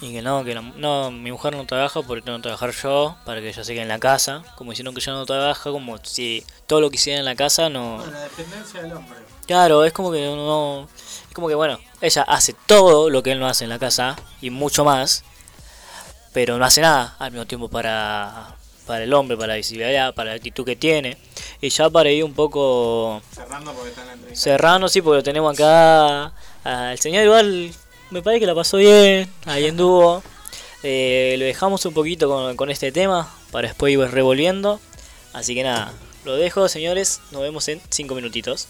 [0.00, 3.16] y que no, que la- no, mi mujer no trabaja porque tengo que trabajar yo
[3.24, 4.42] para que ella se quede en la casa.
[4.56, 7.68] Como diciendo que ella no trabaja, como si todo lo que hiciera en la casa
[7.68, 8.04] no...
[8.10, 9.18] La dependencia del hombre.
[9.48, 10.86] Claro, es como que no.
[11.26, 14.14] Es como que bueno, ella hace todo lo que él no hace en la casa
[14.42, 15.24] y mucho más,
[16.34, 18.54] pero no hace nada al mismo tiempo para,
[18.86, 21.16] para el hombre, para la visibilidad, para la actitud que tiene.
[21.62, 24.42] Y ya para ir un poco Cerrando porque está en la entrevista.
[24.44, 26.30] cerrando, sí, porque lo tenemos acá.
[26.62, 27.70] Al señor igual
[28.10, 30.22] me parece que la pasó bien, ahí en dúo.
[30.82, 34.78] Eh, lo dejamos un poquito con, con este tema para después ir revolviendo.
[35.32, 35.94] Así que nada,
[36.26, 37.22] lo dejo, señores.
[37.30, 38.68] Nos vemos en 5 minutitos.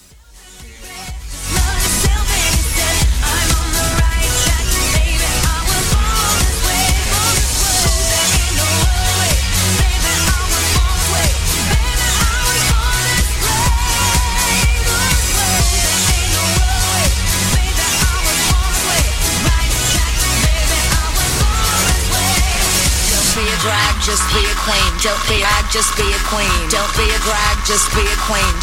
[24.09, 24.91] Just be a queen.
[25.05, 26.49] Don't be a just be a queen.
[26.73, 28.55] Don't be a drag, just be a queen.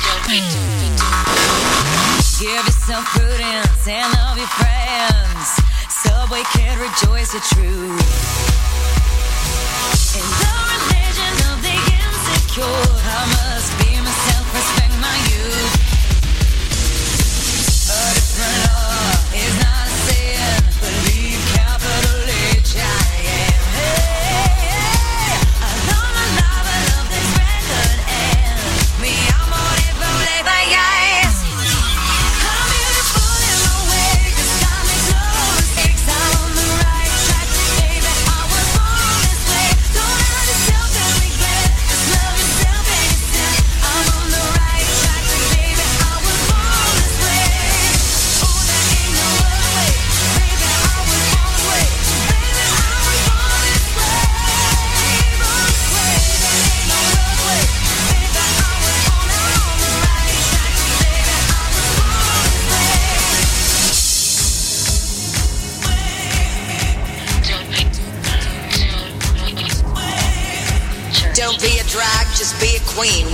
[2.42, 5.46] Give yourself prudence and love your friends.
[5.88, 8.02] Subway kid, rejoice the truth.
[10.18, 12.66] In the religion of the insecure,
[13.06, 15.75] I must be myself, respect my youth.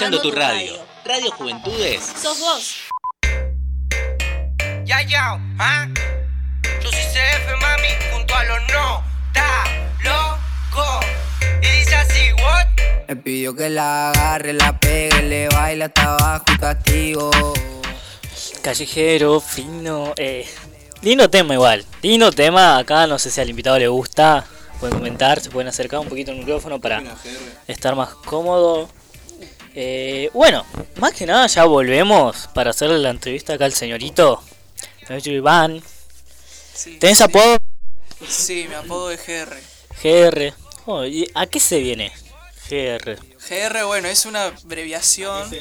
[0.00, 0.72] escuchando tu radio.
[1.04, 2.00] Radio Juventudes.
[2.16, 2.76] Sos vos.
[4.86, 5.88] Ya, ya, ¿ah?
[6.82, 9.04] Yo soy CF, mami, junto a los no,
[9.34, 9.64] ta,
[10.02, 11.00] loco.
[11.60, 12.66] Y dice así, what?
[13.08, 17.30] Me pidió que la agarre, la pegue, le baila hasta abajo y castigo.
[18.62, 20.14] Callejero, fino.
[20.16, 20.48] Eh,
[21.02, 21.84] lindo tema igual.
[22.00, 22.78] Lindo tema.
[22.78, 24.46] Acá no sé si al invitado le gusta.
[24.78, 27.02] Pueden comentar, se pueden acercar un poquito al micrófono para
[27.68, 28.88] estar más cómodo.
[29.74, 30.64] Eh, bueno,
[30.96, 34.42] más que nada ya volvemos para hacerle la entrevista acá al señorito.
[35.06, 35.82] Señorito Iván.
[36.98, 37.58] ¿Tenés apodo?
[38.28, 39.56] Sí, mi apodo es GR.
[40.02, 40.54] GR.
[40.86, 42.12] Oh, ¿y ¿A qué se viene?
[42.68, 43.16] GR.
[43.48, 45.50] GR, bueno, es una abreviación.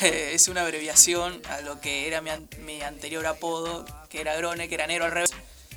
[0.00, 4.68] es una abreviación a lo que era mi, an- mi anterior apodo, que era Grone,
[4.68, 5.30] que era negro al revés.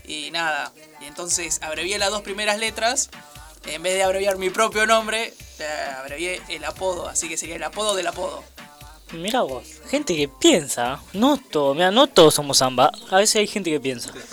[0.06, 3.10] Y nada, y entonces abrevié las dos primeras letras.
[3.68, 5.66] En vez de abreviar mi propio nombre, eh,
[5.98, 8.44] abrevié el apodo, así que sería el apodo del apodo.
[9.12, 11.02] Mira vos, gente que piensa.
[11.14, 12.92] No todo, mira, no todos somos samba.
[13.10, 14.12] A veces hay gente que piensa.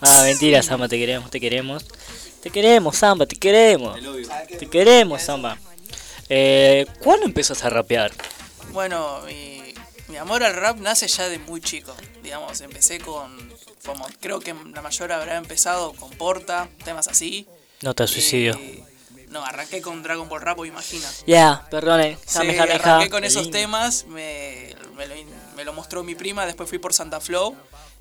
[0.00, 1.84] ah, mentira, Samba, te queremos, te queremos.
[2.40, 3.98] Te queremos, Samba, te queremos.
[4.58, 5.58] Te queremos, Samba.
[6.28, 8.12] Eh, ¿Cuándo empezás a rapear?
[8.72, 9.74] Bueno, mi,
[10.08, 11.94] mi amor al rap nace ya de muy chico.
[12.22, 13.52] Digamos, empecé con.
[13.84, 17.46] Como creo que la mayor habrá empezado con Porta, temas así.
[17.82, 18.58] Nota de suicidio.
[19.34, 21.10] No, arranqué con Dragon Ball Rap, imagina.
[21.26, 22.16] Ya, perdone.
[22.24, 23.58] Sí, Jame, jame, arranqué con esos lindo.
[23.58, 25.14] temas, me, me lo,
[25.56, 27.56] me lo mostró mi prima, después fui por Santa Flow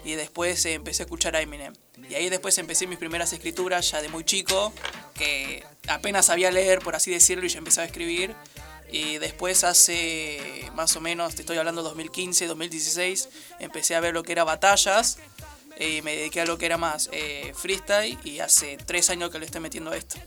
[0.06, 1.74] y después eh, empecé a escuchar a Eminem.
[2.08, 4.74] Y ahí después empecé mis primeras escrituras ya de muy chico,
[5.16, 8.36] que apenas sabía leer, por así decirlo, y ya empezaba a escribir.
[8.92, 14.22] Y después hace más o menos, te estoy hablando 2015, 2016, empecé a ver lo
[14.22, 15.18] que era batallas
[15.80, 19.40] y me dediqué a lo que era más eh, freestyle y hace tres años que
[19.40, 20.18] le estoy metiendo a esto.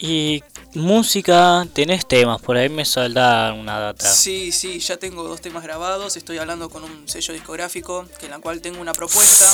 [0.00, 0.44] Y
[0.74, 4.06] música, tenés temas, por ahí me salda una data.
[4.06, 6.16] Sí, sí, ya tengo dos temas grabados.
[6.16, 9.50] Estoy hablando con un sello discográfico que en la cual tengo una propuesta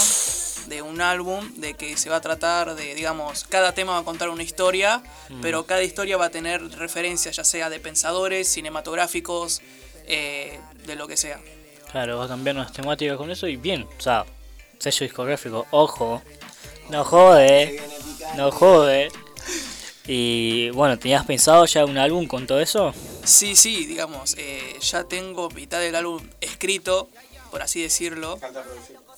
[0.69, 4.05] de un álbum de que se va a tratar de, digamos, cada tema va a
[4.05, 5.41] contar una historia, Mm.
[5.41, 9.61] pero cada historia va a tener referencias, ya sea de pensadores, cinematográficos,
[10.07, 11.41] eh, de lo que sea.
[11.91, 14.25] Claro, va a cambiar unas temáticas con eso y bien, o sea,
[14.79, 16.23] sello discográfico, ojo,
[16.91, 17.81] no jode,
[18.37, 19.11] no jode.
[20.07, 22.93] Y bueno, ¿tenías pensado ya un álbum con todo eso?
[23.25, 27.09] Sí, sí, digamos, eh, ya tengo mitad del álbum escrito,
[27.51, 28.39] por así decirlo.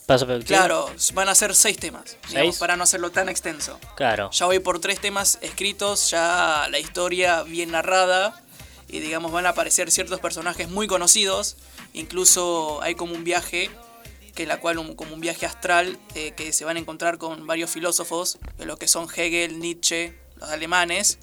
[0.07, 0.25] Paso.
[0.47, 2.59] Claro, van a ser seis temas, digamos, ¿Seis?
[2.61, 3.81] para no hacerlo tan extenso.
[3.97, 4.31] Claro.
[4.31, 8.41] Ya voy por tres temas escritos, ya la historia bien narrada
[8.87, 11.57] y digamos van a aparecer ciertos personajes muy conocidos,
[11.93, 13.69] incluso hay como un viaje
[14.37, 17.45] que la cual un- como un viaje astral eh, que se van a encontrar con
[17.49, 21.19] varios filósofos, de lo que son Hegel, Nietzsche, los alemanes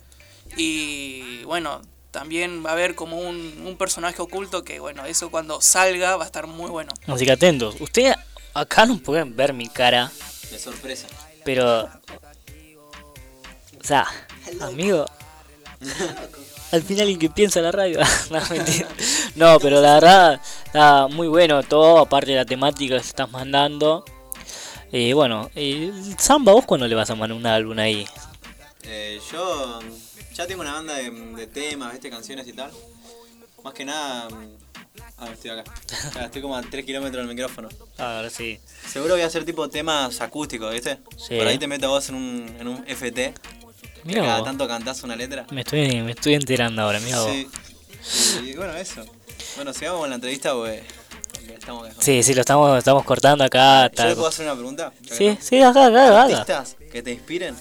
[0.58, 1.82] y bueno,
[2.12, 6.24] también va a haber como un, un personaje oculto que bueno, eso cuando salga va
[6.24, 6.94] a estar muy bueno.
[7.08, 8.16] Así que atentos, ustedes
[8.54, 10.12] acá no pueden ver mi cara,
[10.52, 11.08] De sorpresa.
[11.44, 11.90] pero...
[13.82, 14.08] O sea,
[14.62, 15.06] amigo,
[16.72, 18.00] al final el que piensa la radio.
[18.30, 18.88] no, mentira.
[19.36, 24.06] No, pero la verdad, está muy bueno todo, aparte de la temática que estás mandando.
[24.92, 28.08] Y bueno, y Samba, ¿vos cuándo le vas a mandar un álbum ahí?
[28.86, 29.80] Eh, yo
[30.34, 32.10] ya tengo una banda de, de temas, ¿viste?
[32.10, 32.72] canciones y tal.
[33.64, 34.28] Más que nada.
[35.18, 35.64] Ah, estoy acá.
[36.16, 37.70] Ya, estoy como a 3 kilómetros del micrófono.
[37.98, 38.60] Ahora sí.
[38.92, 41.00] Seguro voy a hacer tipo temas acústicos, ¿viste?
[41.18, 41.38] Sí.
[41.38, 43.34] Por ahí te meto vos en un, en un FT.
[44.06, 44.46] Que cada vos.
[44.46, 45.46] tanto cantás una letra.
[45.52, 47.32] Me estoy, me estoy enterando ahora, mira vos.
[47.32, 48.50] Sí.
[48.50, 49.06] Y bueno, eso.
[49.56, 50.84] Bueno, sigamos con la entrevista porque
[51.48, 51.96] estamos acá.
[52.02, 53.90] Sí, sí, lo estamos, estamos cortando acá.
[53.92, 54.92] ¿Yo le puedo hacer una pregunta?
[55.10, 56.24] Sí, sí, acá, acá, acá.
[56.24, 57.56] ¿Artistas que te inspiren?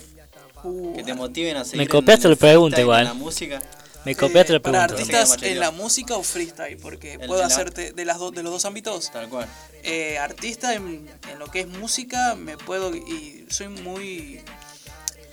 [0.95, 3.01] Que te motiven a seguir Me copiaste el pregunta igual.
[3.03, 3.61] en la música.
[4.05, 5.21] Me copiaste la Para pregunta.
[5.21, 8.53] artistas en la música o freestyle, porque El puedo hacerte de las dos de los
[8.53, 9.11] dos ámbitos.
[9.13, 9.49] Tal cual.
[9.85, 14.41] Eh, artista en, en lo que es música me puedo y soy muy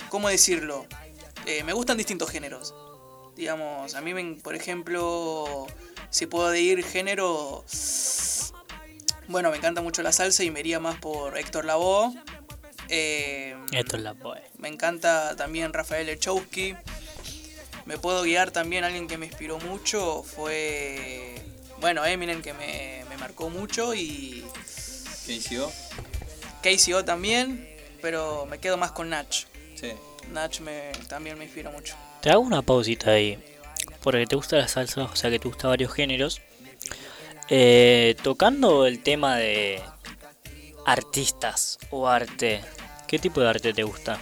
[0.08, 0.86] ¿cómo decirlo?
[1.46, 2.74] Eh, me gustan distintos géneros.
[3.36, 5.66] Digamos, a mí me, por ejemplo,
[6.10, 7.64] si puedo ir género
[9.28, 12.12] bueno, me encanta mucho la salsa y me iría más por Héctor Lavoe.
[12.90, 14.42] Eh, Esto es la poe.
[14.58, 16.74] me encanta también Rafael Echowski.
[17.86, 20.22] Me puedo guiar también alguien que me inspiró mucho.
[20.22, 21.34] Fue,
[21.80, 24.44] bueno, Eminem que me, me marcó mucho y
[25.26, 25.72] ¿Qué hizo?
[26.62, 27.68] KCO también,
[28.02, 29.32] pero me quedo más con Nach.
[29.76, 29.92] Sí.
[30.32, 31.94] Nach me, también me inspira mucho.
[32.20, 33.38] Te hago una pausita ahí.
[34.02, 36.40] Porque te gusta la salsa, o sea que te gusta varios géneros.
[37.48, 39.82] Eh, tocando el tema de
[40.92, 42.62] artistas o arte,
[43.06, 44.18] ¿qué tipo de arte te gusta?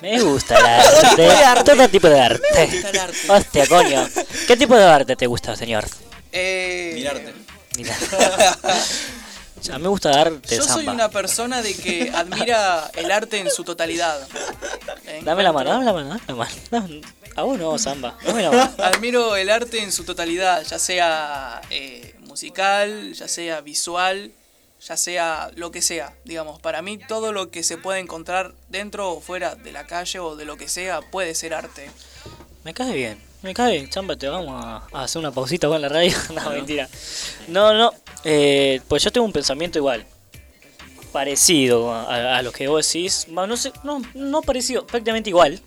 [0.00, 1.64] Me gusta el arte.
[1.74, 2.42] Todo tipo de arte.
[2.54, 3.18] Me gusta el arte.
[3.30, 4.08] Hostia, coño.
[4.46, 5.86] ¿Qué tipo de arte te gusta, señor?
[6.32, 7.34] Eh, Mirarte.
[7.76, 7.96] Mira.
[9.72, 13.50] A mí me gusta arte Yo soy una persona de que admira el arte en
[13.50, 14.26] su totalidad.
[15.22, 16.50] Dame la mano, dame la mano, dame la mano.
[16.70, 17.02] Dame-
[17.36, 18.16] A vos no, samba.
[18.24, 18.72] Dame la mano.
[18.78, 24.32] Admiro el arte en su totalidad, ya sea eh, musical, ya sea visual,
[24.80, 26.14] ya sea lo que sea.
[26.24, 30.18] Digamos, para mí todo lo que se puede encontrar dentro o fuera de la calle
[30.18, 31.90] o de lo que sea puede ser arte.
[32.64, 33.90] Me cae bien, me cae bien.
[33.90, 36.12] Chamba, te vamos a, a hacer una pausita con la radio.
[36.34, 36.88] no, mentira.
[37.48, 37.92] No, no.
[38.24, 40.06] eh, pues yo tengo un pensamiento igual.
[41.12, 43.26] Parecido a, a lo que vos decís.
[43.28, 45.60] No sé, no, no parecido, prácticamente igual.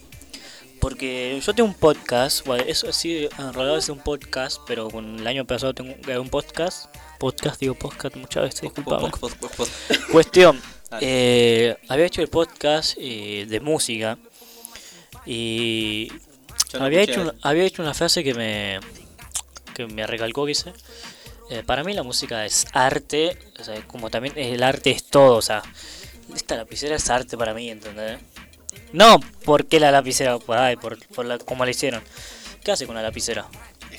[0.79, 5.17] Porque yo tengo un podcast, bueno, eso sí, en realidad es un podcast, pero con
[5.19, 6.93] el año pasado tengo un podcast.
[7.23, 9.09] Podcast, digo podcast muchas veces, disculpame.
[10.11, 10.61] Cuestión,
[10.99, 14.17] eh, había hecho el podcast eh, de música
[15.25, 16.11] y
[16.73, 18.81] no había, hecho había hecho una frase que me,
[19.73, 20.73] que me recalcó, que dice,
[21.49, 25.37] eh, para mí la música es arte, o sea, como también el arte es todo,
[25.37, 25.63] o sea,
[26.35, 28.19] esta lapicera es arte para mí, ¿entendés?
[28.91, 30.37] No, porque la lapicera?
[30.49, 32.03] Ay, por, por la, como la hicieron.
[32.65, 33.47] ¿Qué hace con la lapicera?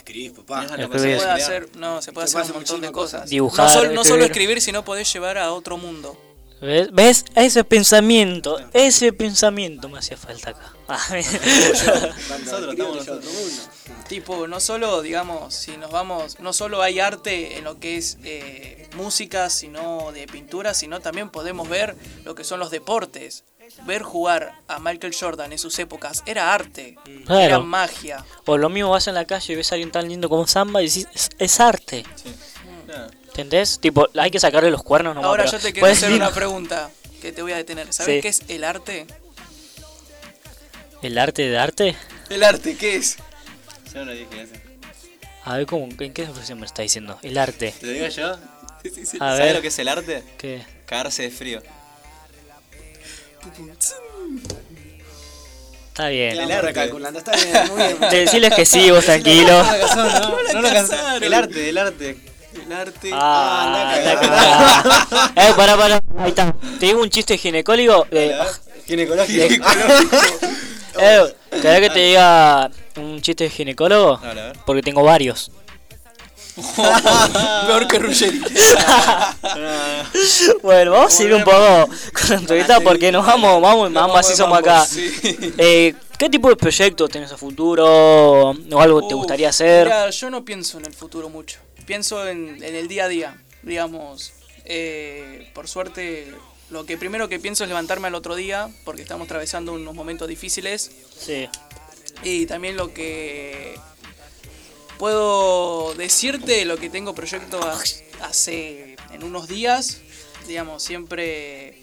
[0.04, 0.60] Escribís, papá.
[0.68, 0.88] Se Escribir.
[1.16, 3.30] puede hacer, no, se puede Se hacer un montón de cosas.
[3.30, 4.58] Dibujar, no, sol- no solo escribir.
[4.58, 6.18] escribir, sino podés llevar a otro mundo.
[6.60, 6.88] ¿Ves?
[6.92, 7.24] ¿Ves?
[7.34, 10.72] Ese pensamiento, ese pensamiento me hacía falta acá.
[10.86, 13.68] Ah, Nosotros estamos nosotros.
[14.08, 18.18] Tipo, no solo, digamos, si nos vamos, no solo hay arte en lo que es
[18.24, 23.44] eh, música, sino de pintura, sino también podemos ver lo que son los deportes.
[23.86, 26.96] Ver jugar a Michael Jordan en sus épocas era arte,
[27.26, 27.40] Claro.
[27.42, 28.24] era magia.
[28.46, 30.82] O lo mismo vas en la calle y ves a alguien tan lindo como Samba
[30.82, 32.04] y decís, es, es arte.
[33.28, 33.78] ¿Entendés?
[33.80, 35.28] Tipo, hay que sacarle los cuernos nomás.
[35.28, 37.92] Ahora yo te quiero hacer decir- una pregunta que te voy a detener.
[37.92, 38.20] ¿Sabes Sí.
[38.22, 39.06] qué es el arte?
[41.02, 41.96] ¿El arte de arte?
[42.30, 43.16] ¿El arte qué es?
[43.92, 44.52] Yo no dije eso.
[45.44, 47.18] A ver, ¿cómo, ¿en qué expresión me está diciendo?
[47.22, 47.74] El arte.
[47.78, 48.32] ¿Te lo digo yo?
[48.32, 48.38] A
[49.18, 49.54] ¿Sabes ver.
[49.56, 50.22] lo que es el arte?
[50.38, 50.64] ¿Qué?
[50.86, 51.62] Cagarse de frío.
[55.88, 56.32] Está bien.
[56.40, 56.66] El arte.
[56.66, 57.98] recalculando, está bien, muy bien.
[58.10, 59.62] Te decirles que sí, vos tranquilo.
[59.62, 61.14] No, no, no.
[61.20, 62.18] El arte, el arte.
[62.66, 63.10] El arte.
[63.12, 65.48] Ah, anda a la.
[65.48, 66.00] Eh, pará, pará.
[66.18, 66.54] Ahí está.
[66.80, 68.06] Te digo un chiste ginecólogo.
[68.10, 68.36] Eh,
[68.86, 69.44] Ginecológico.
[70.98, 74.18] eh, ¿Querés que te diga un chiste ginecólogo?
[74.18, 74.58] Dale, a ver.
[74.66, 75.50] Porque tengo varios.
[77.66, 78.40] Peor que Ruggeri.
[80.62, 84.34] Bueno, vamos a ir un poco con la entrevista porque nos vamos, vamos, vamos, así
[84.36, 84.86] somos acá.
[85.58, 87.84] Eh, ¿Qué tipo de proyectos tenés a futuro?
[88.50, 89.86] ¿O algo te gustaría hacer?
[89.86, 91.58] Mira, yo no pienso en el futuro mucho.
[91.86, 94.32] Pienso en, en el día a día, digamos.
[94.64, 96.32] Eh, por suerte,
[96.70, 100.28] lo que primero que pienso es levantarme al otro día, porque estamos atravesando unos momentos
[100.28, 100.90] difíciles.
[101.18, 101.48] Sí.
[102.22, 103.78] Y también lo que
[104.98, 109.98] puedo decirte, lo que tengo proyecto ha- hace en unos días,
[110.48, 111.78] digamos, siempre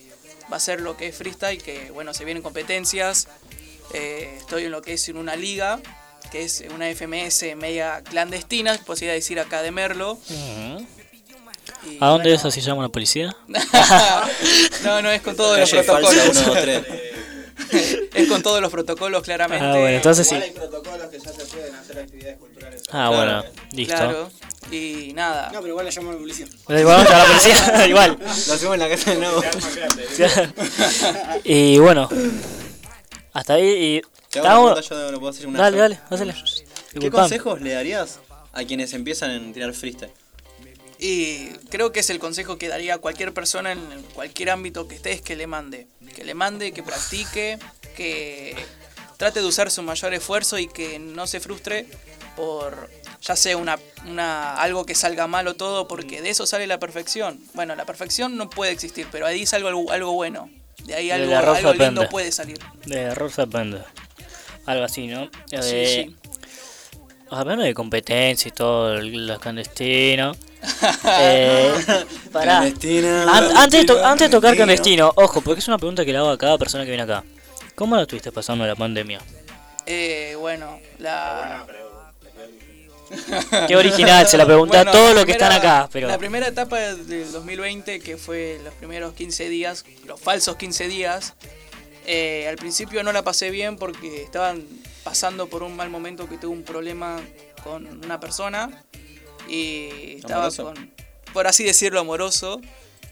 [0.52, 3.28] va a ser lo que es freestyle, que bueno, se vienen competencias.
[3.94, 5.80] Eh, estoy en lo que es en una liga,
[6.32, 10.18] que es una FMS media clandestina, podría decir acá de Merlo.
[11.86, 13.36] Y ¿A dónde bueno, es así llama la policía?
[14.84, 16.38] no, no, es con todos los falsa, protocolos.
[16.38, 16.86] uno, dos, tres.
[18.14, 19.66] es con todos los protocolos, claramente.
[19.66, 20.36] Ah, bueno, entonces sí.
[20.36, 22.84] Igual hay protocolos que ya se pueden hacer actividades culturales.
[22.92, 23.44] Ah, bueno,
[23.74, 23.96] listo.
[23.96, 24.32] Claro.
[24.72, 25.48] Y nada.
[25.52, 26.46] No, pero igual le llamo a la policía.
[26.70, 28.18] Eh, Vamos a la policía, igual.
[28.20, 29.42] Lo hacemos en la casa de nuevo.
[31.44, 32.08] y bueno,
[33.34, 33.98] hasta ahí.
[33.98, 36.34] Y Te hago una estamos- pregunta, yo no puedo hacer una Dale, dale, hazle.
[36.34, 36.40] ¿Qué
[37.00, 37.12] Disculpame.
[37.12, 38.20] consejos le darías
[38.54, 40.12] a quienes empiezan en tirar freestyle?
[41.00, 43.80] Y creo que es el consejo que daría a cualquier persona en
[44.14, 45.88] cualquier ámbito que estés que le mande.
[46.14, 47.58] Que le mande, que practique,
[47.96, 48.56] que
[49.18, 51.86] trate de usar su mayor esfuerzo y que no se frustre
[52.36, 52.90] por
[53.22, 53.78] ya sea una,
[54.08, 57.40] una algo que salga mal o todo, porque de eso sale la perfección.
[57.54, 60.50] Bueno, la perfección no puede existir, pero ahí sale algo, algo bueno.
[60.86, 61.70] De ahí algo, algo lindo
[62.02, 62.08] aprende.
[62.08, 62.58] puede salir.
[62.86, 63.82] De error se aprende.
[64.66, 65.26] Algo así, ¿no?
[65.46, 66.16] Sí, Eh, sí.
[67.30, 70.38] Hablando de competencia y todo, los clandestinos.
[71.20, 71.74] eh,
[72.32, 72.60] pará.
[72.60, 75.12] Clandestina, An- antes, to- antes de tocar clandestino.
[75.16, 77.24] ojo, porque es una pregunta que le hago a cada persona que viene acá.
[77.76, 79.20] ¿Cómo la estuviste pasando la pandemia?
[79.86, 81.66] Eh, bueno, la...
[83.68, 86.08] Qué original, se la pregunté a Bueno, todos los que están acá, pero...
[86.08, 91.34] La primera etapa del 2020, que fue los primeros 15 días, los falsos 15 días,
[92.06, 94.64] eh, al principio no la pasé bien porque estaban
[95.04, 97.20] pasando por un mal momento que tuve un problema
[97.64, 98.70] con una persona
[99.48, 100.64] y estaba ¿Amoroso?
[100.66, 100.92] con,
[101.34, 102.62] por así decirlo, amoroso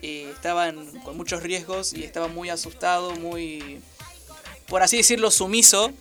[0.01, 3.81] y estaba en- con muchos riesgos y estaba muy asustado, muy,
[4.67, 5.91] por así decirlo, sumiso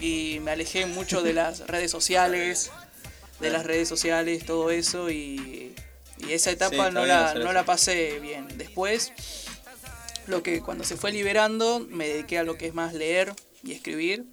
[0.00, 2.70] y me alejé mucho de las redes sociales,
[3.40, 5.74] de las redes sociales, todo eso y,
[6.18, 8.46] y esa etapa no, la, no la pasé bien.
[8.58, 9.12] Después,
[10.26, 13.32] lo que cuando se fue liberando, me dediqué a lo que es más leer
[13.64, 14.24] y escribir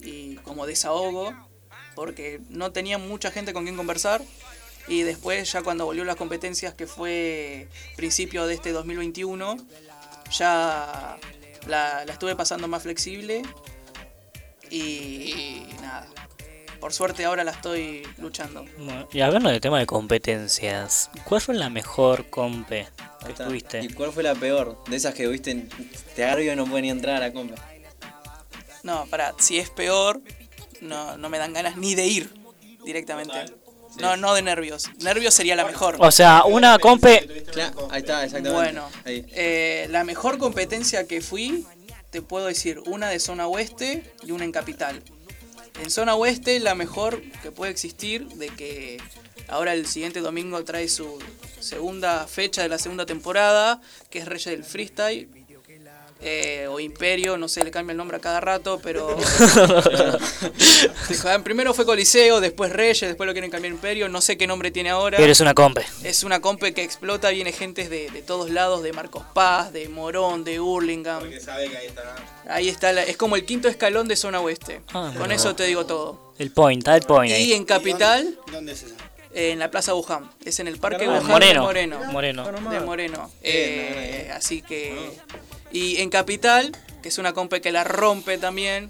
[0.00, 1.32] y como desahogo,
[1.94, 4.22] porque no tenía mucha gente con quien conversar.
[4.86, 9.56] Y después, ya cuando volvió las competencias, que fue principio de este 2021,
[10.30, 11.18] ya
[11.66, 13.42] la, la estuve pasando más flexible.
[14.70, 16.08] Y nada,
[16.84, 18.66] por suerte ahora la estoy luchando.
[18.76, 22.86] Bueno, Y hablando del tema de competencias, ¿cuál fue la mejor compe
[23.26, 23.80] que tuviste?
[23.82, 24.84] ¿Y cuál fue la peor?
[24.90, 25.66] De esas que viste,
[26.14, 27.56] te agarro y no puede ni entrar a la compra.
[28.82, 30.20] No, para, si es peor,
[30.82, 32.34] no, no me dan ganas ni de ir
[32.84, 33.46] directamente.
[34.00, 34.90] No, no de nervios.
[35.00, 35.96] Nervios sería la mejor.
[35.98, 37.44] O sea, una compe...
[37.52, 38.50] Claro, ahí está, exactamente.
[38.50, 39.24] Bueno, Ahí.
[39.32, 41.64] eh, la mejor competencia que fui,
[42.10, 45.02] te puedo decir, una de zona oeste y una en capital.
[45.82, 48.98] En zona oeste, la mejor que puede existir, de que
[49.48, 51.18] ahora el siguiente domingo trae su
[51.60, 53.80] segunda fecha de la segunda temporada,
[54.10, 55.28] que es Reyes del Freestyle.
[56.20, 59.16] Eh, o Imperio, no sé, le cambia el nombre a cada rato, pero...
[61.44, 64.70] Primero fue Coliseo, después Reyes, después lo quieren cambiar a Imperio, no sé qué nombre
[64.70, 65.16] tiene ahora.
[65.18, 65.84] Pero es una compe.
[66.02, 69.88] Es una compe que explota, viene gente de, de todos lados, de Marcos Paz, de
[69.88, 71.20] Morón, de Hurlingham.
[71.20, 72.14] Porque sabe que ahí está.
[72.48, 74.80] Ahí está, la- es como el quinto escalón de zona oeste.
[74.92, 75.34] Ah, Con no.
[75.34, 76.32] eso te digo todo.
[76.38, 77.52] El point, está el point Y ahí.
[77.52, 78.94] en capital, ¿Dónde es esa?
[79.34, 80.30] en la Plaza Buján.
[80.44, 81.60] Es en el Parque Ah, Buján Moreno.
[81.60, 82.00] de Moreno.
[82.12, 82.70] Moreno.
[82.70, 83.30] De Moreno.
[83.42, 85.12] Eh, así que...
[85.74, 86.70] Y en capital,
[87.02, 88.88] que es una compe que la rompe también,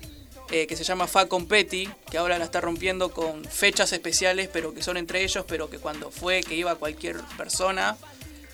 [0.50, 4.74] eh, que se llama Fa Competi, que ahora la está rompiendo con fechas especiales, pero
[4.74, 7.96] que son entre ellos, pero que cuando fue que iba cualquier persona,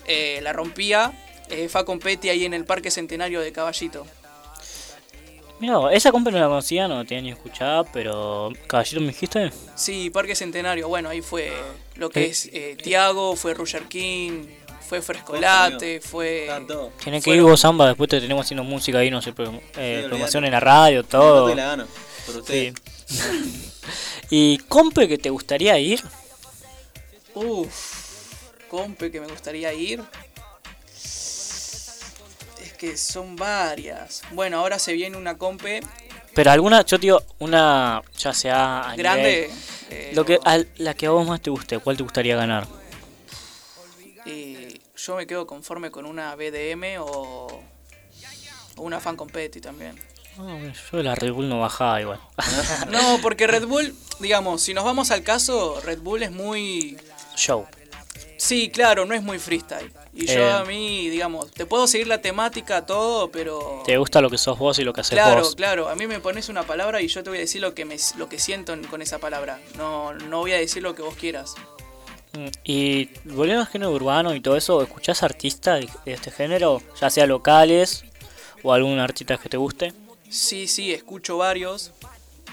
[0.07, 1.11] eh, la rompía.
[1.49, 4.07] eh, Fa Competi ahí en el Parque Centenario de Caballito.
[5.59, 8.51] Mira, esa compa no la conocía, no la tenía ni escuchada, pero.
[8.67, 9.51] Caballero, me dijiste.
[9.75, 11.51] Sí, Parque Centenario, bueno, ahí fue
[11.95, 12.27] lo que Eh.
[12.29, 14.45] es eh, Tiago, fue Roger King,
[14.91, 16.49] fue Frescolate, fue...
[17.01, 19.61] Tiene que fueron- ir vos, Samba, después te tenemos haciendo música ahí, no sé, pro-
[19.77, 21.47] eh, promoción en la radio, todo.
[21.47, 21.87] Me la gano,
[22.25, 22.73] por usted.
[23.05, 23.21] Sí.
[24.29, 26.03] ¿Y compe que te gustaría ir?
[27.35, 30.03] Uf, compe que me gustaría ir.
[32.61, 34.23] Es que son varias.
[34.31, 35.79] Bueno, ahora se viene una compe
[36.35, 39.47] Pero alguna, yo te digo, una, ya sea a grande.
[39.49, 39.57] nivel-
[39.89, 42.67] eh, lo que, a la que a vos más te guste, ¿cuál te gustaría ganar?
[45.05, 47.47] Yo me quedo conforme con una BDM o,
[48.75, 49.97] o una fan competi también.
[50.37, 50.57] Ah,
[50.91, 52.19] yo de la Red Bull no bajaba igual.
[52.89, 56.97] No, porque Red Bull, digamos, si nos vamos al caso, Red Bull es muy...
[57.35, 57.65] Show.
[58.37, 59.91] Sí, claro, no es muy freestyle.
[60.13, 60.51] Y yo Eh.
[60.51, 63.83] a mí, digamos, te puedo seguir la temática, todo, pero...
[63.85, 65.55] Te gusta lo que sos vos y lo que haces Claro, vos.
[65.55, 67.85] claro, a mí me pones una palabra y yo te voy a decir lo que
[67.85, 69.59] me lo que siento en- con esa palabra.
[69.77, 71.53] No no voy a decir lo que vos quieras.
[72.33, 76.81] Mm, Y volviendo al género urbano y todo eso, ¿escuchás artistas de este género?
[76.99, 78.05] Ya sea locales
[78.63, 79.93] o algún artista que te guste.
[80.29, 81.91] Sí, sí, escucho varios,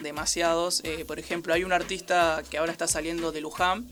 [0.03, 0.81] demasiados.
[0.85, 3.87] Eh, por ejemplo, hay un artista que ahora está saliendo de Luján,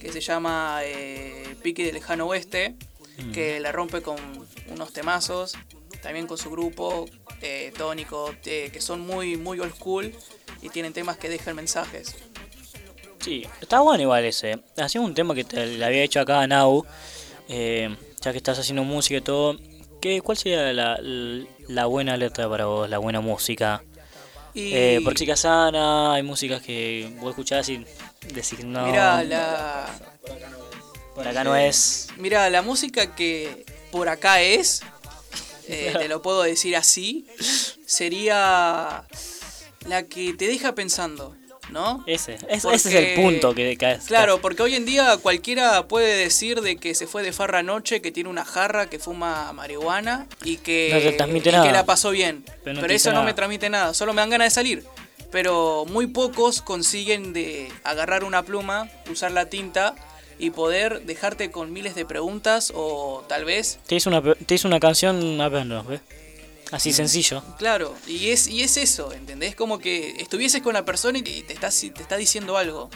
[0.00, 2.74] que se llama eh, Pique del Lejano Oeste,
[3.32, 4.16] que la rompe con
[4.68, 5.54] unos temazos,
[6.02, 7.06] también con su grupo,
[7.40, 10.12] eh, Tónico, eh, que son muy, muy old school
[10.60, 12.16] y tienen temas que dejan mensajes.
[13.22, 14.58] Sí, está bueno igual ese.
[14.76, 16.84] Hacía un tema que te le había hecho acá a Nau,
[17.48, 19.56] eh, ya que estás haciendo música y todo.
[20.00, 20.98] ¿qué, ¿Cuál sería la,
[21.68, 23.82] la buena letra para vos, la buena música?
[24.54, 27.84] Y- Eh, por chica sana, hay músicas que vos escuchás y
[28.34, 28.84] decís no.
[28.86, 29.86] Mira, la...
[31.14, 32.08] Por acá no es.
[32.16, 34.82] Mira, la música que por acá es,
[35.68, 37.26] eh, te lo puedo decir así,
[37.86, 39.04] sería
[39.86, 41.36] la que te deja pensando,
[41.70, 42.02] ¿no?
[42.06, 44.04] Ese, es- Porque- ese es el punto que caes.
[44.04, 48.02] Claro, porque hoy en día cualquiera puede decir de que se fue de farra anoche,
[48.02, 50.98] que tiene una jarra, que fuma marihuana y que, No
[51.28, 52.44] y que la pasó bien.
[52.64, 54.84] Pero no eso no me transmite nada, solo me dan ganas de salir.
[55.30, 59.94] Pero muy pocos consiguen de agarrar una pluma, usar la tinta
[60.38, 64.80] y poder dejarte con miles de preguntas o tal vez Te hizo una, te una
[64.80, 66.00] canción apenas, ¿ves?
[66.72, 67.42] Así sencillo.
[67.58, 69.54] Claro, y es, y es eso, ¿entendés?
[69.54, 72.90] Como que estuvieses con la persona y te está, te está diciendo algo.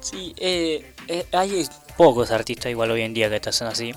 [0.00, 3.94] Sí, eh, eh, hay pocos artistas igual hoy en día que te hacen así.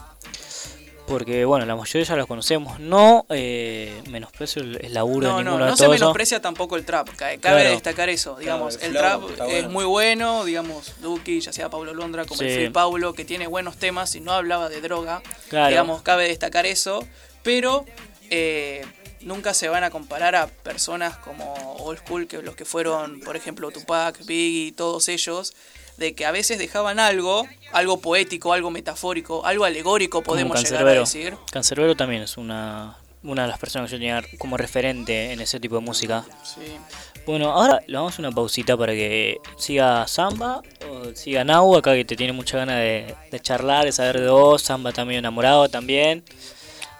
[1.08, 2.80] Porque, bueno, la mayoría ya los conocemos.
[2.80, 6.00] No eh, menosprecio el, el laburo No, de no, ninguno no de se todos.
[6.00, 7.08] menosprecia tampoco el trap.
[7.10, 7.70] ca- Cabe Claro.
[7.72, 8.76] destacar eso, digamos.
[8.76, 9.70] el el flow trap es bueno.
[9.72, 12.54] muy bueno, digamos, Duki, ya sea Pablo Londra, como el.
[12.54, 15.24] Free Paulo, que tiene buenos temas y no hablaba de droga.
[15.50, 15.70] Claro.
[15.70, 17.04] Digamos, cabe destacar eso.
[17.42, 17.86] Pero
[18.30, 18.86] eh,
[19.22, 23.36] nunca se van a comparar a personas como Old School, que los que fueron, por
[23.36, 25.54] ejemplo, Tupac, Biggie, todos ellos,
[25.98, 30.92] de que a veces dejaban algo, algo poético, algo metafórico, algo alegórico, podemos llegar a
[30.92, 31.36] decir.
[31.52, 35.60] Cancerbero también es una, una de las personas que yo tenía como referente en ese
[35.60, 36.26] tipo de música.
[36.44, 36.78] Sí.
[37.26, 41.94] Bueno, ahora le vamos a una pausita para que siga Samba o siga Nau, acá
[41.94, 44.62] que te tiene mucha ganas de, de charlar, de saber de vos.
[44.62, 46.24] Samba también enamorado también.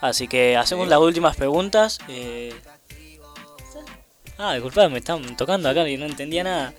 [0.02, 2.00] Así que hacemos las últimas preguntas.
[2.08, 2.54] eh.
[4.38, 6.74] Ah, disculpad, me están tocando acá y no entendía nada.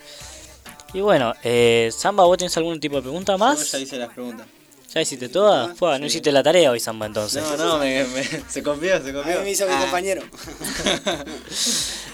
[0.95, 3.71] Y bueno, eh, Samba, ¿vos tenés algún tipo de pregunta Yo más?
[3.71, 4.47] ya hice las preguntas.
[4.95, 5.77] ¿Ya hiciste todas?
[5.79, 7.43] Fua, no hiciste la tarea hoy, Samba, entonces.
[7.45, 9.35] No, no, me, me- se confió, se confió.
[9.35, 9.81] A mí me hizo mi Ah.
[9.83, 10.23] compañero.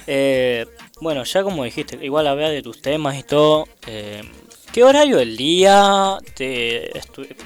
[0.08, 0.66] Eh,
[1.00, 3.66] bueno, ya como dijiste, igual hablar de tus temas y todo.
[3.88, 4.22] eh,
[4.72, 6.96] ¿Qué horario del día te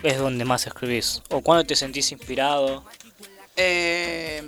[0.02, 1.22] es donde más escribís?
[1.30, 2.84] ¿O cuándo te sentís inspirado?
[3.62, 4.42] Eh,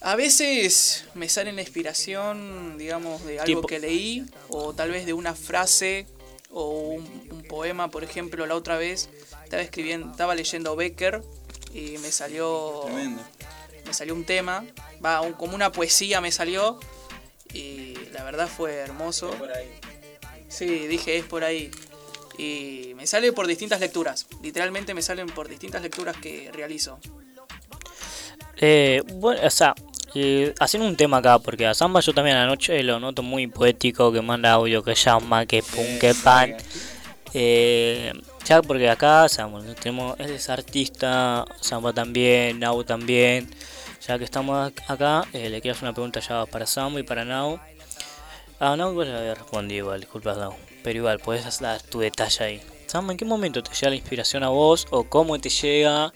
[0.00, 5.12] a veces me sale la inspiración, digamos, de algo que leí, o tal vez de
[5.12, 6.06] una frase
[6.50, 9.08] o un, un poema, por ejemplo, la otra vez
[9.44, 11.22] estaba escribiendo, estaba leyendo Becker
[11.72, 13.22] y me salió Tremendo.
[13.84, 14.64] me salió un tema,
[15.04, 16.80] va, un- como una poesía me salió
[17.52, 19.30] y la verdad fue hermoso.
[20.48, 21.70] Sí, dije es por ahí.
[22.38, 24.26] Y me sale por distintas lecturas.
[24.42, 26.98] Literalmente me salen por distintas lecturas que realizo.
[28.58, 29.74] Eh, bueno, o sea,
[30.14, 34.12] eh, haciendo un tema acá, porque a Samba yo también anoche lo noto muy poético,
[34.12, 36.56] que manda audio, que llama, que pum, que pan.
[37.34, 38.12] Eh,
[38.44, 43.48] ya porque acá, o sea, bueno, tenemos, él es artista, Samba también, Nau también.
[44.06, 47.02] Ya que estamos ac- acá, eh, le quiero hacer una pregunta ya para Samba y
[47.02, 47.58] para Nau.
[48.60, 50.54] Ah, Nau igual ya había respondido igual, disculpas Nau.
[50.86, 52.62] Pero igual, puedes dar tu detalle ahí.
[52.86, 54.86] Samba, ¿en qué momento te llega la inspiración a vos?
[54.90, 56.12] ¿O cómo te llega?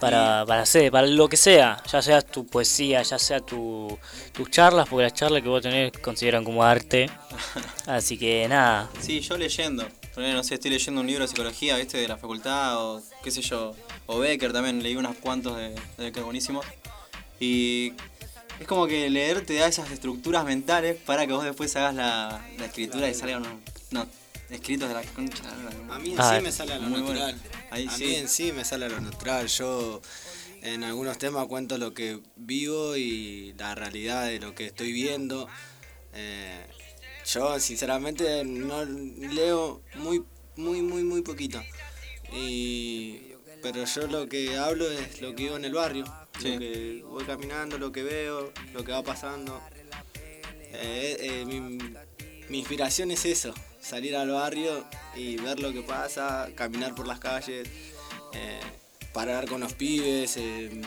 [0.00, 3.96] para, para hacer, para lo que sea, ya sea tu poesía, ya sea tu,
[4.32, 7.08] tus charlas, porque las charlas que vos tenés consideran como arte.
[7.86, 9.86] Así que nada, Sí, yo leyendo.
[10.16, 11.98] No sé, estoy leyendo un libro de psicología, ¿viste?
[11.98, 13.76] De la facultad o qué sé yo.
[14.06, 16.66] O Becker también, leí unos cuantos de, de Becker buenísimos.
[17.38, 17.92] Y
[18.62, 22.44] es como que leer te da esas estructuras mentales para que vos después hagas la,
[22.58, 23.58] la escritura y salgan unos,
[23.90, 24.06] no,
[24.50, 25.42] escritos de la concha.
[25.90, 27.00] A mí en Ah, sí me sale a lo bueno.
[27.08, 27.40] natural.
[27.70, 28.04] Ahí a sí.
[28.04, 29.46] mí en sí me sale a lo natural.
[29.48, 30.00] Yo
[30.62, 35.48] en algunos temas cuento lo que vivo y la realidad de lo que estoy viendo.
[36.14, 36.66] Eh,
[37.26, 40.24] yo sinceramente no leo muy,
[40.56, 41.62] muy, muy, muy poquito.
[42.32, 43.32] Y,
[43.62, 46.04] pero yo lo que hablo es lo que vivo en el barrio.
[46.40, 46.52] Sí.
[46.54, 49.60] Lo que voy caminando, lo que veo, lo que va pasando.
[50.74, 51.60] Eh, eh, mi,
[52.48, 54.84] mi inspiración es eso, salir al barrio
[55.14, 57.68] y ver lo que pasa, caminar por las calles,
[58.32, 58.60] eh,
[59.12, 60.36] parar con los pibes.
[60.38, 60.80] eh,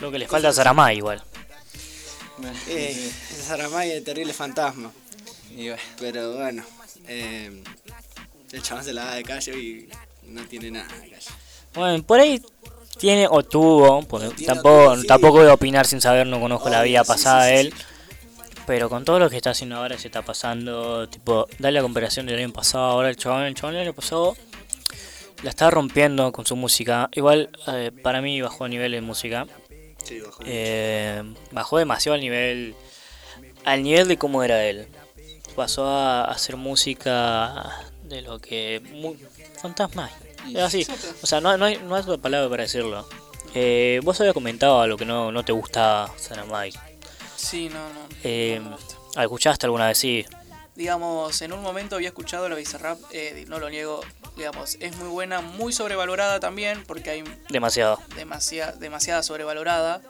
[0.00, 1.22] lo que le falta a Saramay igual.
[2.68, 3.12] eh,
[3.46, 4.90] Saramay es terrible fantasma.
[5.98, 6.64] Pero bueno,
[7.06, 7.62] eh,
[8.52, 9.88] el chabón se la da de calle y
[10.24, 11.26] no tiene nada de calle.
[11.74, 12.42] Bueno, por ahí
[12.98, 15.06] tiene o tuvo, porque Tiene o tampoco, tuvo, sí.
[15.06, 17.74] tampoco voy a opinar sin saber, no conozco la vida sí, pasada sí, de él.
[18.66, 22.26] Pero con todo lo que está haciendo ahora se está pasando, tipo, dale la comparación
[22.26, 24.36] del año pasado, ahora el chabón, el chabón del año pasado
[25.42, 27.08] la está rompiendo con su música.
[27.12, 29.46] Igual eh, para mí bajó a nivel de música.
[29.46, 30.42] Bajó.
[30.44, 32.74] Eh, bajó demasiado al nivel
[33.64, 34.86] al nivel de cómo era él.
[35.54, 39.18] Pasó a hacer música de lo que muy
[39.60, 40.10] fantasma.
[40.54, 40.86] Es así.
[41.22, 43.08] O sea, no, no hay no hay otra palabra para decirlo.
[43.54, 46.72] Eh, vos habías comentado a lo que no, no te gustaba Saramay.
[47.36, 48.00] Sí, no, no.
[48.24, 48.60] Eh,
[49.14, 49.98] ¿la ¿Escuchaste alguna vez?
[49.98, 50.26] Sí.
[50.74, 54.02] Digamos, en un momento había escuchado la Bizarrap, eh, no lo niego,
[54.36, 57.98] digamos, es muy buena, muy sobrevalorada también, porque hay Demasiado.
[58.14, 60.02] demasiada, demasiada sobrevalorada,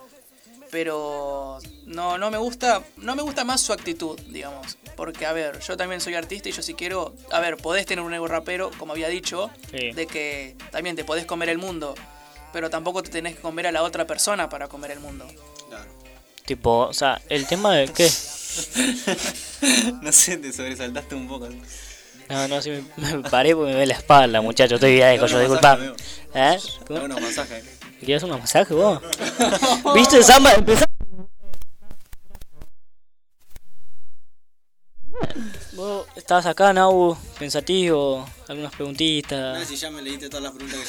[0.71, 5.61] pero no, no me gusta, no me gusta más su actitud, digamos, porque a ver,
[5.61, 8.71] yo también soy artista y yo si quiero, a ver, podés tener un ego rapero,
[8.79, 9.93] como había dicho, Sí.
[9.93, 11.95] de que también te podés comer el mundo,
[12.53, 15.27] pero tampoco te tenés que comer a la otra persona para comer el mundo.
[16.45, 18.09] Tipo, o sea, el tema de qué.
[20.03, 21.49] no sé, te sobresaltaste un poco.
[22.29, 22.85] No, no, sí me,
[23.17, 24.77] me paré porque me ve la espalda, muchacho.
[24.77, 25.79] Estoy viejo, yo, disculpa.
[26.35, 26.59] ¿Eh?
[26.89, 27.65] Unos masajes.
[28.01, 29.01] ¿Quieres un masaje vos?
[29.95, 30.53] ¿Viste, Samba?
[30.55, 30.87] Empezá-
[35.73, 39.67] Vos estabas acá, Nau, pensativo, algunas No, preguntitas.
[39.69, 40.81] si ya me leíste todas las preguntas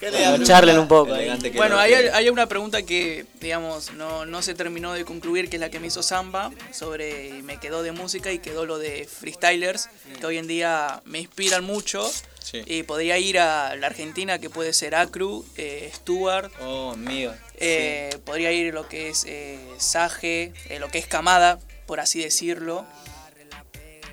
[0.00, 1.12] que charlen un poco.
[1.54, 5.60] Bueno, hay, hay una pregunta que, digamos, no, no se terminó de concluir, que es
[5.60, 9.88] la que me hizo Samba, sobre, me quedó de música y quedó lo de freestylers,
[10.18, 12.10] que hoy en día me inspiran mucho.
[12.46, 12.62] Sí.
[12.64, 17.34] Y podría ir a la Argentina, que puede ser Acru, eh, Stuart, Oh, amigo.
[17.56, 22.20] eh, podría ir lo que es eh, Sage, eh, lo que es Camada, por así
[22.20, 22.86] decirlo.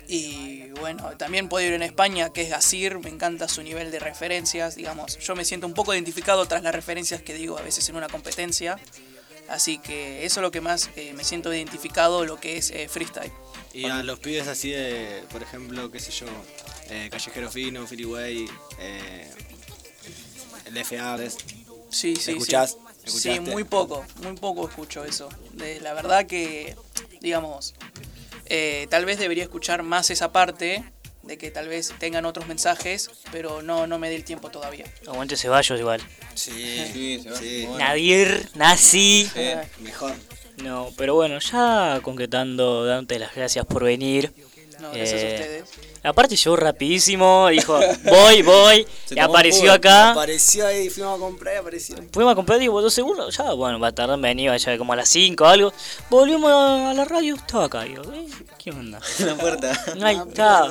[0.08, 4.00] Y bueno, también puedo ir en España, que es Gasir, me encanta su nivel de
[4.00, 7.88] referencias, digamos, yo me siento un poco identificado tras las referencias que digo a veces
[7.88, 8.78] en una competencia,
[9.48, 12.88] así que eso es lo que más eh, me siento identificado, lo que es eh,
[12.88, 13.32] freestyle.
[13.74, 16.26] Y a los pibes así de, por ejemplo, qué sé yo,
[16.90, 18.48] eh, Callejero Fino, Freeway,
[18.78, 19.28] eh,
[20.66, 21.36] el FA, ¿ves?
[21.90, 22.76] Sí, sí, ¿Escuchás?
[23.04, 23.18] sí.
[23.18, 25.28] Sí, muy poco, muy poco escucho eso.
[25.52, 26.76] De, la verdad que,
[27.20, 27.74] digamos,
[28.46, 30.84] eh, tal vez debería escuchar más esa parte,
[31.24, 34.84] de que tal vez tengan otros mensajes, pero no, no me dé el tiempo todavía.
[35.06, 36.00] Aguante Ceballos igual.
[36.34, 37.64] Sí, Sí.
[37.66, 37.78] Bueno.
[37.78, 39.28] Nadir, Nazi.
[39.80, 40.14] Mejor.
[40.62, 44.32] No, pero bueno, ya concretando, dándote las gracias por venir.
[44.80, 45.70] No, gracias a Eh, ustedes.
[46.02, 50.10] Aparte llegó rapidísimo, dijo, voy, voy, Se y apareció acá.
[50.10, 51.96] Apareció ahí, fuimos a comprar y apareció.
[52.12, 54.92] Fuimos a comprar, digo, dos segundos, ya, bueno, va a tardar en venir, ya como
[54.92, 55.72] a las 5 o algo.
[56.10, 58.26] Volvimos a la radio, estaba acá, digo, eh,
[58.58, 59.00] ¿qué onda?
[59.20, 59.72] La puerta.
[60.02, 60.68] Ahí está.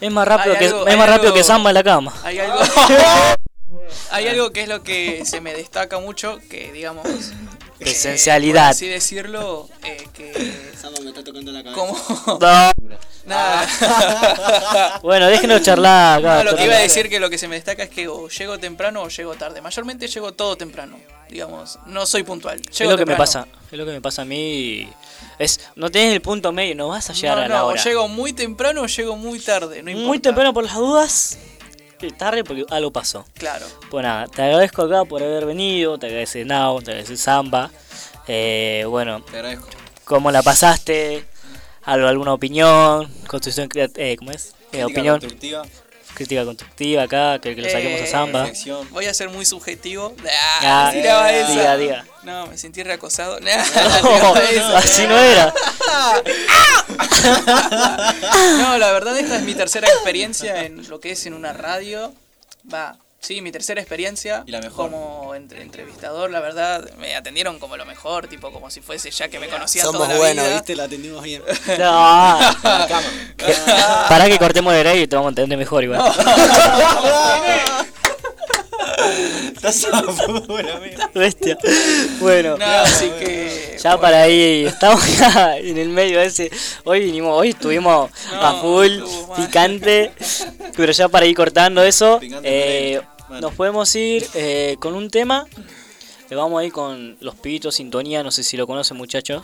[0.00, 2.14] Es más rápido, que, algo- es más rápido algo- que Samba en la cama.
[2.22, 2.58] Hay algo,
[4.10, 7.06] hay algo que es lo que se me destaca mucho, que digamos...
[7.08, 8.66] eh, Presencialidad.
[8.66, 10.72] por así decirlo, eh, que...
[10.78, 11.80] Samba me está tocando la cabeza.
[11.80, 12.38] Como...
[12.40, 12.70] No.
[13.26, 15.00] Nada.
[15.02, 16.44] Bueno, déjenos charlar acá.
[16.44, 18.28] No, lo que iba a decir que lo que se me destaca es que o
[18.28, 19.60] llego temprano o llego tarde.
[19.60, 20.98] Mayormente llego todo temprano.
[21.28, 22.60] Digamos, no soy puntual.
[22.70, 24.88] Es lo que me pasa, es lo que me pasa a mí.
[25.38, 27.68] Es, no tenés el punto medio, no vas a llegar No, a la no, o
[27.68, 27.82] hora.
[27.82, 29.82] llego muy temprano o llego muy tarde.
[29.82, 30.08] No importa.
[30.08, 31.38] Muy temprano por las dudas,
[32.10, 33.24] tarde porque algo pasó.
[33.34, 33.66] Claro.
[33.90, 37.70] Pues nada, te agradezco acá por haber venido, te agradece Nao, te agradece Samba.
[38.26, 39.66] Eh, bueno, Te agradezco.
[40.04, 41.24] ¿cómo la pasaste?
[41.84, 43.10] ¿Algo, ¿Alguna opinión?
[43.26, 44.54] Construcción crea- eh, ¿Cómo es?
[44.72, 45.18] Eh, opinión.
[45.18, 45.62] constructiva.
[46.20, 48.50] Crítica constructiva acá, que, que lo saquemos a Eh, Samba.
[48.90, 50.14] Voy a ser muy subjetivo.
[50.62, 51.50] Ah, Ah, tiraba esa.
[51.50, 52.04] diga, diga.
[52.24, 53.38] No, me sentí reacosado.
[53.40, 55.52] No, así no era.
[58.58, 62.12] No, la verdad esta es mi tercera experiencia en lo que es en una radio.
[62.72, 64.90] Va, sí, mi tercera experiencia Y la mejor.
[64.90, 69.28] como entre- entrevistador, la verdad, me atendieron como lo mejor, tipo como si fuese ya
[69.28, 70.54] que me conocían Somos toda la buenos, vida.
[70.56, 70.76] ¿viste?
[70.76, 71.42] La atendimos bien.
[71.78, 72.38] No.
[73.36, 73.54] Que-
[74.08, 76.00] Pará que cortemos el aire y te vamos a entender mejor igual.
[79.54, 80.02] Estás a.
[81.14, 81.58] Bestia.
[82.20, 83.76] Bueno, No, así que.
[83.82, 86.50] ya para ahí, estamos ya en el medio ese.
[86.84, 88.90] Hoy vinimos, hoy estuvimos a full,
[89.36, 90.12] picante,
[90.76, 93.00] pero ya para ir cortando eso, eh,
[93.40, 95.46] nos podemos ir eh, con un tema.
[96.28, 99.42] Le vamos a ir con los pibitos sintonía, no sé si lo conocen muchachos.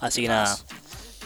[0.00, 0.58] Así que nada.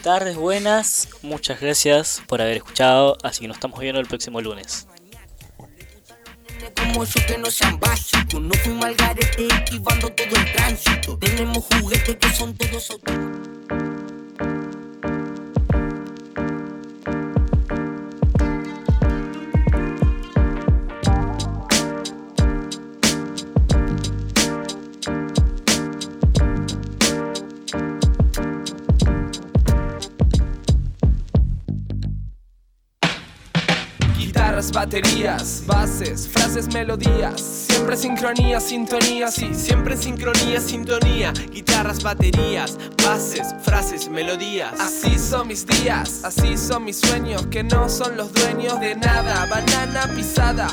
[0.02, 4.86] Tardes buenas, muchas gracias por haber escuchado, así que nos estamos viendo el próximo lunes.
[6.76, 8.40] Como yo que no sean básicos.
[8.40, 11.18] No fuimos al garete esquivando todo el tránsito.
[11.18, 13.48] Tenemos juguetes que son todos autónomos.
[34.90, 37.40] Baterías, bases, frases, melodías.
[37.40, 39.54] Siempre sincronía, sintonía, sí.
[39.54, 44.74] Siempre sincronía, sintonía, guitarras, baterías, bases, frases, melodías.
[44.80, 49.46] Así son mis días, así son mis sueños, que no son los dueños de nada.
[49.46, 50.66] Banana pisada,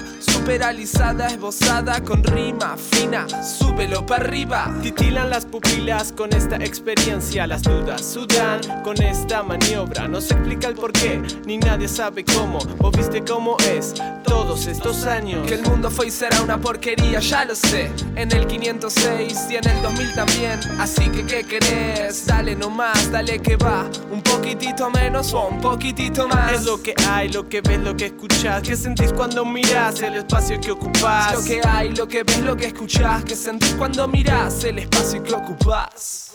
[0.48, 4.74] superalizada, esbozada, con rima fina, súbelo para arriba.
[4.82, 10.08] Titilan las pupilas con esta experiencia, las dudas sudan con esta maniobra.
[10.08, 12.60] No se explica el por qué, ni nadie sabe cómo.
[12.78, 13.94] Vos viste cómo es
[14.24, 15.46] todos estos años.
[15.46, 17.92] Que el mundo fue y será una porquería, ya lo sé.
[18.16, 20.60] En el 506 y en el 2000 también.
[20.80, 22.26] Así que, ¿qué querés?
[22.26, 23.90] Dale nomás, dale que va.
[24.10, 26.54] Un poquitito menos o un poquitito más.
[26.54, 28.62] Es lo que hay, lo que ves, lo que escuchas.
[28.62, 31.34] ¿Qué sentís cuando miras el espacio que ocupas?
[31.34, 33.24] Lo que hay, lo que ves, lo que escuchás.
[33.24, 36.32] Que sentís cuando mirás el espacio que ocupás.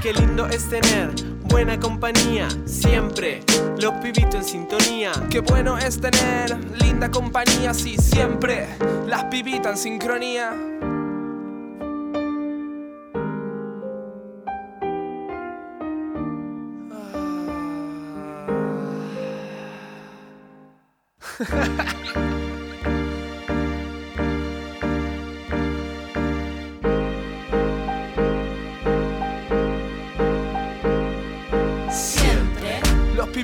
[0.00, 3.42] Qué lindo es tener buena compañía, siempre.
[3.78, 5.12] Los pibitos en sintonía.
[5.30, 8.66] Qué bueno es tener linda compañía, sí, siempre.
[9.06, 10.54] Las pibitas en sincronía.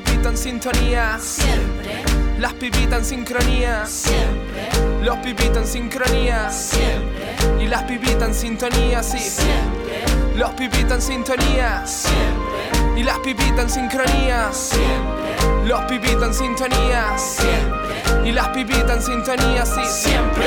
[0.00, 1.18] pibitas en sintonía.
[1.20, 2.02] siempre,
[2.38, 3.86] Las pibitas en sincronía.
[3.86, 4.68] siempre,
[5.02, 6.50] Los pibitas en sincronía.
[6.50, 9.18] siempre, Y las pibitas en sintonía, sí.
[9.18, 11.82] siempre, Los pibitas en sintonía.
[11.86, 14.48] siempre, Y las pibitas en sincronía.
[14.52, 17.04] siempre, Los pibitas en sintonía.
[17.18, 19.80] siempre, Y las pibitas en sintonía, sí.
[19.84, 20.46] Siempre.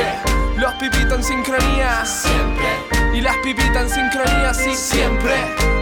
[0.57, 2.05] Los pibitas en sincronía.
[2.05, 2.67] siempre,
[3.13, 4.73] Y las pibitas en sincronía, sí.
[4.75, 5.35] Siempre.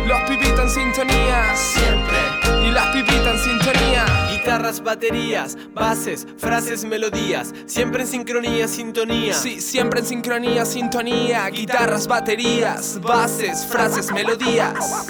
[0.07, 1.55] Los pibitas en sintonía.
[1.55, 2.17] siempre,
[2.67, 4.05] Y las pibitas en sintonía.
[4.31, 7.53] Guitarras, baterías, bases, frases, melodías.
[7.67, 9.35] Siempre en sincronía, sintonía.
[9.35, 15.05] Sí, siempre en sincronía, sintonía, guitarras, baterías, bases, frases, melodías.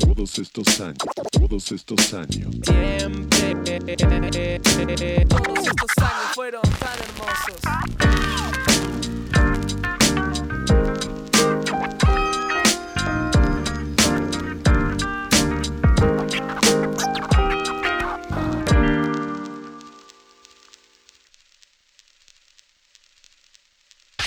[0.00, 0.96] Todos estos años,
[1.30, 2.54] todos estos años.
[2.64, 3.54] Siempre.
[5.28, 8.53] Todos estos años fueron tan hermosos.